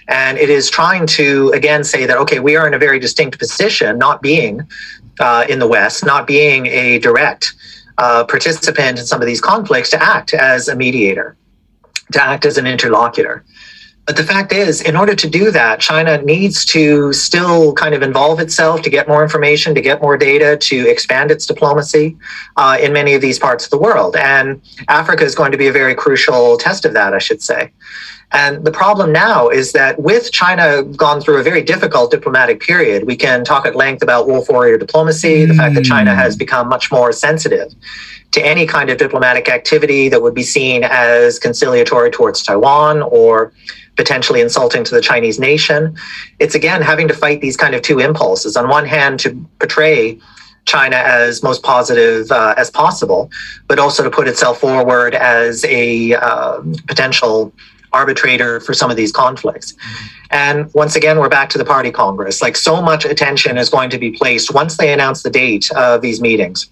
And 0.08 0.38
it 0.38 0.50
is 0.50 0.70
trying 0.70 1.06
to, 1.08 1.52
again, 1.52 1.84
say 1.84 2.06
that, 2.06 2.18
okay, 2.18 2.40
we 2.40 2.56
are 2.56 2.66
in 2.68 2.74
a 2.74 2.80
very 2.80 3.00
distinct 3.00 3.38
position, 3.38 3.98
not 3.98 4.22
being 4.22 4.68
uh, 5.20 5.46
in 5.48 5.60
the 5.60 5.68
West, 5.68 6.06
not 6.06 6.26
being 6.26 6.68
a 6.68 7.00
direct 7.00 7.54
uh, 7.98 8.24
participant 8.24 9.00
in 9.00 9.06
some 9.06 9.22
of 9.22 9.28
these 9.28 9.42
conflicts, 9.42 9.90
to 9.92 10.02
act 10.02 10.34
as 10.34 10.68
a 10.70 10.76
mediator, 10.76 11.36
to 12.14 12.22
act 12.22 12.46
as 12.46 12.58
an 12.58 12.66
interlocutor. 12.66 13.44
But 14.08 14.16
the 14.16 14.24
fact 14.24 14.54
is, 14.54 14.82
in 14.82 14.96
order 14.96 15.14
to 15.16 15.30
do 15.30 15.52
that, 15.52 15.82
China 15.82 16.22
needs 16.22 16.64
to 16.68 17.12
still 17.12 17.74
kind 17.74 17.94
of 17.94 18.02
involve 18.02 18.40
itself 18.40 18.82
to 18.84 18.90
get 18.90 19.06
more 19.06 19.22
information, 19.22 19.76
to 19.76 19.82
get 19.82 20.02
more 20.02 20.18
data, 20.18 20.56
to 20.56 20.90
expand 20.90 21.30
its 21.30 21.46
diplomacy 21.46 22.16
uh, 22.56 22.78
in 22.82 22.94
many 22.94 23.16
of 23.16 23.22
these 23.22 23.38
parts 23.38 23.66
of 23.66 23.70
the 23.70 23.78
world. 23.78 24.16
And 24.16 24.62
Africa 24.88 25.26
is 25.26 25.36
going 25.36 25.52
to 25.52 25.58
be 25.58 25.68
a 25.68 25.74
very 25.74 25.94
crucial 25.94 26.58
test 26.58 26.86
of 26.86 26.94
that, 26.94 27.14
I 27.14 27.18
should 27.18 27.42
say. 27.42 27.74
And 28.32 28.64
the 28.64 28.72
problem 28.72 29.12
now 29.12 29.50
is 29.50 29.74
that 29.74 30.00
with 30.00 30.32
China 30.32 30.84
gone 30.84 31.20
through 31.20 31.40
a 31.40 31.44
very 31.44 31.62
difficult 31.62 32.10
diplomatic 32.10 32.62
period, 32.62 33.06
we 33.06 33.18
can 33.18 33.44
talk 33.44 33.66
at 33.66 33.76
length 33.76 34.04
about 34.04 34.26
wolf 34.28 34.48
warrior 34.50 34.78
diplomacy, 34.78 35.46
mm. 35.46 35.48
the 35.50 35.54
fact 35.54 35.76
that 35.76 35.84
China 35.84 36.16
has 36.16 36.36
mm. 36.36 36.40
become 36.40 36.70
much 36.70 36.92
more 36.94 37.12
sensitive 37.12 37.74
to 38.32 38.46
any 38.46 38.66
kind 38.66 38.90
of 38.90 38.98
diplomatic 38.98 39.50
activity 39.50 40.10
that 40.10 40.22
would 40.22 40.34
be 40.34 40.44
seen 40.44 40.84
as 40.84 41.40
conciliatory 41.40 42.12
towards 42.12 42.42
Taiwan 42.42 43.02
or 43.02 43.54
potentially 43.98 44.42
insulting 44.42 44.84
to 44.84 44.96
the 44.96 45.02
Chinese 45.02 45.40
nation. 45.40 45.96
It's 46.40 46.56
again 46.56 46.82
having 46.82 47.08
to 47.08 47.14
fight 47.14 47.42
these 47.42 47.58
kind 47.58 47.76
of 47.76 47.82
two 47.82 48.00
impulses. 48.00 48.56
On 48.56 48.70
one 48.70 48.86
hand, 48.86 49.20
to 49.22 49.34
portray 49.60 50.20
China 50.66 50.98
as 50.98 51.42
most 51.42 51.64
positive 51.64 52.32
uh, 52.32 52.54
as 52.58 52.70
possible, 52.70 53.32
but 53.68 53.80
also 53.80 54.04
to 54.04 54.10
put 54.10 54.28
itself 54.28 54.60
forward 54.60 55.16
as 55.16 55.66
a 55.66 56.14
uh, 56.14 56.62
potential 56.88 57.54
arbitrator 57.94 58.60
for 58.60 58.74
some 58.74 58.92
of 58.92 58.98
these 58.98 59.12
conflicts. 59.12 59.74
And 60.30 60.72
once 60.74 60.96
again, 60.96 61.20
we're 61.20 61.30
back 61.30 61.50
to 61.52 61.58
the 61.58 61.66
party 61.66 61.90
congress. 61.90 62.42
Like 62.42 62.58
so 62.58 62.82
much 62.82 63.06
attention 63.06 63.58
is 63.58 63.70
going 63.70 63.90
to 63.90 63.98
be 63.98 64.12
placed 64.12 64.54
once 64.54 64.78
they 64.78 64.92
announce 64.94 65.24
the 65.24 65.30
date 65.30 65.72
of 65.72 66.02
these 66.02 66.22
meetings. 66.22 66.70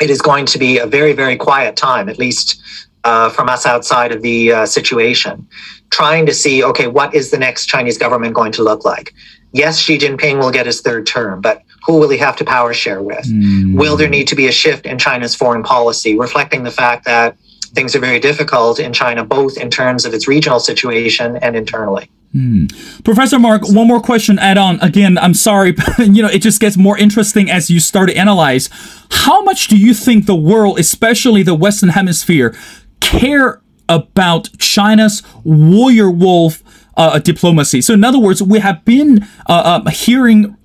It 0.00 0.08
is 0.08 0.22
going 0.22 0.46
to 0.46 0.58
be 0.58 0.78
a 0.78 0.86
very, 0.86 1.12
very 1.12 1.36
quiet 1.36 1.76
time, 1.76 2.08
at 2.08 2.18
least 2.18 2.62
uh, 3.04 3.30
from 3.30 3.48
us 3.48 3.66
outside 3.66 4.12
of 4.12 4.22
the 4.22 4.52
uh, 4.52 4.66
situation 4.66 5.46
trying 5.90 6.26
to 6.26 6.34
see, 6.34 6.62
okay, 6.62 6.86
what 6.86 7.14
is 7.14 7.30
the 7.30 7.38
next 7.38 7.66
Chinese 7.66 7.98
government 7.98 8.34
going 8.34 8.52
to 8.52 8.62
look 8.62 8.84
like? 8.84 9.12
Yes, 9.52 9.78
Xi 9.78 9.98
Jinping 9.98 10.38
will 10.38 10.52
get 10.52 10.66
his 10.66 10.80
third 10.80 11.06
term, 11.06 11.40
but 11.40 11.62
who 11.84 11.98
will 11.98 12.08
he 12.08 12.18
have 12.18 12.36
to 12.36 12.44
power 12.44 12.72
share 12.72 13.02
with? 13.02 13.24
Mm. 13.24 13.76
Will 13.76 13.96
there 13.96 14.08
need 14.08 14.28
to 14.28 14.36
be 14.36 14.46
a 14.46 14.52
shift 14.52 14.86
in 14.86 14.98
China's 14.98 15.34
foreign 15.34 15.62
policy, 15.62 16.18
reflecting 16.18 16.62
the 16.62 16.70
fact 16.70 17.04
that 17.06 17.36
things 17.74 17.96
are 17.96 18.00
very 18.00 18.20
difficult 18.20 18.78
in 18.78 18.92
China, 18.92 19.24
both 19.24 19.56
in 19.56 19.70
terms 19.70 20.04
of 20.04 20.14
its 20.14 20.28
regional 20.28 20.60
situation 20.60 21.36
and 21.38 21.56
internally? 21.56 22.10
Hmm. 22.32 22.66
Professor 23.02 23.40
Marc, 23.40 23.68
one 23.68 23.88
more 23.88 24.00
question 24.00 24.38
add 24.38 24.56
on. 24.56 24.78
Again, 24.80 25.18
I'm 25.18 25.34
sorry, 25.34 25.72
but 25.98 25.98
you 25.98 26.22
know, 26.22 26.28
it 26.28 26.40
just 26.40 26.60
gets 26.60 26.76
more 26.76 26.96
interesting 26.96 27.50
as 27.50 27.70
you 27.70 27.80
start 27.80 28.08
to 28.08 28.16
analyze. 28.16 28.68
How 29.10 29.42
much 29.42 29.66
do 29.66 29.76
you 29.76 29.94
think 29.94 30.26
the 30.26 30.36
world, 30.36 30.78
especially 30.78 31.42
the 31.42 31.56
Western 31.56 31.88
Hemisphere, 31.88 32.54
care 33.00 33.60
about 33.88 34.56
China's 34.58 35.22
warrior 35.44 36.10
wolf 36.10 36.62
uh, 36.96 37.18
diplomacy. 37.18 37.80
So, 37.80 37.94
in 37.94 38.04
other 38.04 38.18
words, 38.18 38.42
we 38.42 38.58
have 38.60 38.84
been 38.84 39.26
uh, 39.46 39.82
uh, 39.84 39.90
hearing 39.90 40.56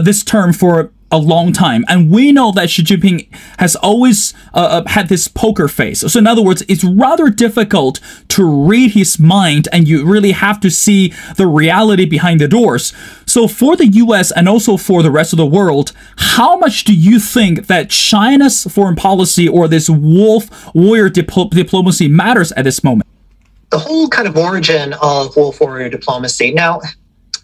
this 0.00 0.24
term 0.24 0.52
for 0.52 0.90
a 1.10 1.18
long 1.18 1.52
time. 1.52 1.84
And 1.88 2.10
we 2.10 2.32
know 2.32 2.50
that 2.52 2.68
Xi 2.70 2.82
Jinping 2.82 3.28
has 3.58 3.76
always 3.76 4.34
uh, 4.54 4.82
uh, 4.84 4.88
had 4.88 5.08
this 5.08 5.28
poker 5.28 5.68
face. 5.68 6.00
So, 6.00 6.18
in 6.18 6.26
other 6.26 6.42
words, 6.42 6.62
it's 6.68 6.82
rather 6.82 7.30
difficult 7.30 8.00
to 8.28 8.44
read 8.44 8.92
his 8.92 9.18
mind, 9.18 9.68
and 9.72 9.86
you 9.86 10.04
really 10.04 10.32
have 10.32 10.60
to 10.60 10.70
see 10.70 11.12
the 11.36 11.46
reality 11.46 12.06
behind 12.06 12.40
the 12.40 12.48
doors. 12.48 12.92
So, 13.36 13.46
for 13.46 13.76
the 13.76 13.86
US 13.88 14.30
and 14.30 14.48
also 14.48 14.78
for 14.78 15.02
the 15.02 15.10
rest 15.10 15.34
of 15.34 15.36
the 15.36 15.44
world, 15.44 15.92
how 16.16 16.56
much 16.56 16.84
do 16.84 16.94
you 16.94 17.20
think 17.20 17.66
that 17.66 17.90
China's 17.90 18.64
foreign 18.64 18.96
policy 18.96 19.46
or 19.46 19.68
this 19.68 19.90
wolf 19.90 20.74
warrior 20.74 21.10
dipl- 21.10 21.50
diplomacy 21.50 22.08
matters 22.08 22.50
at 22.52 22.64
this 22.64 22.82
moment? 22.82 23.06
The 23.68 23.78
whole 23.78 24.08
kind 24.08 24.26
of 24.26 24.38
origin 24.38 24.94
of 25.02 25.36
wolf 25.36 25.60
warrior 25.60 25.90
diplomacy. 25.90 26.54
Now, 26.54 26.80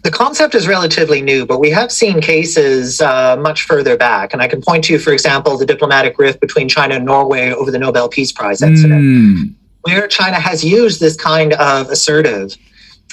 the 0.02 0.10
concept 0.10 0.54
is 0.54 0.66
relatively 0.66 1.20
new, 1.20 1.44
but 1.44 1.60
we 1.60 1.68
have 1.68 1.92
seen 1.92 2.22
cases 2.22 3.02
uh, 3.02 3.36
much 3.36 3.64
further 3.64 3.94
back. 3.94 4.32
And 4.32 4.40
I 4.40 4.48
can 4.48 4.62
point 4.62 4.84
to, 4.84 4.98
for 4.98 5.12
example, 5.12 5.58
the 5.58 5.66
diplomatic 5.66 6.18
rift 6.18 6.40
between 6.40 6.70
China 6.70 6.94
and 6.94 7.04
Norway 7.04 7.52
over 7.52 7.70
the 7.70 7.78
Nobel 7.78 8.08
Peace 8.08 8.32
Prize 8.32 8.62
incident, 8.62 9.02
mm. 9.02 9.54
where 9.82 10.08
China 10.08 10.40
has 10.40 10.64
used 10.64 11.00
this 11.00 11.18
kind 11.18 11.52
of 11.52 11.90
assertive 11.90 12.56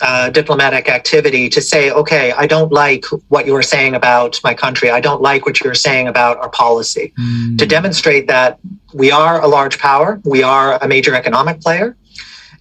uh, 0.02 0.30
diplomatic 0.30 0.90
activity 0.90 1.50
to 1.50 1.62
say, 1.62 1.92
okay, 1.92 2.32
I 2.32 2.48
don't 2.48 2.72
like 2.72 3.06
what 3.28 3.46
you 3.46 3.56
are 3.56 3.62
saying 3.62 3.96
about 3.96 4.40
my 4.44 4.54
country. 4.54 4.90
I 4.90 5.00
don't 5.00 5.22
like 5.22 5.46
what 5.46 5.60
you're 5.62 5.74
saying 5.74 6.08
about 6.08 6.38
our 6.38 6.50
policy. 6.50 7.14
Mm. 7.20 7.58
To 7.58 7.66
demonstrate 7.66 8.28
that 8.28 8.60
we 8.94 9.12
are 9.12 9.42
a 9.42 9.48
large 9.48 9.80
power, 9.80 10.22
we 10.24 10.44
are 10.44 10.82
a 10.82 10.88
major 10.88 11.14
economic 11.16 11.62
player, 11.62 11.96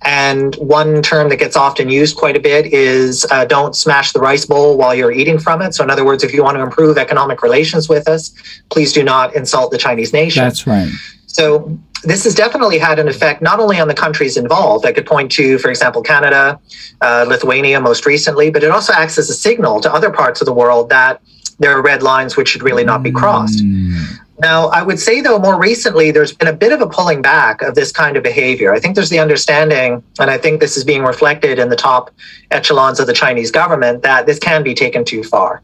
and 0.02 0.54
one 0.56 1.02
term 1.02 1.28
that 1.30 1.36
gets 1.36 1.56
often 1.56 1.88
used 1.88 2.16
quite 2.16 2.36
a 2.36 2.40
bit 2.40 2.66
is 2.66 3.26
uh, 3.30 3.44
don't 3.44 3.74
smash 3.74 4.12
the 4.12 4.20
rice 4.20 4.46
bowl 4.46 4.76
while 4.76 4.94
you're 4.94 5.10
eating 5.10 5.38
from 5.38 5.60
it. 5.60 5.74
So, 5.74 5.82
in 5.82 5.90
other 5.90 6.04
words, 6.04 6.22
if 6.22 6.32
you 6.32 6.44
want 6.44 6.56
to 6.56 6.62
improve 6.62 6.98
economic 6.98 7.42
relations 7.42 7.88
with 7.88 8.08
us, 8.08 8.32
please 8.70 8.92
do 8.92 9.02
not 9.02 9.34
insult 9.34 9.72
the 9.72 9.78
Chinese 9.78 10.12
nation. 10.12 10.44
That's 10.44 10.66
right. 10.66 10.90
So, 11.26 11.78
this 12.04 12.24
has 12.24 12.34
definitely 12.34 12.78
had 12.78 12.98
an 12.98 13.08
effect 13.08 13.42
not 13.42 13.60
only 13.60 13.80
on 13.80 13.88
the 13.88 13.94
countries 13.94 14.36
involved. 14.36 14.86
I 14.86 14.92
could 14.92 15.06
point 15.06 15.32
to, 15.32 15.58
for 15.58 15.68
example, 15.68 16.02
Canada, 16.02 16.60
uh, 17.00 17.24
Lithuania 17.28 17.80
most 17.80 18.06
recently, 18.06 18.50
but 18.50 18.62
it 18.62 18.70
also 18.70 18.92
acts 18.92 19.18
as 19.18 19.28
a 19.30 19.34
signal 19.34 19.80
to 19.80 19.92
other 19.92 20.10
parts 20.10 20.40
of 20.40 20.46
the 20.46 20.52
world 20.52 20.88
that 20.90 21.20
there 21.58 21.76
are 21.76 21.82
red 21.82 22.02
lines 22.02 22.36
which 22.36 22.48
should 22.48 22.62
really 22.62 22.84
not 22.84 23.02
be 23.02 23.10
crossed. 23.10 23.58
Mm. 23.58 24.18
Now, 24.40 24.68
I 24.68 24.82
would 24.82 25.00
say, 25.00 25.20
though, 25.20 25.40
more 25.40 25.58
recently, 25.58 26.12
there's 26.12 26.32
been 26.32 26.46
a 26.46 26.52
bit 26.52 26.70
of 26.70 26.80
a 26.80 26.86
pulling 26.86 27.20
back 27.20 27.60
of 27.60 27.74
this 27.74 27.90
kind 27.90 28.16
of 28.16 28.22
behavior. 28.22 28.72
I 28.72 28.78
think 28.78 28.94
there's 28.94 29.10
the 29.10 29.18
understanding, 29.18 30.00
and 30.20 30.30
I 30.30 30.38
think 30.38 30.60
this 30.60 30.76
is 30.76 30.84
being 30.84 31.02
reflected 31.02 31.58
in 31.58 31.68
the 31.68 31.76
top 31.76 32.12
echelons 32.52 33.00
of 33.00 33.08
the 33.08 33.12
Chinese 33.12 33.50
government, 33.50 34.04
that 34.04 34.26
this 34.26 34.38
can 34.38 34.62
be 34.62 34.74
taken 34.74 35.04
too 35.04 35.24
far. 35.24 35.60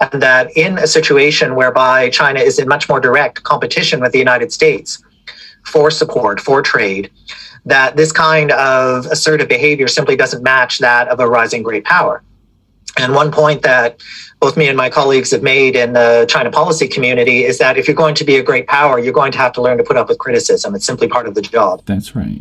And 0.00 0.20
that 0.20 0.54
in 0.54 0.76
a 0.76 0.86
situation 0.86 1.54
whereby 1.54 2.10
China 2.10 2.40
is 2.40 2.58
in 2.58 2.68
much 2.68 2.86
more 2.86 3.00
direct 3.00 3.44
competition 3.44 4.00
with 4.00 4.12
the 4.12 4.18
United 4.18 4.52
States 4.52 5.02
for 5.68 5.90
support, 5.90 6.40
for 6.40 6.62
trade, 6.62 7.10
that 7.64 7.96
this 7.96 8.12
kind 8.12 8.50
of 8.52 9.06
assertive 9.06 9.48
behavior 9.48 9.88
simply 9.88 10.16
doesn't 10.16 10.42
match 10.42 10.78
that 10.78 11.08
of 11.08 11.20
a 11.20 11.28
rising 11.28 11.62
great 11.62 11.84
power. 11.84 12.22
And 12.98 13.14
one 13.14 13.30
point 13.30 13.62
that 13.62 14.00
both 14.40 14.56
me 14.56 14.68
and 14.68 14.76
my 14.76 14.90
colleagues 14.90 15.30
have 15.30 15.42
made 15.42 15.76
in 15.76 15.92
the 15.92 16.26
China 16.28 16.50
policy 16.50 16.88
community 16.88 17.44
is 17.44 17.58
that 17.58 17.76
if 17.76 17.86
you're 17.86 17.94
going 17.94 18.14
to 18.16 18.24
be 18.24 18.36
a 18.36 18.42
great 18.42 18.66
power, 18.66 18.98
you're 18.98 19.12
going 19.12 19.32
to 19.32 19.38
have 19.38 19.52
to 19.52 19.62
learn 19.62 19.78
to 19.78 19.84
put 19.84 19.96
up 19.96 20.08
with 20.08 20.18
criticism. 20.18 20.74
It's 20.74 20.86
simply 20.86 21.06
part 21.08 21.26
of 21.26 21.34
the 21.34 21.42
job. 21.42 21.82
That's 21.86 22.16
right. 22.16 22.40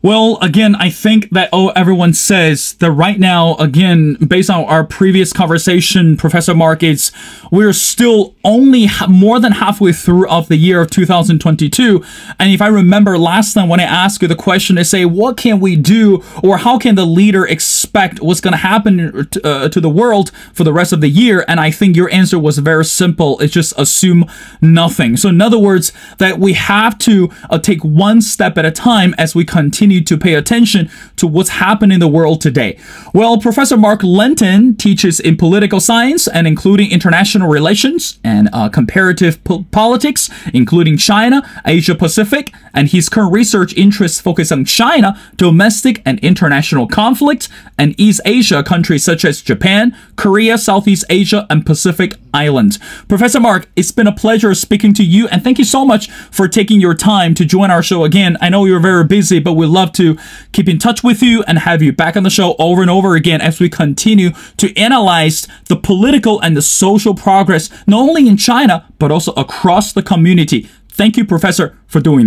Well, 0.00 0.38
again, 0.40 0.76
I 0.76 0.90
think 0.90 1.30
that 1.30 1.48
oh, 1.52 1.70
everyone 1.70 2.14
says 2.14 2.74
that 2.74 2.92
right 2.92 3.18
now, 3.18 3.56
again, 3.56 4.14
based 4.14 4.48
on 4.48 4.64
our 4.64 4.84
previous 4.84 5.32
conversation, 5.32 6.16
Professor 6.16 6.54
Markets, 6.54 7.10
we're 7.50 7.72
still 7.72 8.36
only 8.44 8.86
ha- 8.86 9.08
more 9.08 9.40
than 9.40 9.52
halfway 9.52 9.92
through 9.92 10.28
of 10.28 10.46
the 10.46 10.56
year 10.56 10.80
of 10.80 10.90
2022. 10.90 12.04
And 12.38 12.52
if 12.52 12.62
I 12.62 12.68
remember 12.68 13.18
last 13.18 13.54
time 13.54 13.68
when 13.68 13.80
I 13.80 13.84
asked 13.84 14.22
you 14.22 14.28
the 14.28 14.36
question, 14.36 14.76
to 14.76 14.84
say, 14.84 15.04
what 15.04 15.36
can 15.36 15.58
we 15.58 15.74
do, 15.74 16.22
or 16.44 16.58
how 16.58 16.78
can 16.78 16.94
the 16.94 17.04
leader 17.04 17.44
expect 17.44 18.20
what's 18.20 18.40
going 18.40 18.52
to 18.52 18.58
happen 18.58 19.26
to, 19.30 19.46
uh, 19.46 19.68
to 19.68 19.80
the 19.80 19.90
world 19.90 20.30
for 20.52 20.62
the 20.62 20.72
rest 20.72 20.92
of 20.92 21.00
the 21.00 21.08
year? 21.08 21.44
And 21.48 21.58
I 21.58 21.72
think 21.72 21.96
your 21.96 22.10
answer 22.12 22.38
was 22.38 22.58
very 22.58 22.84
simple. 22.84 23.40
It's 23.40 23.52
just 23.52 23.74
assume 23.76 24.26
nothing. 24.60 25.16
So, 25.16 25.30
in 25.30 25.40
other 25.40 25.58
words, 25.58 25.92
that 26.18 26.38
we 26.38 26.52
have 26.52 26.98
to 26.98 27.30
uh, 27.50 27.58
take 27.58 27.82
one 27.82 28.20
step 28.20 28.56
at 28.56 28.64
a 28.64 28.70
time 28.70 29.14
as 29.18 29.34
we 29.34 29.44
continue 29.44 29.87
continue 29.88 30.04
to 30.04 30.18
pay 30.18 30.34
attention 30.34 30.90
to 31.16 31.26
what's 31.26 31.48
happening 31.48 31.94
in 31.94 32.00
the 32.00 32.08
world 32.08 32.42
today. 32.42 32.78
Well, 33.14 33.38
Professor 33.38 33.76
Marc 33.76 34.00
Lanteigne 34.02 34.76
teaches 34.76 35.18
in 35.18 35.36
political 35.36 35.80
science 35.80 36.28
and 36.28 36.46
including 36.46 36.90
international 36.90 37.48
relations 37.48 38.18
and 38.22 38.50
uh, 38.52 38.68
comparative 38.68 39.42
po- 39.44 39.64
politics, 39.70 40.28
including 40.52 40.98
China, 40.98 41.42
Asia 41.64 41.94
Pacific, 41.94 42.52
and 42.74 42.88
his 42.88 43.08
current 43.08 43.32
research 43.32 43.72
interests 43.74 44.20
focus 44.20 44.52
on 44.52 44.66
China, 44.66 45.18
domestic 45.36 46.02
and 46.04 46.18
international 46.20 46.86
conflict, 46.86 47.48
and 47.78 47.94
East 47.98 48.20
Asia 48.26 48.62
countries 48.62 49.04
such 49.04 49.24
as 49.24 49.40
Japan, 49.40 49.96
Korea, 50.16 50.58
Southeast 50.58 51.04
Asia, 51.08 51.46
and 51.48 51.64
Pacific 51.64 52.14
Islands. 52.34 52.78
Professor 53.08 53.40
Marc, 53.40 53.68
it's 53.74 53.92
been 53.92 54.06
a 54.06 54.12
pleasure 54.12 54.54
speaking 54.54 54.92
to 54.94 55.02
you, 55.02 55.28
and 55.28 55.42
thank 55.42 55.58
you 55.58 55.64
so 55.64 55.84
much 55.84 56.10
for 56.30 56.46
taking 56.46 56.80
your 56.80 56.94
time 56.94 57.34
to 57.34 57.44
join 57.44 57.70
our 57.70 57.82
show 57.82 58.04
again. 58.04 58.36
I 58.40 58.48
know 58.50 58.66
you're 58.66 58.80
very 58.80 59.04
busy, 59.04 59.38
but 59.40 59.54
we 59.54 59.66
love 59.78 59.92
to 59.92 60.18
keep 60.52 60.68
in 60.68 60.78
touch 60.78 61.04
with 61.04 61.22
you 61.22 61.44
and 61.44 61.60
have 61.60 61.82
you 61.82 61.92
back 61.92 62.16
on 62.16 62.24
the 62.24 62.30
show 62.30 62.56
over 62.58 62.82
and 62.82 62.90
over 62.90 63.14
again 63.14 63.40
as 63.40 63.60
we 63.60 63.68
continue 63.68 64.30
to 64.56 64.76
analyze 64.76 65.46
the 65.66 65.76
political 65.76 66.40
and 66.40 66.56
the 66.56 66.62
social 66.62 67.14
progress, 67.14 67.70
not 67.86 68.00
only 68.00 68.26
in 68.26 68.36
China, 68.36 68.84
but 68.98 69.12
also 69.12 69.32
across 69.32 69.92
the 69.92 70.02
community. 70.02 70.68
Thank 70.88 71.16
you, 71.16 71.24
Professor, 71.24 71.78
for 71.86 72.00
doing 72.00 72.26